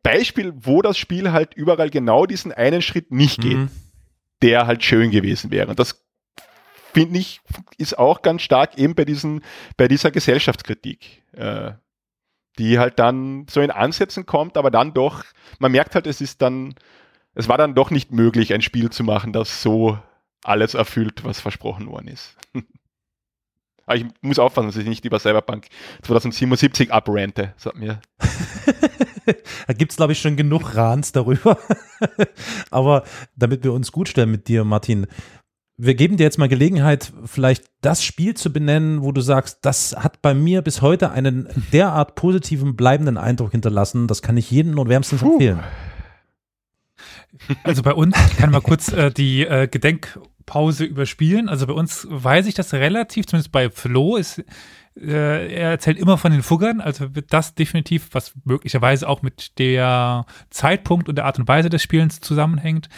[0.04, 3.70] Beispiel, wo das Spiel halt überall genau diesen einen Schritt nicht geht, mhm.
[4.42, 5.70] der halt schön gewesen wäre.
[5.70, 6.04] Und das
[6.94, 7.42] finde ich,
[7.78, 9.44] ist auch ganz stark eben bei diesen,
[9.78, 11.72] bei dieser Gesellschaftskritik, äh,
[12.58, 15.24] die halt dann so in Ansätzen kommt, aber dann doch,
[15.60, 16.76] man merkt halt, es ist dann,
[17.36, 19.98] es war dann doch nicht möglich, ein Spiel zu machen, das so
[20.44, 22.36] alles erfüllt, was versprochen worden ist.
[23.90, 25.66] Aber ich muss aufpassen, dass ich nicht über Cyberpunk
[26.04, 27.56] 2077 abrante.
[27.56, 28.00] Das hat mir.
[29.68, 31.58] da gibt es, glaube ich, schon genug Rans darüber.
[32.70, 33.04] Aber
[33.36, 35.08] damit wir uns gut stellen mit dir, Martin,
[35.76, 39.96] wir geben dir jetzt mal Gelegenheit, vielleicht das Spiel zu benennen, wo du sagst, das
[39.98, 44.06] hat bei mir bis heute einen derart positiven, bleibenden Eindruck hinterlassen.
[44.06, 45.62] Das kann ich jedem nur wärmstens empfehlen.
[47.64, 49.68] Also bei uns, ich kann mal kurz äh, die äh,
[50.50, 51.50] Gedenkpause überspielen.
[51.50, 54.44] Also bei uns weiß ich das relativ, zumindest bei Flo ist,
[55.00, 59.58] äh, er erzählt immer von den Fuggern, also wird das definitiv, was möglicherweise auch mit
[59.60, 62.90] der Zeitpunkt und der Art und Weise des Spielens zusammenhängt.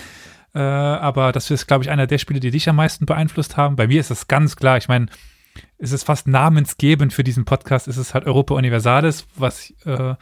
[0.54, 3.76] Äh, aber das ist, glaube ich, einer der Spiele, die dich am meisten beeinflusst haben.
[3.76, 4.78] Bei mir ist das ganz klar.
[4.78, 5.08] Ich meine,
[5.78, 7.88] es ist fast namensgebend für diesen Podcast.
[7.88, 10.16] Es ist halt Europa Universalis, was äh,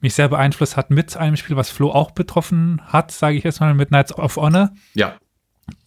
[0.00, 3.60] mich sehr beeinflusst hat mit einem Spiel, was Flo auch betroffen hat, sage ich jetzt
[3.60, 4.70] mal, mit Knights of Honor.
[4.94, 5.14] Ja.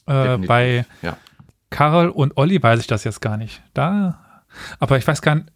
[0.07, 1.17] Äh, bei ja.
[1.69, 3.61] Karl und Olli weiß ich das jetzt gar nicht.
[3.73, 4.19] Da,
[4.79, 5.51] aber ich weiß gar nicht,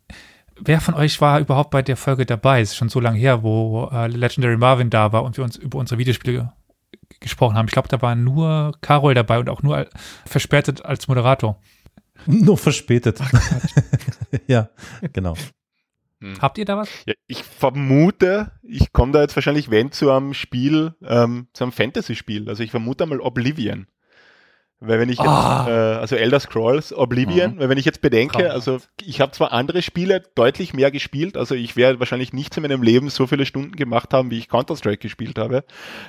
[0.59, 2.61] wer von euch war überhaupt bei der Folge dabei?
[2.61, 5.55] Es ist schon so lange her, wo äh, Legendary Marvin da war und wir uns
[5.55, 6.51] über unsere Videospiele
[7.19, 7.67] gesprochen haben.
[7.67, 9.87] Ich glaube, da war nur Carol dabei und auch nur
[10.25, 11.59] verspätet als Moderator.
[12.25, 13.19] Nur verspätet.
[14.47, 14.69] ja,
[15.13, 15.35] genau.
[16.21, 16.41] Hm.
[16.41, 16.89] Habt ihr da was?
[17.05, 21.71] Ja, ich vermute, ich komme da jetzt wahrscheinlich, wenn, zu einem Spiel, ähm, zu einem
[21.71, 22.49] Fantasy-Spiel.
[22.49, 23.87] Also ich vermute einmal Oblivion.
[24.81, 25.67] Weil wenn ich jetzt, Ah.
[25.67, 27.59] äh, also Elder Scrolls Oblivion, Mhm.
[27.59, 28.53] weil wenn ich jetzt bedenke, Traumhaft.
[28.55, 32.63] also ich habe zwar andere Spiele deutlich mehr gespielt, also ich werde wahrscheinlich nichts in
[32.63, 35.65] meinem Leben so viele Stunden gemacht haben, wie ich Counter-Strike gespielt habe.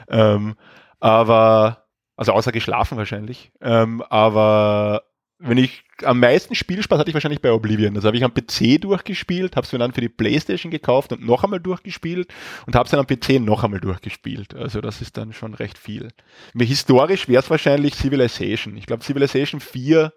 [0.08, 0.54] Ähm,
[1.00, 1.84] aber,
[2.16, 3.50] also außer geschlafen wahrscheinlich.
[3.60, 5.02] Ähm, aber
[5.42, 7.94] wenn ich am meisten Spielspaß hatte ich wahrscheinlich bei Oblivion.
[7.94, 11.24] Das habe ich am PC durchgespielt, habe es mir dann für die Playstation gekauft und
[11.24, 12.28] noch einmal durchgespielt
[12.66, 14.54] und habe es dann am PC noch einmal durchgespielt.
[14.54, 16.10] Also das ist dann schon recht viel.
[16.52, 18.76] Mir historisch wäre es wahrscheinlich Civilization.
[18.76, 20.12] Ich glaube, Civilization 4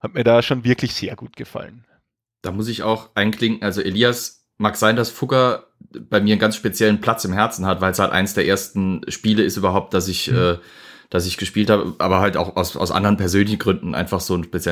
[0.00, 1.84] hat mir da schon wirklich sehr gut gefallen.
[2.42, 3.62] Da muss ich auch einklinken.
[3.62, 5.66] Also Elias, mag sein, dass Fugger
[6.08, 9.02] bei mir einen ganz speziellen Platz im Herzen hat, weil es halt eins der ersten
[9.08, 10.56] Spiele ist überhaupt, dass ich, äh,
[11.12, 14.50] dass ich gespielt habe, aber halt auch aus, aus anderen persönlichen Gründen einfach so ein
[14.50, 14.66] Platz.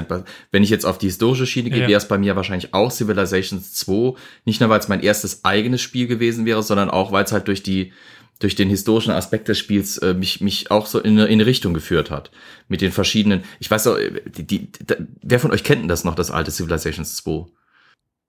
[0.50, 1.88] Wenn ich jetzt auf die historische Schiene gehe, Ja.
[1.88, 4.14] wäre es bei mir wahrscheinlich auch Civilizations 2.
[4.46, 7.46] Nicht nur, weil es mein erstes eigenes Spiel gewesen wäre, sondern auch, weil es halt
[7.48, 7.92] durch die
[8.38, 11.74] durch den historischen Aspekt des Spiels äh, mich mich auch so in in eine Richtung
[11.74, 12.30] geführt hat
[12.68, 13.44] mit den verschiedenen.
[13.58, 16.30] Ich weiß auch, äh, die, die, da, wer von euch kennt denn das noch, das
[16.30, 17.44] alte Civilizations 2?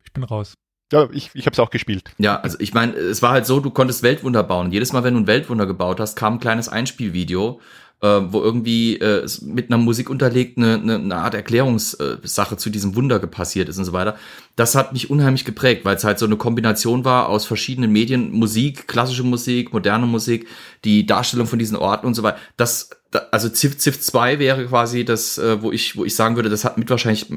[0.03, 0.53] Ich bin raus.
[0.91, 2.11] Ja, ich, ich habe es auch gespielt.
[2.17, 4.73] Ja, also ich meine, es war halt so, du konntest Weltwunder bauen.
[4.73, 7.61] Jedes Mal, wenn du ein Weltwunder gebaut hast, kam ein kleines Einspielvideo,
[8.01, 12.95] äh, wo irgendwie äh, mit einer Musik unterlegt eine, eine, eine Art Erklärungssache zu diesem
[12.95, 14.17] Wunder passiert ist und so weiter.
[14.55, 18.31] Das hat mich unheimlich geprägt, weil es halt so eine Kombination war aus verschiedenen Medien,
[18.31, 20.47] Musik, klassische Musik, moderne Musik,
[20.83, 22.39] die Darstellung von diesen Orten und so weiter.
[22.57, 26.35] Das, da, also Civ, Civ 2 wäre quasi das, äh, wo ich, wo ich sagen
[26.35, 27.27] würde, das hat mit wahrscheinlich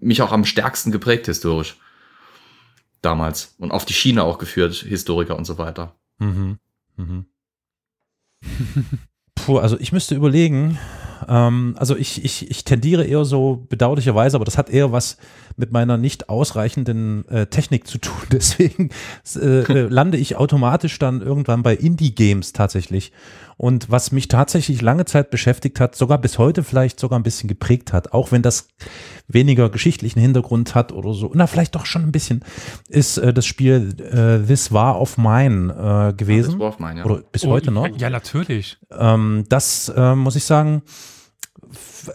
[0.00, 1.76] mich auch am stärksten geprägt historisch
[3.00, 5.94] damals und auf die Schiene auch geführt, Historiker und so weiter.
[6.18, 6.58] Mhm.
[6.96, 7.26] Mhm.
[9.44, 10.78] Puh, also ich müsste überlegen,
[11.28, 15.18] ähm, also ich, ich, ich tendiere eher so bedauerlicherweise, aber das hat eher was
[15.56, 18.14] mit meiner nicht ausreichenden äh, Technik zu tun.
[18.32, 18.90] Deswegen
[19.36, 23.12] äh, äh, lande ich automatisch dann irgendwann bei Indie-Games tatsächlich.
[23.56, 27.48] Und was mich tatsächlich lange Zeit beschäftigt hat, sogar bis heute vielleicht sogar ein bisschen
[27.48, 28.66] geprägt hat, auch wenn das
[29.28, 32.44] weniger geschichtlichen Hintergrund hat oder so, na vielleicht doch schon ein bisschen,
[32.88, 36.52] ist äh, das Spiel äh, This War of Mine äh, gewesen.
[36.52, 37.04] Das war auf mein, ja.
[37.04, 37.86] Oder bis Oh, heute noch.
[37.98, 38.78] Ja, natürlich.
[38.90, 40.82] Ähm, das äh, muss ich sagen,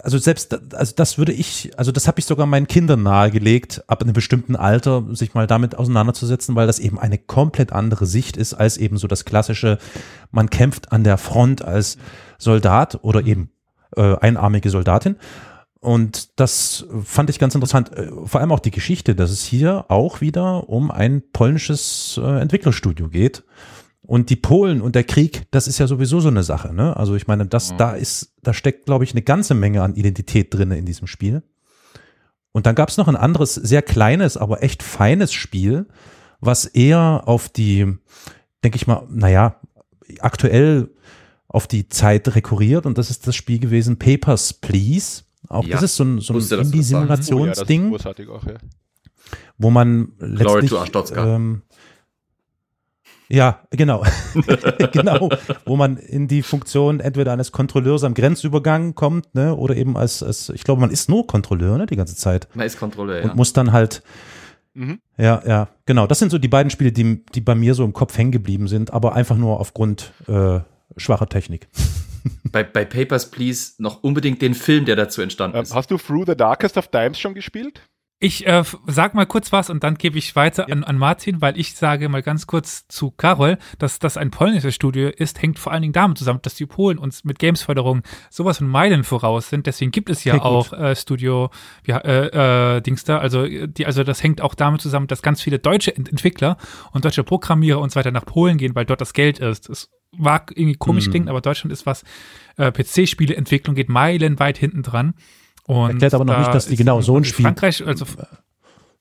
[0.02, 4.02] also selbst, also das würde ich, also das habe ich sogar meinen Kindern nahegelegt, ab
[4.02, 8.54] einem bestimmten Alter sich mal damit auseinanderzusetzen, weil das eben eine komplett andere Sicht ist
[8.54, 9.78] als eben so das klassische,
[10.30, 11.98] man kämpft an der Front als
[12.38, 13.50] Soldat oder eben
[13.96, 15.16] äh, einarmige Soldatin.
[15.80, 17.96] Und das fand ich ganz interessant.
[17.96, 22.40] Äh, Vor allem auch die Geschichte, dass es hier auch wieder um ein polnisches äh,
[22.40, 23.44] Entwicklerstudio geht.
[24.10, 26.96] Und die Polen und der Krieg, das ist ja sowieso so eine Sache, ne?
[26.96, 30.52] Also ich meine, das, da ist, da steckt, glaube ich, eine ganze Menge an Identität
[30.52, 31.44] drinne in diesem Spiel.
[32.50, 35.86] Und dann gab es noch ein anderes, sehr kleines, aber echt feines Spiel,
[36.40, 37.86] was eher auf die,
[38.64, 39.60] denke ich mal, naja,
[40.18, 40.90] aktuell
[41.46, 45.22] auf die Zeit rekurriert und das ist das Spiel gewesen Papers, Please.
[45.46, 46.52] Auch Ja, das ist so ein, so ein sagst.
[46.52, 48.54] Oh ja, Indie-Simulationsding, ja.
[49.56, 50.72] wo man letztlich
[51.14, 51.62] ähm,
[53.30, 54.04] ja, genau.
[54.92, 55.28] genau,
[55.64, 60.22] wo man in die Funktion entweder eines Kontrolleurs am Grenzübergang kommt, ne, oder eben als,
[60.22, 63.28] als ich glaube, man ist nur Kontrolleur, ne, die ganze Zeit Man ist Kontrolle, und
[63.28, 63.34] ja.
[63.34, 64.02] muss dann halt
[64.72, 65.00] Mhm.
[65.18, 66.06] ja, ja, genau.
[66.06, 68.68] Das sind so die beiden Spiele, die, die bei mir so im Kopf hängen geblieben
[68.68, 70.60] sind, aber einfach nur aufgrund äh,
[70.96, 71.68] schwacher Technik.
[72.44, 75.74] Bei, bei Papers, Please noch unbedingt den Film, der dazu entstanden Ähm, ist.
[75.74, 77.80] hast du Through the Darkest of Times schon gespielt?
[78.22, 81.58] Ich äh, sag mal kurz was und dann gebe ich weiter an, an Martin, weil
[81.58, 85.72] ich sage mal ganz kurz zu Karol, dass das ein polnisches Studio ist, hängt vor
[85.72, 89.66] allen Dingen damit zusammen, dass die Polen uns mit Gamesförderung sowas von Meilen voraus sind.
[89.66, 90.42] Deswegen gibt es ja gut.
[90.42, 91.48] auch äh, Studio,
[91.86, 93.16] ja, äh, äh, Dings da.
[93.20, 96.58] Also, die, also das hängt auch damit zusammen, dass ganz viele deutsche Ent Entwickler
[96.92, 99.70] und deutsche Programmierer und so weiter nach Polen gehen, weil dort das Geld ist.
[99.70, 101.10] Es mag irgendwie komisch Mhm.
[101.10, 102.04] klingen, aber Deutschland ist was
[102.58, 105.14] äh, PC-Spieleentwicklung geht meilenweit hinten dran.
[105.70, 108.04] Und Erklärt aber noch nicht, dass die genau so ein in Spiel- Frankreich, also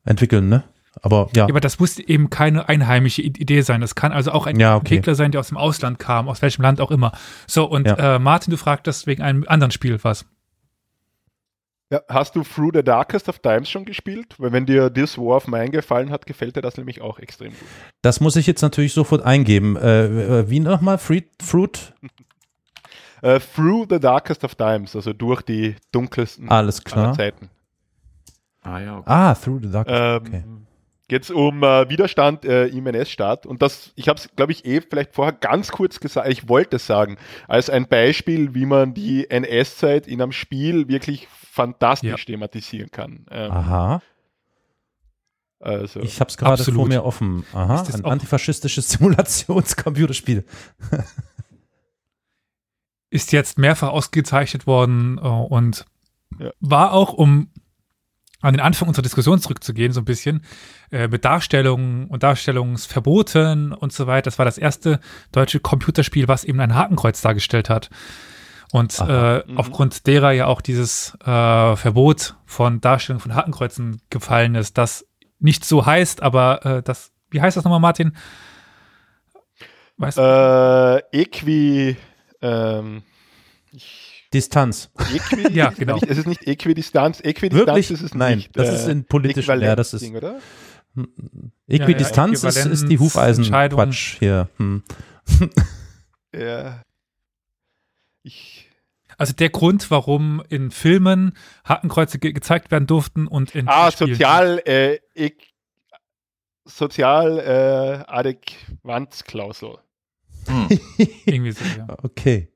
[0.06, 0.64] Entwickeln, ne?
[1.02, 3.80] Aber ja, ja, aber das muss eben keine einheimische Idee sein.
[3.82, 4.96] Das kann also auch ein Ja, okay.
[4.96, 7.12] Entwickler sein, der aus dem Ausland kam, aus welchem Land auch immer.
[7.48, 8.16] So, und Ja.
[8.16, 10.26] äh, Martin, du fragtest wegen einem anderen Spiel was.
[11.92, 14.36] Ja, hast du Through the Darkest of Times schon gespielt?
[14.38, 17.50] Weil wenn dir This War of Mine gefallen hat, gefällt dir das nämlich auch extrem
[17.50, 17.58] gut.
[18.04, 19.76] das muss ich jetzt natürlich sofort eingeben.
[19.78, 20.06] Äh,
[20.42, 20.98] äh, wie nochmal?
[21.00, 21.26] Fruit?
[21.42, 21.94] Fruit?
[23.22, 27.14] Äh, Through the Darkest of Times, also durch die dunkelsten Alles aller klar.
[27.14, 27.50] Zeiten.
[28.62, 29.10] Ah, ja, okay.
[29.10, 29.88] Ah, Through the Dark.
[29.90, 30.44] Ähm, Okay.
[31.08, 33.48] Geht es um äh, Widerstand äh, im NS-Staat.
[33.48, 36.76] Und das, ich habe es, glaube ich, eh vielleicht vorher ganz kurz gesagt, ich wollte
[36.76, 37.18] es sagen,
[37.48, 42.16] als ein Beispiel, wie man die NS-Zeit in einem Spiel wirklich fantastisch Ja.
[42.18, 43.26] thematisieren kann.
[43.32, 44.02] Ähm, Aha.
[45.60, 47.44] Also, Ich habe es gerade vor mir offen.
[47.54, 50.46] Aha, Ist das ein antifaschistisches Simulationscomputerspiel.
[53.10, 55.86] Ist jetzt mehrfach ausgezeichnet worden äh, und
[56.40, 56.52] Ja.
[56.60, 57.50] war auch, um
[58.42, 60.46] an den Anfang unserer Diskussion zurückzugehen, so ein bisschen,
[60.92, 64.26] äh, mit Darstellungen und Darstellungsverboten und so weiter.
[64.26, 65.00] Das war das erste
[65.34, 67.90] deutsche Computerspiel, was eben ein Hakenkreuz dargestellt hat.
[68.72, 69.38] Und Aha.
[69.38, 75.06] äh, aufgrund derer ja auch dieses äh, Verbot von Darstellung von Hakenkreuzen gefallen ist, das
[75.40, 78.16] nicht so heißt, aber äh, das, wie heißt das nochmal, Martin?
[79.98, 80.22] Weißt du?
[81.12, 81.98] Äh, Equi,
[82.42, 83.04] ähm,
[83.72, 84.92] ich, Distanz.
[85.14, 85.98] Equi, Ja, genau.
[86.08, 87.20] Es ist nicht Äquidistanz.
[87.22, 87.92] Äquidistanz Wirklich?
[87.92, 88.56] ist es Nein, nicht.
[88.58, 90.40] das äh, ist in politischen, Äquivalent- ja, das ist Ding, oder?
[91.68, 93.00] Äquidistanz ist, ist die.
[93.00, 94.50] Hufeisen-Quatsch hier.
[94.58, 94.84] Hm.
[96.36, 96.82] Ja.
[98.24, 98.68] Ich,
[99.18, 101.34] Also der Grund, warum in Filmen
[101.66, 105.38] Hakenkreuze ge gezeigt werden durften und in ah, Spielen- sozial, äh, Eq,
[106.66, 109.78] sozial, äh, Adäquanzklausel.
[110.50, 110.68] Hm,
[111.26, 111.88] irgendwie so, ja.
[112.04, 112.50] Okay.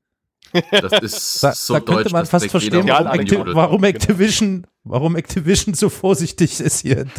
[0.71, 3.55] das ist Da, so da könnte deutsch, man fast verstehen, warum, Sozial- Acti Judel.
[3.55, 3.87] warum, Genau.
[3.89, 7.05] Activision, warum Activision so vorsichtig ist hier.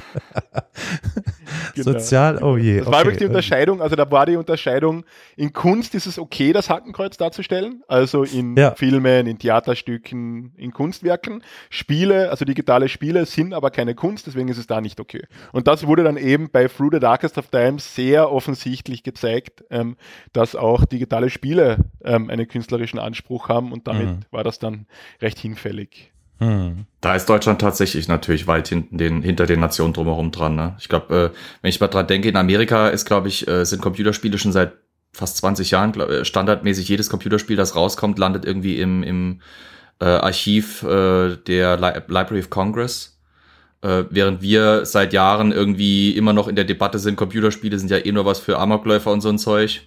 [1.74, 1.93] Genau.
[1.93, 2.78] Sozial, oh je.
[2.78, 3.31] Das war übrigens die okay.
[3.35, 5.05] Unterscheidung, also da war die Unterscheidung,
[5.36, 8.73] in Kunst ist es okay, das Hakenkreuz darzustellen, also in Ja.
[8.74, 11.43] Filmen, in Theaterstücken, in Kunstwerken.
[11.70, 15.24] Spiele, also digitale Spiele sind aber keine Kunst, deswegen ist es da nicht okay.
[15.53, 19.97] Und das wurde dann eben bei Through the Darkest of Times sehr offensichtlich gezeigt, ähm,
[20.32, 24.20] dass auch digitale Spiele ähm, einen künstlerischen Anspruch haben und damit Mhm.
[24.31, 24.86] war das dann
[25.20, 26.12] recht hinfällig.
[26.39, 26.86] Hm.
[27.01, 30.56] Da ist Deutschland tatsächlich natürlich weit hinten den, hinter den Nationen drumherum dran.
[30.56, 30.77] Ne?
[30.81, 33.82] Ich glaube, äh, wenn ich mal dran denke, in Amerika ist, glaube ich, äh, sind
[33.82, 34.73] Computerspiele schon seit
[35.12, 39.40] fast 20 Jahren glaub, äh, standardmäßig jedes Computerspiel, das rauskommt, landet irgendwie im, im
[40.01, 43.19] äh, Archiv äh, der Li Library of Congress.
[43.82, 47.98] Äh, während wir seit Jahren irgendwie immer noch in der Debatte sind, Computerspiele sind ja
[47.98, 49.82] eh nur was für Amokläufer und so ein Zeug.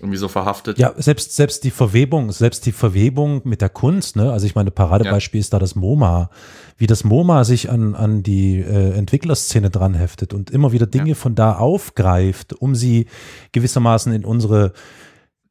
[0.00, 0.78] Irgendwie so verhaftet.
[0.78, 4.30] Ja, selbst, selbst die Verwebung, selbst die Verwebung mit der Kunst, ne?
[4.32, 6.30] Also ich meine, Paradebeispiel ist da das MoMA.
[6.76, 11.08] Wie das MoMA sich an, an die äh, Entwicklerszene dran heftet und immer wieder Dinge
[11.10, 11.14] Ja.
[11.16, 13.06] von da aufgreift, um sie
[13.50, 14.72] gewissermaßen in unsere,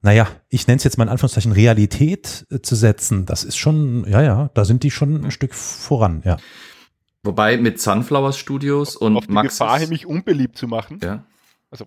[0.02, 3.26] naja, ich nenne es jetzt mal in Anführungszeichen Realität äh, zu setzen.
[3.26, 6.38] Das ist schon, ja, ja, da sind die schon ein Stück voran, ja.
[7.24, 11.00] Wobei mit Sunflower Studios und Auf die Maxis, Gefahr mich unbeliebt zu machen.
[11.04, 11.26] ja.
[11.70, 11.86] Also-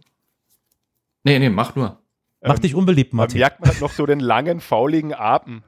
[1.24, 1.98] Nee, nee, mach nur.
[2.42, 3.38] Mach Ähm, dich unbeliebt, Da Martin.
[3.40, 5.62] merkt man halt noch so den langen, fauligen Atem.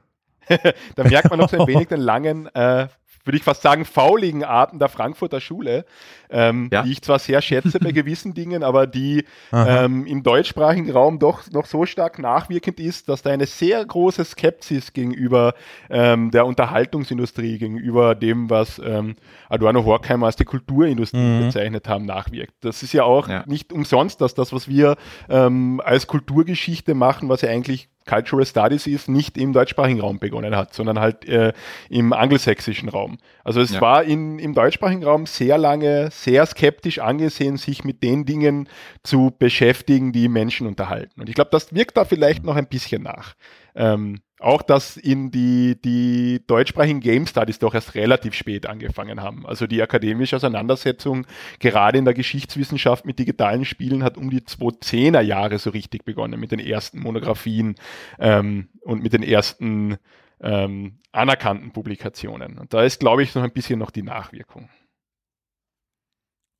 [0.95, 2.87] da merkt man noch so ein wenig den langen, äh,
[3.25, 5.85] würde ich fast sagen, fauligen Atem der Frankfurter Schule,
[6.29, 6.81] ähm, Ja.
[6.83, 11.49] die ich zwar sehr schätze bei gewissen Dingen, aber die ähm, im deutschsprachigen Raum doch
[11.51, 15.53] noch so stark nachwirkend ist, dass da eine sehr große Skepsis gegenüber
[15.89, 19.15] ähm, der Unterhaltungsindustrie, gegenüber dem, was ähm,
[19.49, 21.45] Adorno Horkheimer als die Kulturindustrie Mhm.
[21.45, 22.53] bezeichnet haben, nachwirkt.
[22.61, 23.43] Das ist ja auch Ja.
[23.47, 24.95] nicht umsonst, dass das, was wir
[25.29, 30.55] ähm, als Kulturgeschichte machen, was ja eigentlich Cultural Studies ist, nicht im deutschsprachigen Raum begonnen
[30.55, 31.53] hat, sondern halt äh,
[31.89, 33.17] im angelsächsischen Raum.
[33.43, 33.81] Also es Ja.
[33.81, 38.69] war in, im deutschsprachigen Raum sehr lange sehr skeptisch angesehen, sich mit den Dingen
[39.03, 41.21] zu beschäftigen, die Menschen unterhalten.
[41.21, 43.35] Und ich glaube, das wirkt da vielleicht noch ein bisschen nach.
[43.75, 49.45] Ähm, auch, dass in die, die deutschsprachigen Game Studies doch erst relativ spät angefangen haben.
[49.45, 51.25] Also die akademische Auseinandersetzung
[51.59, 56.39] gerade in der Geschichtswissenschaft mit digitalen Spielen hat um die 2010er Jahre so richtig begonnen
[56.39, 57.75] mit den ersten Monographien
[58.19, 59.97] ähm, und mit den ersten
[60.41, 62.57] ähm, anerkannten Publikationen.
[62.57, 64.69] Und da ist, glaube ich, noch ein bisschen noch die Nachwirkung.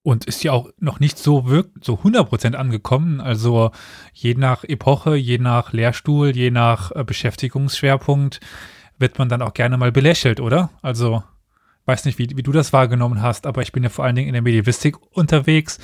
[0.03, 3.21] Und ist ja auch noch nicht so wirkt, so 100% angekommen.
[3.21, 3.71] Also
[4.13, 8.41] je nach Epoche, je nach Lehrstuhl, je nach äh, Beschäftigungsschwerpunkt
[8.99, 10.69] wird man dann auch gerne mal belächelt, oder?
[10.81, 11.23] Also
[11.85, 14.27] weiß nicht, wie, wie du das wahrgenommen hast, aber ich bin ja vor allen Dingen
[14.27, 15.79] in der Medievistik unterwegs.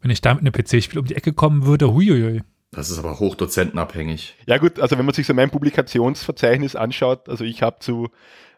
[0.00, 2.42] Wenn ich da mit einem PC-Spiel um die Ecke kommen würde, huiuiui.
[2.74, 4.34] Das ist aber hochdozentenabhängig.
[4.46, 8.08] Ja gut, also wenn man sich so mein Publikationsverzeichnis anschaut, also ich habe zu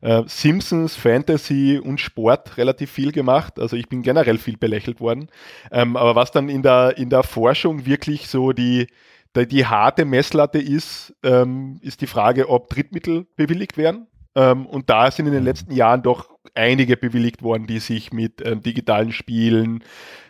[0.03, 3.59] äh, Simpsons, Fantasy und Sport relativ viel gemacht.
[3.59, 5.29] Also ich bin generell viel belächelt worden.
[5.73, 8.87] Ähm, aber was dann in der, in der Forschung wirklich so die,
[9.35, 14.07] die, die harte Messlatte ist, ähm, ist die Frage, ob Drittmittel bewilligt werden.
[14.37, 18.47] Ähm, und da sind in den letzten Jahren doch einige bewilligt worden, die sich mit
[18.47, 19.83] ähm, digitalen Spielen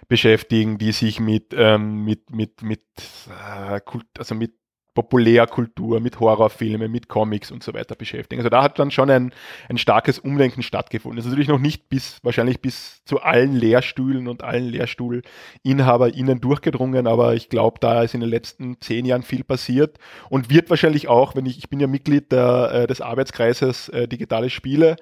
[0.09, 2.83] beschäftigen, die sich mit, ähm, mit, mit, mit,
[3.29, 4.53] äh, Kult, also mit
[4.95, 8.41] Populärkultur, mit Horrorfilmen, mit Comics und so weiter beschäftigen.
[8.41, 9.35] Also da hat dann schon ein,
[9.69, 11.17] ein starkes Umlenken stattgefunden.
[11.17, 17.09] Das ist natürlich noch nicht bis, wahrscheinlich bis zu allen Lehrstühlen und allen LehrstuhlinhaberInnen durchgedrungen,
[17.09, 19.99] aber ich glaube, da ist in den letzten zehn Jahren viel passiert
[20.31, 24.07] und wird wahrscheinlich auch, wenn ich, ich bin ja Mitglied der, äh, des Arbeitskreises äh,
[24.07, 24.95] Digitale Spiele,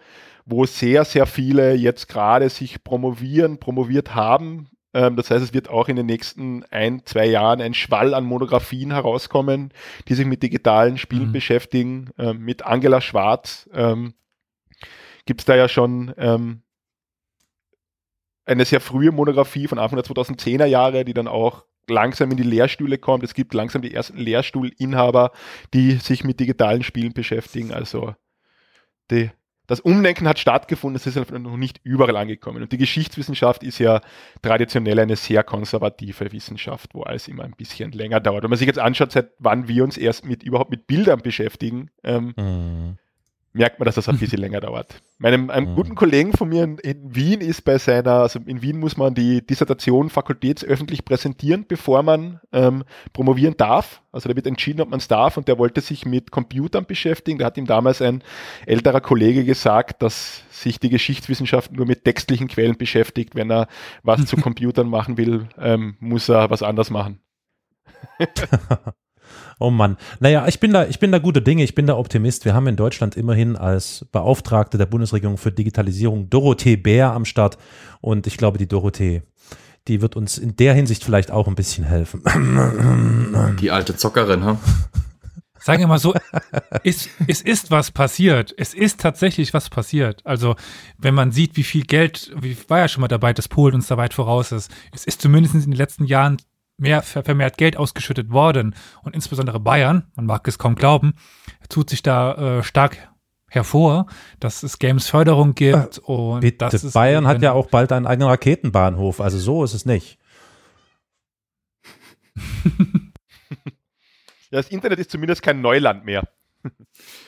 [0.46, 5.88] wo sehr, sehr viele jetzt gerade sich promovieren, promoviert haben, das heißt, es wird auch
[5.88, 9.72] in den nächsten ein, zwei Jahren ein Schwall an Monografien herauskommen,
[10.08, 11.32] die sich mit digitalen Spielen mhm.
[11.32, 12.10] beschäftigen.
[12.18, 14.14] Ähm, mit Angela Schwarz ähm,
[15.24, 16.62] gibt es da ja schon ähm,
[18.44, 22.42] eine sehr frühe Monografie von Anfang der 2010er Jahre, die dann auch langsam in die
[22.42, 23.24] Lehrstühle kommt.
[23.24, 25.32] Es gibt langsam die ersten Lehrstuhlinhaber,
[25.74, 27.72] die sich mit digitalen Spielen beschäftigen.
[27.72, 28.14] Also
[29.10, 29.30] die,
[29.72, 32.62] das Umdenken hat stattgefunden, es ist einfach noch nicht überall angekommen.
[32.62, 34.02] Und die Geschichtswissenschaft ist ja
[34.42, 38.42] traditionell eine sehr konservative Wissenschaft, wo alles immer ein bisschen länger dauert.
[38.42, 41.90] Wenn man sich jetzt anschaut, seit wann wir uns erst mit überhaupt mit Bildern beschäftigen,
[42.04, 42.98] ähm, mhm
[43.52, 45.00] merkt man, dass das ein bisschen länger dauert.
[45.18, 45.74] Meinem einem mhm.
[45.74, 49.14] guten Kollegen von mir in, in, Wien ist bei seiner, also in Wien muss man
[49.14, 54.02] die Dissertation fakultätsöffentlich präsentieren, bevor man ähm, promovieren darf.
[54.10, 57.38] Also da wird entschieden, ob man es darf und der wollte sich mit Computern beschäftigen.
[57.38, 58.22] Da hat ihm damals ein
[58.66, 63.34] älterer Kollege gesagt, dass sich die Geschichtswissenschaft nur mit textlichen Quellen beschäftigt.
[63.34, 63.68] Wenn er
[64.02, 67.20] was zu Computern machen will, ähm, muss er was anders machen.
[69.62, 69.96] Oh Mann.
[70.18, 72.44] Naja, ich bin da, ich bin da gute Dinge, ich bin da Optimist.
[72.44, 77.58] Wir haben in Deutschland immerhin als Beauftragte der Bundesregierung für Digitalisierung Dorothee Bär am Start.
[78.00, 79.22] Und ich glaube, die Dorothee,
[79.86, 82.22] die wird uns in der Hinsicht vielleicht auch ein bisschen helfen.
[83.60, 84.58] Die alte Zockerin, ha?
[85.60, 86.12] Sagen wir mal so,
[86.82, 88.52] es, es ist was passiert.
[88.56, 90.20] Es ist tatsächlich was passiert.
[90.26, 90.56] Also,
[90.98, 93.86] wenn man sieht, wie viel Geld, wie war ja schon mal dabei, dass Polen uns
[93.86, 94.72] da weit voraus ist.
[94.92, 96.38] Es ist zumindest in den letzten Jahren
[96.82, 98.74] mehr vermehrt Geld ausgeschüttet worden.
[99.02, 101.14] Und insbesondere Bayern, man mag es kaum glauben,
[101.68, 102.98] tut sich da äh, stark
[103.48, 104.06] hervor,
[104.40, 105.98] dass es Games-Förderung gibt.
[105.98, 109.64] Äh, und bitte, das ist Bayern hat ja auch bald einen eigenen Raketenbahnhof, also so
[109.64, 110.18] ist es nicht.
[114.50, 116.28] ja, das Internet ist zumindest kein Neuland mehr.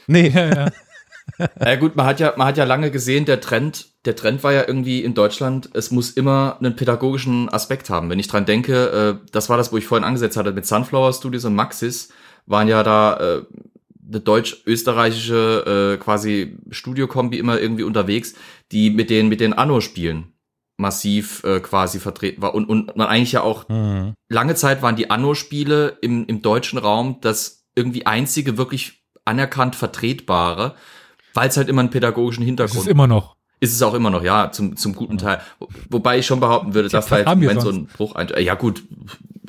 [0.06, 0.28] nee.
[0.28, 0.70] Ja, ja.
[1.60, 4.52] ja gut, man hat ja, man hat ja lange gesehen, der Trend, der Trend war
[4.52, 8.10] ja irgendwie in Deutschland, es muss immer einen pädagogischen Aspekt haben.
[8.10, 11.12] Wenn ich dran denke, äh, das war das, wo ich vorhin angesetzt hatte mit Sunflower
[11.12, 12.10] Studios und Maxis,
[12.46, 13.42] waren ja da äh,
[14.06, 18.34] eine deutsch-österreichische äh, quasi Studiokombi immer irgendwie unterwegs,
[18.72, 20.32] die mit den mit den Anno-Spielen
[20.76, 24.14] massiv äh, quasi vertreten war und und man eigentlich ja auch mhm.
[24.28, 30.74] lange Zeit waren die Anno-Spiele im im deutschen Raum das irgendwie einzige wirklich anerkannt vertretbare
[31.34, 32.78] weil es halt immer einen pädagogischen Hintergrund.
[32.78, 33.36] Das ist immer noch.
[33.64, 35.40] Ist es auch immer noch, ja, zum, zum guten Teil.
[35.88, 38.82] Wobei ich schon behaupten würde, dass vielleicht wenn so ein Bruch ein, ja gut,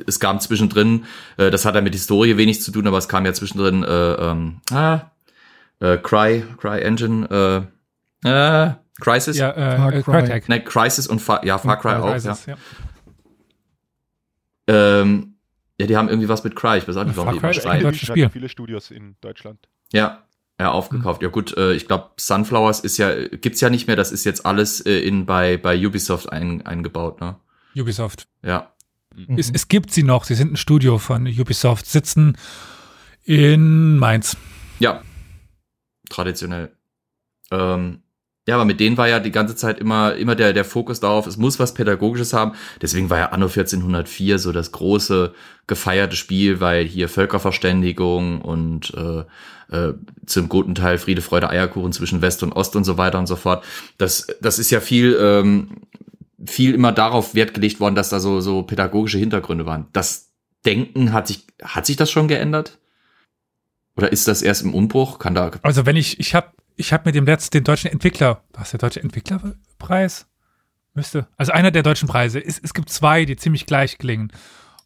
[0.07, 1.03] es kam zwischendrin,
[1.35, 4.13] äh, das hat ja mit Historie wenig zu tun, aber es kam ja zwischendrin äh,
[4.13, 5.01] ähm, ah,
[5.81, 7.67] äh, Cry, Cry Engine,
[8.23, 8.71] äh, äh,
[9.01, 9.37] Crisis?
[9.37, 10.41] Ja, äh, Far äh, Cry.
[10.47, 12.55] Nein, Crisis und Far, ja, Far Cry auch, Crisis, ja.
[14.67, 15.01] ja.
[15.01, 15.35] Ähm,
[15.77, 18.31] ja, die haben irgendwie was mit Cry, ich weiß auch nicht, warum die überschreiten.
[18.31, 19.67] Viele Studios in Deutschland.
[19.91, 20.24] Ja,
[20.59, 21.21] ja, aufgekauft.
[21.21, 21.25] Mhm.
[21.25, 24.45] Ja gut, äh, ich glaube, Sunflowers ist ja, gibt's ja nicht mehr, das ist jetzt
[24.45, 27.35] alles äh, in bei, bei Ubisoft ein, eingebaut, ne?
[27.75, 28.27] Ubisoft.
[28.41, 28.71] Ja.
[29.15, 29.37] Mhm.
[29.37, 32.37] Es, es gibt sie noch, sie sind ein Studio von Ubisoft, sitzen
[33.23, 34.37] in Mainz.
[34.79, 35.01] Ja.
[36.09, 36.71] Traditionell.
[37.51, 38.01] Ähm,
[38.47, 41.25] ja, aber mit denen war ja die ganze Zeit immer, immer der, der Fokus darauf,
[41.25, 42.53] es muss was Pädagogisches haben.
[42.81, 45.33] Deswegen war ja Anno 1404 so das große
[45.65, 49.23] gefeierte Spiel, weil hier Völkerverständigung und äh,
[49.75, 49.93] äh,
[50.27, 53.35] zum guten Teil Friede, Freude, Eierkuchen zwischen West und Ost und so weiter und so
[53.35, 53.63] fort.
[53.97, 55.77] Das, das ist ja viel, ähm,
[56.45, 59.87] viel immer darauf Wert gelegt worden, dass da so, so pädagogische Hintergründe waren.
[59.91, 60.29] Das
[60.65, 62.77] Denken hat sich, hat sich das schon geändert?
[63.97, 65.19] Oder ist das erst im Umbruch?
[65.19, 65.51] Kann da.
[65.61, 68.79] Also wenn ich, ich habe ich habe mit dem letzten den deutschen Entwickler, was der
[68.79, 70.27] deutsche Entwicklerpreis?
[70.93, 71.27] Müsste.
[71.35, 72.39] Also einer der deutschen Preise.
[72.43, 74.31] Es, es gibt zwei, die ziemlich gleich klingen.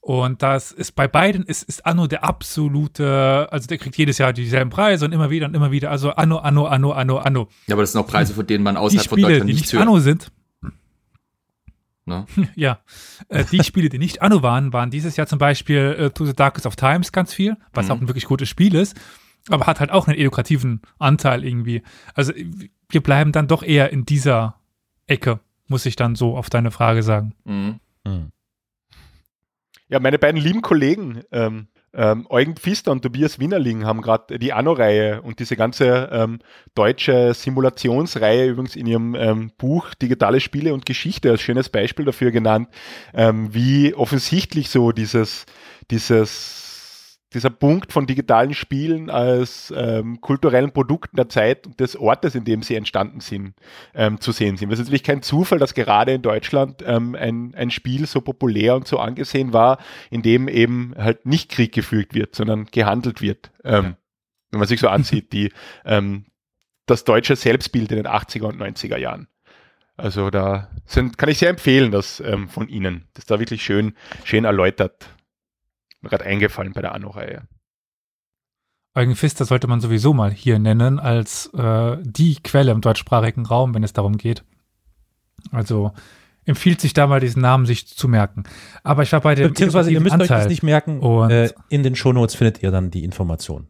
[0.02, 4.34] Und das ist bei beiden ist, ist Anno der absolute, also der kriegt jedes Jahr
[4.34, 5.92] dieselben Preise und immer wieder und immer wieder.
[5.92, 7.50] Also Anno, Anno, Anno, Anno, Anno.
[7.68, 9.76] Ja, aber das sind auch Preise, von denen man außerhalb Spiele, von Deutschland die nicht
[9.76, 10.32] Anno sind.
[12.06, 12.26] Ne?
[12.56, 12.80] Ja,
[13.28, 16.34] äh, die Spiele, die nicht Anno waren, waren dieses Jahr zum Beispiel äh, To the
[16.34, 17.92] Darkest of Times ganz viel, was mhm.
[17.92, 18.96] auch ein wirklich gutes Spiel ist
[19.54, 21.84] aber hat halt auch einen edukativen Anteil irgendwie.
[22.14, 22.34] Also
[22.90, 24.56] wir bleiben dann doch eher in dieser
[25.08, 27.34] Ecke, muss ich dann so auf deine Frage sagen.
[27.46, 27.80] Mhm.
[28.06, 28.32] Mhm.
[29.88, 34.54] Ja, meine beiden lieben Kollegen, ähm, ähm, Eugen Pfister und Tobias Wienerling haben gerade die
[34.54, 36.40] Anno-Reihe und diese ganze ähm,
[36.76, 42.30] deutsche Simulationsreihe übrigens in ihrem ähm, Buch Digitale Spiele und Geschichte als schönes Beispiel dafür
[42.30, 42.70] genannt,
[43.14, 45.48] ähm, wie offensichtlich so dieses,
[45.90, 46.69] dieses
[47.34, 52.44] dieser Punkt von digitalen Spielen als ähm, kulturellen Produkten der Zeit und des Ortes, in
[52.44, 53.54] dem sie entstanden sind,
[53.94, 54.72] ähm, zu sehen sind.
[54.72, 58.76] Es ist natürlich kein Zufall, dass gerade in Deutschland ähm, ein, ein Spiel so populär
[58.76, 59.78] und so angesehen war,
[60.10, 63.52] in dem eben halt nicht Krieg geführt wird, sondern gehandelt wird.
[63.64, 63.96] Ähm,
[64.50, 65.52] wenn man sich so ansieht, die,
[65.86, 66.26] ähm,
[66.88, 69.28] das deutsche Selbstbild in den 80er und 90er Jahren.
[69.98, 73.08] Also da sind, kann ich sehr empfehlen, das ähm, von Ihnen.
[73.14, 73.94] Das ist da wirklich schön,
[74.24, 75.10] schön erläutert.
[76.02, 77.48] Mir gerade eingefallen bei der Anno-Reihe.
[78.96, 83.74] Eugen Pfister sollte man sowieso mal hier nennen als äh, die Quelle im deutschsprachigen Raum,
[83.74, 84.44] wenn es darum geht.
[85.52, 85.94] Also
[86.46, 88.44] empfiehlt sich da mal diesen Namen sich zu merken.
[88.84, 90.26] Aber ich war bei dem Beziehungsweise ihr müsst Anteil.
[90.38, 91.00] euch das nicht merken.
[91.00, 93.68] Und- äh, in den Shownotes findet ihr dann die Information.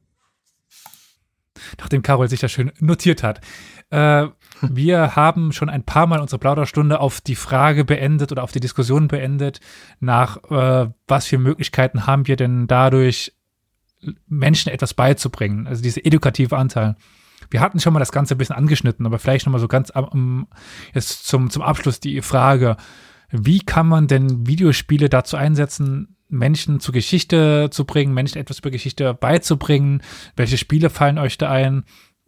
[1.77, 3.41] nachdem Carol sich das schön notiert hat.
[3.89, 4.27] Äh,
[4.61, 8.60] wir haben schon ein paar Mal unsere Plauderstunde auf die Frage beendet oder auf die
[8.60, 9.60] Diskussion beendet,
[9.99, 13.34] nach äh, was für Möglichkeiten haben wir denn dadurch,
[14.27, 16.95] Menschen etwas beizubringen, also diese edukative Anteil.
[17.49, 20.48] Wir hatten schon mal das Ganze ein bisschen angeschnitten, aber vielleicht nochmal so ganz am-
[20.94, 22.77] jetzt zum, zum Abschluss die Frage,
[23.30, 28.72] wie kann man denn Videospiele dazu einsetzen, Menschen zur Geschichte zu bringen, Menschen etwas über
[28.72, 30.02] Geschichte beizubringen?
[30.36, 31.84] Welche Spiele fallen euch da ein?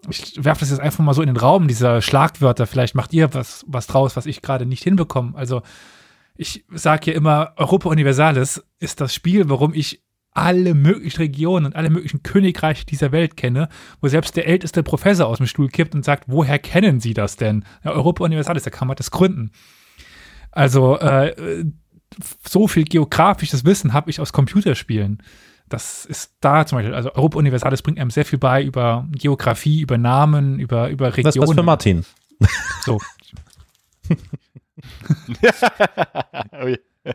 [0.10, 2.66] Ich werfe das jetzt einfach mal so in den Raum, diese Schlagwörter.
[2.66, 5.34] Vielleicht macht ihr was, was draus, was ich gerade nicht hinbekomme.
[5.36, 5.62] Also,
[6.36, 10.04] ich sage ja immer, Europa Universalis ist das Spiel, warum ich
[10.34, 13.68] alle möglichen Regionen und alle möglichen Königreiche dieser Welt kenne,
[14.00, 17.36] wo selbst der älteste Professor aus dem Stuhl kippt und sagt, woher kennen Sie das
[17.36, 17.66] denn?
[17.84, 19.52] Ja, Europa Universalis, da kann man das gründen.
[20.52, 21.66] Also äh,
[22.48, 25.22] so viel geografisches Wissen habe ich aus Computerspielen.
[25.72, 29.82] Das ist da zum Beispiel, also Europa Universalis bringt einem sehr viel bei über Geografie,
[29.82, 31.30] über Namen, über, über Das Regionen.
[31.30, 32.06] ist was für Martin.
[32.84, 33.00] So.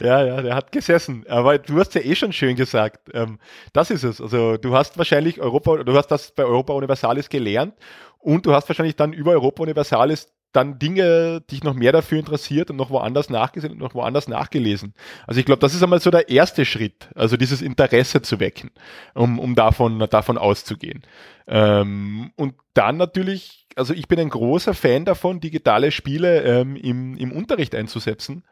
[0.00, 1.26] Ja, ja, der hat gesessen.
[1.28, 3.10] Aber du hast ja eh schon schön gesagt.
[3.12, 3.38] Ähm,
[3.72, 4.20] das ist es.
[4.20, 7.74] Also du hast wahrscheinlich Europa, du hast das bei Europa Universalis gelernt
[8.18, 12.70] und du hast wahrscheinlich dann über Europa Universalis dann Dinge, dich noch mehr dafür interessiert
[12.70, 14.94] und noch woanders nachgesehen und noch woanders nachgelesen.
[15.26, 18.70] Also ich glaube, das ist einmal so der erste Schritt, also dieses Interesse zu wecken,
[19.14, 21.02] um, um davon, davon auszugehen.
[21.46, 27.16] Ähm, und dann natürlich, also ich bin ein großer Fan davon, digitale Spiele ähm, im,
[27.16, 28.44] im Unterricht einzusetzen.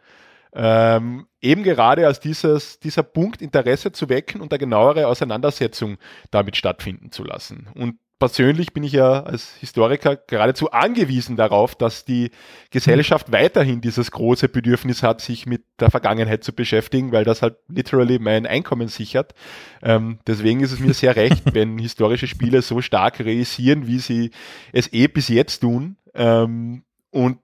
[0.53, 5.99] Ähm, eben gerade als dieses, dieser Punkt Interesse zu wecken und eine genauere Auseinandersetzung
[6.31, 7.69] damit stattfinden zu lassen.
[7.75, 12.31] Und persönlich bin ich ja als Historiker geradezu angewiesen darauf, dass die
[12.71, 17.57] Gesellschaft weiterhin dieses große Bedürfnis hat, sich mit der Vergangenheit zu beschäftigen, weil das halt
[17.69, 19.35] literally mein Einkommen sichert.
[19.83, 24.31] Ähm, deswegen ist es mir sehr recht, wenn historische Spiele so stark realisieren, wie sie
[24.73, 25.97] es eh bis jetzt tun.
[26.15, 27.39] Ähm, und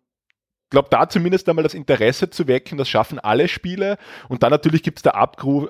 [0.72, 3.98] glaube, da zumindest einmal das Interesse zu wecken, das schaffen alle Spiele.
[4.28, 5.68] Und dann natürlich gibt es da Abgru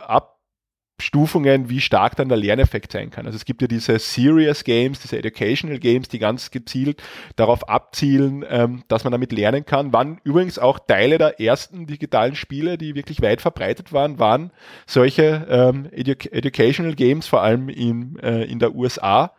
[1.02, 3.26] Abstufungen, wie stark dann der Lerneffekt sein kann.
[3.26, 7.02] Also es gibt ja diese Serious Games, diese Educational Games, die ganz gezielt
[7.34, 9.92] darauf abzielen, ähm, dass man damit lernen kann.
[9.92, 14.52] Waren übrigens auch Teile der ersten digitalen Spiele, die wirklich weit verbreitet waren, waren
[14.86, 19.32] solche ähm, Edu Educational Games, vor allem in, äh, in der USA.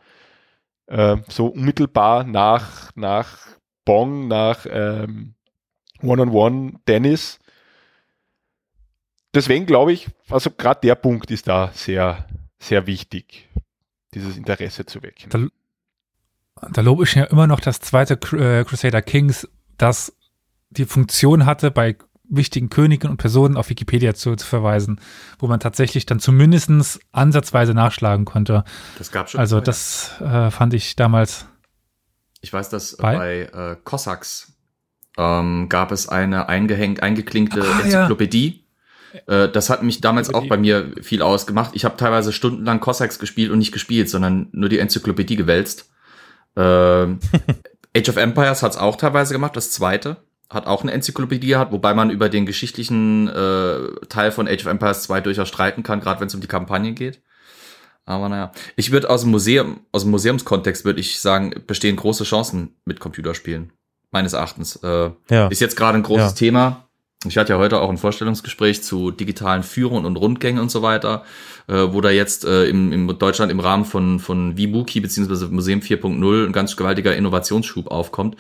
[0.88, 3.38] Äh, so unmittelbar nach, nach
[3.86, 5.36] Bong, nach ähm,
[6.02, 7.40] One-on-One-Tennis.
[9.34, 12.28] Deswegen glaube ich, also gerade der Punkt ist da sehr,
[12.60, 13.50] sehr wichtig,
[14.14, 15.30] dieses Interesse zu wecken.
[15.30, 19.48] Da, da lobe ich ja immer noch das zweite äh, Crusader Kings,
[19.78, 20.16] das
[20.70, 21.96] die Funktion hatte, bei
[22.30, 25.00] wichtigen Königen und Personen auf Wikipedia zu, zu verweisen,
[25.40, 28.64] wo man tatsächlich dann zumindest ansatzweise nachschlagen konnte.
[28.98, 29.40] Das gab schon.
[29.40, 29.66] Also vorher.
[29.66, 31.46] das äh, fand ich damals.
[32.42, 33.18] Ich weiß, dass Bei?
[33.18, 33.40] bei,
[33.72, 34.54] äh, Cossacks
[35.18, 38.08] ähm, gab es eine eingehängt, eingeklingte Ah, ja.
[39.28, 41.72] Äh, das hat mich damals auch bei mir viel ausgemacht.
[41.74, 45.92] Ich habe teilweise stundenlang Cossacks gespielt und nicht gespielt, sondern nur die Enzyklopädie gewälzt.
[46.56, 47.20] Ähm,
[47.96, 50.18] Age of Empires hat es auch teilweise gemacht, das zweite.
[50.50, 54.72] Hat auch eine Enzyklopädie gehabt, wobei man über den geschichtlichen äh, Teil von Age of
[54.72, 57.22] Empires 2 durchaus streiten kann, gerade wenn es um die Kampagne geht.
[58.06, 62.26] Aber naja, ich würde aus dem Museum, aus dem Museumskontext würde ich sagen, bestehen große
[62.26, 63.72] Chancen mit Computerspielen.
[64.12, 64.76] Meines Erachtens.
[64.84, 65.48] Äh, Ja.
[65.48, 66.36] Ist jetzt gerade ein großes Ja.
[66.36, 66.90] Thema.
[67.30, 71.24] Ich hatte ja heute auch ein Vorstellungsgespräch zu digitalen Führungen und Rundgängen und so weiter,
[71.68, 75.80] äh, wo da jetzt äh, im, im Deutschland im Rahmen von, von Vibuki beziehungsweise Museum
[75.82, 78.36] 4.0 ein ganz gewaltiger Innovationsschub aufkommt.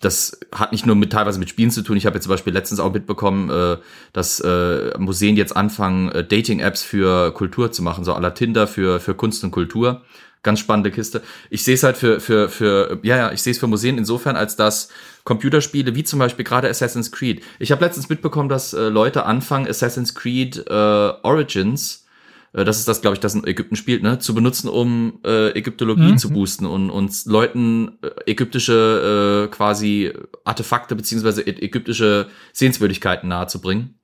[0.00, 1.96] Das hat nicht nur mit teilweise mit Spielen zu tun.
[1.96, 3.76] Ich habe jetzt zum Beispiel letztens auch mitbekommen, äh,
[4.12, 8.98] dass äh, Museen jetzt anfangen, äh, Dating-Apps für Kultur zu machen, so la Tinder für,
[8.98, 10.02] für Kunst und Kultur.
[10.44, 11.22] Ganz spannende Kiste.
[11.50, 14.34] Ich sehe es halt für, für, für, ja, ja, ich sehe es für Museen insofern,
[14.34, 14.88] als dass
[15.22, 17.44] Computerspiele, wie zum Beispiel gerade Assassin's Creed.
[17.60, 22.06] Ich habe letztens mitbekommen, dass äh, Leute anfangen, Assassin's Creed äh, Origins,
[22.54, 25.50] äh, das ist das, glaube ich, das in Ägypten spielt, ne, zu benutzen, um äh,
[25.56, 26.18] Ägyptologie Mhm.
[26.18, 30.12] zu boosten und uns Leuten äh, ägyptische äh, quasi
[30.44, 33.94] Artefakte beziehungsweise ägyptische Sehenswürdigkeiten nahezubringen.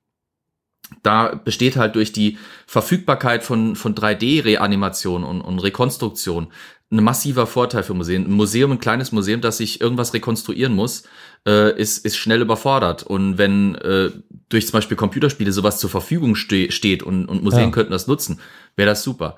[1.03, 2.37] Da besteht halt durch die
[2.67, 6.51] Verfügbarkeit von, von 3D-Reanimation und, und Rekonstruktion
[6.91, 8.25] ein massiver Vorteil für Museen.
[8.25, 11.03] Ein Museum, ein kleines Museum, das sich irgendwas rekonstruieren muss,
[11.47, 13.03] äh, ist, ist schnell überfordert.
[13.03, 14.09] Und wenn äh,
[14.49, 17.71] durch zum Beispiel Computerspiele sowas zur Verfügung ste steht und, und Museen ja.
[17.71, 18.39] könnten das nutzen,
[18.75, 19.35] wäre das super.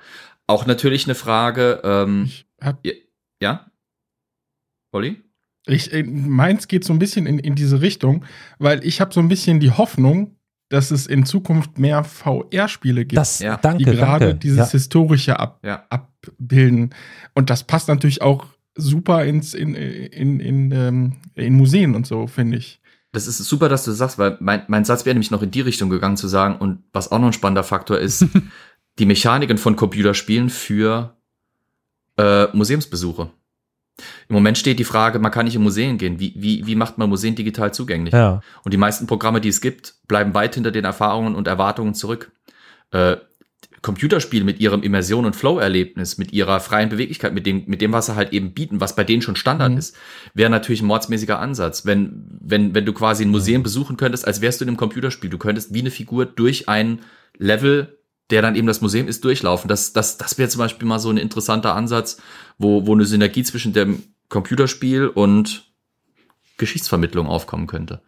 [0.47, 2.31] Auch natürlich eine Frage, ähm,
[3.41, 3.69] ja?
[4.93, 5.21] Olli?
[5.67, 8.25] Ich, äh, meins geht so ein bisschen in, in diese Richtung,
[8.59, 10.37] weil ich habe so ein bisschen die Hoffnung,
[10.71, 13.57] dass es in Zukunft mehr VR-Spiele gibt, das, ja.
[13.57, 14.71] danke, die gerade dieses ja.
[14.71, 15.83] historische ab, ja.
[15.89, 16.95] abbilden.
[17.35, 18.45] Und das passt natürlich auch
[18.75, 22.79] super ins, in, in, in, ähm, in Museen und so, finde ich.
[23.11, 25.51] Das ist super, dass du das sagst, weil mein, mein Satz wäre nämlich noch in
[25.51, 28.25] die Richtung gegangen zu sagen, und was auch noch ein spannender Faktor ist,
[28.99, 31.17] die Mechaniken von Computerspielen für
[32.17, 33.29] äh, Museumsbesuche.
[34.29, 36.19] Im Moment steht die Frage, man kann nicht in Museen gehen.
[36.19, 38.13] Wie, wie, wie macht man Museen digital zugänglich?
[38.13, 38.41] Ja.
[38.63, 42.31] Und die meisten Programme, die es gibt, bleiben weit hinter den Erfahrungen und Erwartungen zurück.
[42.91, 43.17] Äh,
[43.81, 48.05] Computerspiele mit ihrem Immersion- und Flow-Erlebnis, mit ihrer freien Beweglichkeit, mit dem, mit dem, was
[48.05, 49.77] sie halt eben bieten, was bei denen schon Standard mhm.
[49.79, 49.97] ist,
[50.35, 51.85] wäre natürlich ein mordsmäßiger Ansatz.
[51.85, 55.31] Wenn, wenn, wenn du quasi ein Museum besuchen könntest, als wärst du in einem Computerspiel.
[55.31, 56.99] Du könntest wie eine Figur durch ein
[57.37, 57.97] Level
[58.31, 59.67] der dann eben das Museum ist, durchlaufen.
[59.67, 62.17] Das, das, das wäre zum Beispiel mal so ein interessanter Ansatz,
[62.57, 65.71] wo, wo eine Synergie zwischen dem Computerspiel und
[66.57, 68.01] Geschichtsvermittlung aufkommen könnte.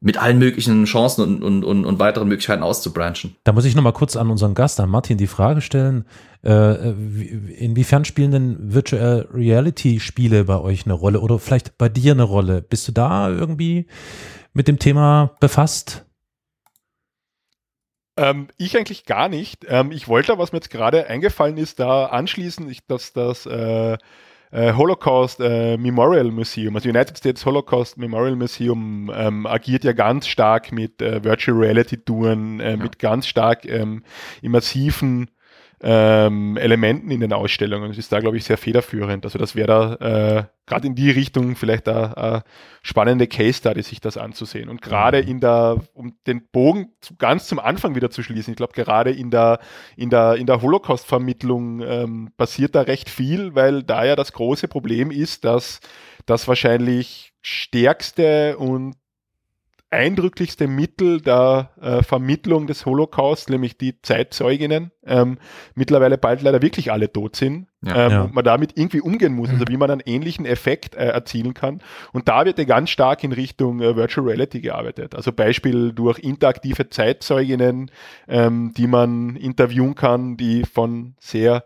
[0.00, 3.36] Mit allen möglichen Chancen und, und, und, und weiteren Möglichkeiten auszubranchen.
[3.44, 6.04] Da muss ich noch mal kurz an unseren Gast, an Martin, die Frage stellen.
[6.42, 6.90] Äh,
[7.54, 12.24] inwiefern spielen denn Virtual Reality Spiele bei euch eine Rolle oder vielleicht bei dir eine
[12.24, 12.60] Rolle?
[12.60, 13.86] Bist du da irgendwie
[14.52, 16.04] mit dem Thema befasst?
[18.16, 19.66] Ähm, ich eigentlich gar nicht.
[19.68, 23.96] Ähm, ich wollte, was mir jetzt gerade eingefallen ist, da anschließen, ich, dass das äh,
[24.54, 30.28] äh, Holocaust äh, Memorial Museum, also United States Holocaust Memorial Museum, ähm, agiert ja ganz
[30.28, 32.76] stark mit äh, Virtual Reality Touren, äh, ja.
[32.76, 34.04] mit ganz stark ähm,
[34.42, 35.28] immersiven
[35.82, 37.88] ähm, Elementen in den Ausstellungen.
[37.88, 39.24] Das ist da, glaube ich, sehr federführend.
[39.24, 42.42] Also das wäre da äh, gerade in die Richtung vielleicht eine
[42.82, 44.68] spannende Case Study, sich das anzusehen.
[44.68, 45.28] Und gerade mhm.
[45.28, 49.10] in der, um den Bogen zu, ganz zum Anfang wieder zu schließen, ich glaube, gerade
[49.10, 49.58] in der,
[49.96, 54.68] in der, in der Holocaust-Vermittlung ähm, passiert da recht viel, weil da ja das große
[54.68, 55.80] Problem ist, dass
[56.26, 58.94] das wahrscheinlich stärkste und
[59.94, 65.38] eindrücklichste Mittel der äh, Vermittlung des Holocaust, nämlich die Zeitzeuginnen, ähm,
[65.74, 67.66] mittlerweile bald leider wirklich alle tot sind.
[67.82, 68.22] Ja, ähm, ja.
[68.22, 71.82] Und man damit irgendwie umgehen muss, also wie man einen ähnlichen Effekt äh, erzielen kann.
[72.12, 75.14] Und da wird ja ganz stark in Richtung äh, Virtual Reality gearbeitet.
[75.14, 77.90] Also Beispiel durch interaktive Zeitzeuginnen,
[78.28, 81.64] ähm, die man interviewen kann, die von sehr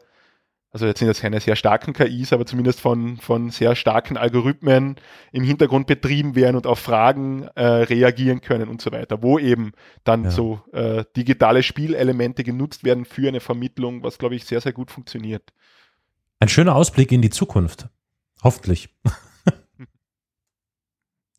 [0.71, 4.97] also jetzt sind das keine sehr starken KIs, aber zumindest von, von sehr starken Algorithmen
[5.33, 9.73] im Hintergrund betrieben werden und auf Fragen äh, reagieren können und so weiter, wo eben
[10.05, 10.31] dann ja.
[10.31, 14.91] so äh, digitale Spielelemente genutzt werden für eine Vermittlung, was glaube ich sehr, sehr gut
[14.91, 15.43] funktioniert.
[16.39, 17.89] Ein schöner Ausblick in die Zukunft.
[18.43, 18.91] Hoffentlich.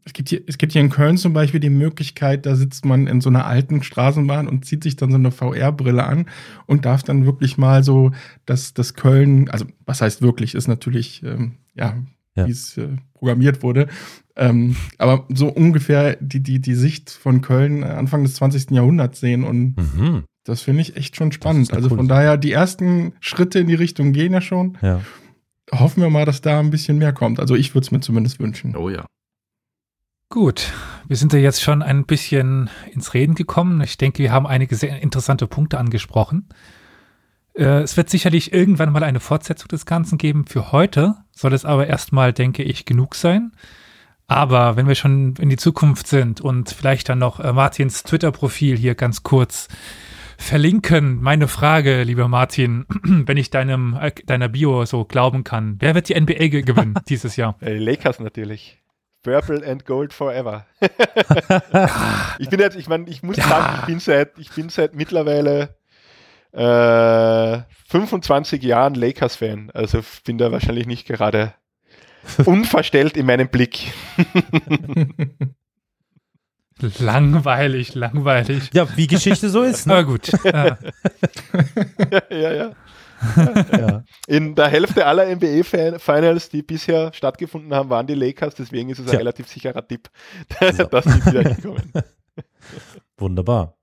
[0.10, 3.06] Es gibt, hier, es gibt hier in Köln zum Beispiel die Möglichkeit, da sitzt man
[3.06, 6.26] in so einer alten Straßenbahn und zieht sich dann so eine VR-Brille an
[6.66, 8.10] und darf dann wirklich mal so,
[8.48, 11.96] dass das Köln, also was heißt wirklich, ist natürlich, ähm, ja,
[12.34, 13.88] ja, wie es äh, programmiert wurde,
[14.36, 18.72] ähm, aber so ungefähr die, die, die Sicht von Köln Anfang des 20.
[18.72, 20.24] Jahrhunderts sehen und mhm.
[20.44, 21.72] das finde ich echt schon spannend.
[21.72, 24.76] Also von daher, die ersten Schritte in die Richtung gehen ja schon.
[24.82, 25.02] Ja.
[25.72, 27.40] Hoffen wir mal, dass da ein bisschen mehr kommt.
[27.40, 28.76] Also ich würde es mir zumindest wünschen.
[28.76, 29.06] Oh ja.
[30.32, 30.72] Gut,
[31.08, 33.82] wir sind ja jetzt schon ein bisschen ins Reden gekommen.
[33.82, 36.48] Ich denke, wir haben einige sehr interessante Punkte angesprochen.
[37.56, 40.46] Äh, es wird sicherlich irgendwann mal eine Fortsetzung des Ganzen geben.
[40.46, 43.54] Für heute soll es aber erstmal, denke ich, genug sein.
[44.28, 48.78] Aber wenn wir schon in die Zukunft sind und vielleicht dann noch äh, Martins Twitter-Profil
[48.78, 49.68] hier ganz kurz
[50.38, 51.22] verlinken.
[51.22, 56.08] Meine Frage, lieber Martin, wenn ich deinem, äh, deiner Bio so glauben kann, wer wird
[56.08, 57.58] die NBA gewinnen dieses Jahr?
[57.62, 58.79] Lakers natürlich.
[59.24, 60.66] Purple and Gold Forever.
[62.40, 63.48] ich bin jetzt, ich meine, ich muss ja.
[63.48, 65.76] sagen, ich bin seit, ich bin seit mittlerweile
[66.52, 69.72] äh, 25 Jahren Lakers-Fan.
[69.74, 71.54] Also bin da wahrscheinlich nicht gerade
[72.46, 73.92] unverstellt in meinem Blick.
[77.00, 78.70] langweilig, langweilig.
[78.74, 79.86] Ja, wie Geschichte so ist.
[79.86, 79.94] Ne?
[79.94, 80.32] Aber gut.
[80.44, 80.78] Ja.
[82.12, 82.54] ja, ja.
[82.54, 82.72] ja
[83.72, 84.04] ja.
[84.28, 88.56] In der Hälfte aller NBA-Finals, die bisher stattgefunden haben, waren die Lakers.
[88.56, 90.10] Deswegen ist es ein relativ sicherer Tipp,
[90.60, 91.92] dass die wieder hinkommen.
[93.18, 93.76] Wunderbar.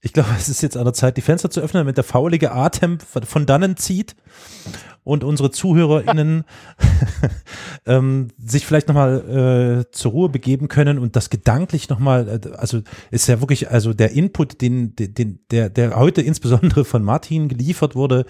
[0.00, 2.52] Ich glaube, es ist jetzt an der Zeit, die Fenster zu öffnen, damit der faulige
[2.52, 4.14] Atem von dannen zieht
[5.04, 6.44] und unsere ZuhörerInnen
[7.86, 12.80] ähm, sich vielleicht nochmal äh, zur Ruhe begeben können und das gedanklich nochmal, äh, also
[13.10, 17.94] ist ja wirklich, also der Input, den, den, der, der heute insbesondere von Martin geliefert
[17.94, 18.24] wurde,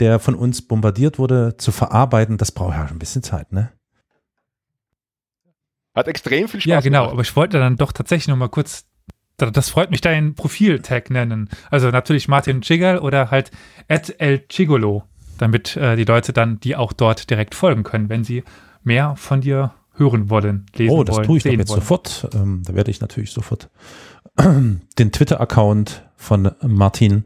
[0.00, 3.70] der von uns bombardiert wurde, zu verarbeiten, das braucht ja ein bisschen Zeit, ne?
[5.94, 7.12] Hat extrem viel Spaß Ja, genau, gemacht.
[7.12, 8.86] aber ich wollte dann doch tatsächlich noch mal kurz,
[9.36, 11.48] da- das freut mich, deinen Profil-Tag nennen.
[11.70, 13.50] Also natürlich Martin Chigal oder halt
[13.88, 15.02] at El Chigolo,
[15.40, 18.44] damit äh, die Leute dann die auch dort direkt folgen können, wenn sie
[18.82, 21.80] mehr von dir hören wollen, lesen Oh, das wollen, tue ich sehen jetzt wollen.
[21.80, 22.28] sofort.
[22.34, 23.70] Ähm, da werde ich natürlich sofort
[24.38, 27.24] den Twitter-Account von Martin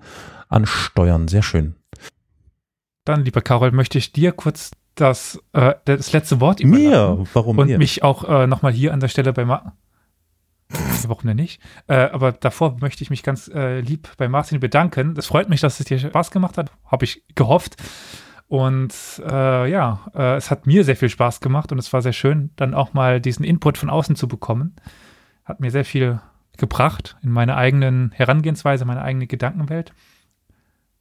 [0.48, 1.28] ansteuern.
[1.28, 1.74] Sehr schön.
[3.04, 6.90] Dann, lieber Carol, möchte ich dir kurz das, äh, das letzte Wort überlassen.
[6.90, 7.26] Mir?
[7.32, 7.78] Warum und mir?
[7.78, 9.74] mich auch äh, nochmal hier an der Stelle bei Ma
[11.06, 11.60] Warum denn nicht?
[11.86, 15.14] Äh, aber davor möchte ich mich ganz äh, lieb bei Martin bedanken.
[15.16, 17.76] Es freut mich, dass es dir Spaß gemacht hat, habe ich gehofft.
[18.48, 22.12] Und äh, ja, äh, es hat mir sehr viel Spaß gemacht und es war sehr
[22.12, 24.76] schön, dann auch mal diesen Input von außen zu bekommen.
[25.44, 26.20] Hat mir sehr viel
[26.56, 29.92] gebracht in meine eigenen Herangehensweise, meine eigene Gedankenwelt.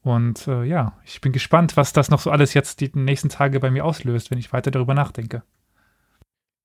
[0.02, 3.60] Und äh, ja, ich bin gespannt, was das noch so alles jetzt die nächsten Tage
[3.60, 5.44] bei mir auslöst, wenn ich weiter darüber nachdenke.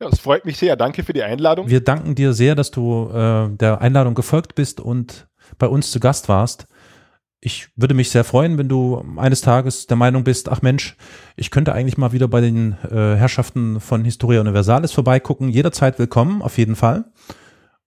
[0.00, 0.76] Ja, es freut mich sehr.
[0.76, 1.68] Danke für die Einladung.
[1.68, 5.98] Wir danken dir sehr, dass du äh, der Einladung gefolgt bist und bei uns zu
[5.98, 6.68] Gast warst.
[7.40, 10.96] Ich würde mich sehr freuen, wenn du eines Tages der Meinung bist, ach Mensch,
[11.36, 15.48] ich könnte eigentlich mal wieder bei den äh, Herrschaften von Historia Universalis vorbeigucken.
[15.48, 17.04] Jederzeit willkommen, auf jeden Fall.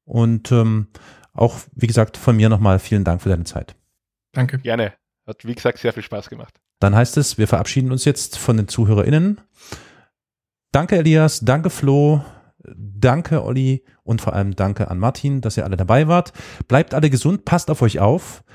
[0.06, 0.88] Und ähm,
[1.34, 3.76] auch, wie gesagt, von mir nochmal vielen Dank für deine Zeit.
[4.34, 4.60] Danke.
[4.60, 4.94] Gerne.
[5.28, 6.60] Hat, wie gesagt, sehr viel Spaß gemacht.
[6.80, 9.40] Dann heißt es, wir verabschieden uns jetzt von den ZuhörerInnen.
[10.72, 12.24] Danke Elias, danke Flo,
[12.64, 16.32] danke Olli und vor allem danke an Martin, dass ihr alle dabei wart.
[16.68, 18.46] Bleibt alle gesund, passt auf euch auf.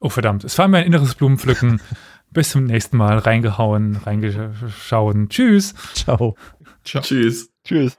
[0.00, 1.80] Oh verdammt, es war mir ein inneres Blumenpflücken.
[2.30, 3.18] Bis zum nächsten Mal.
[3.18, 5.28] Reingehauen, reingeschauen.
[5.28, 5.72] Tschüss.
[5.94, 6.36] Ciao.
[6.84, 7.00] Ciao.
[7.00, 7.52] Tschüss.
[7.62, 7.96] Tschüss.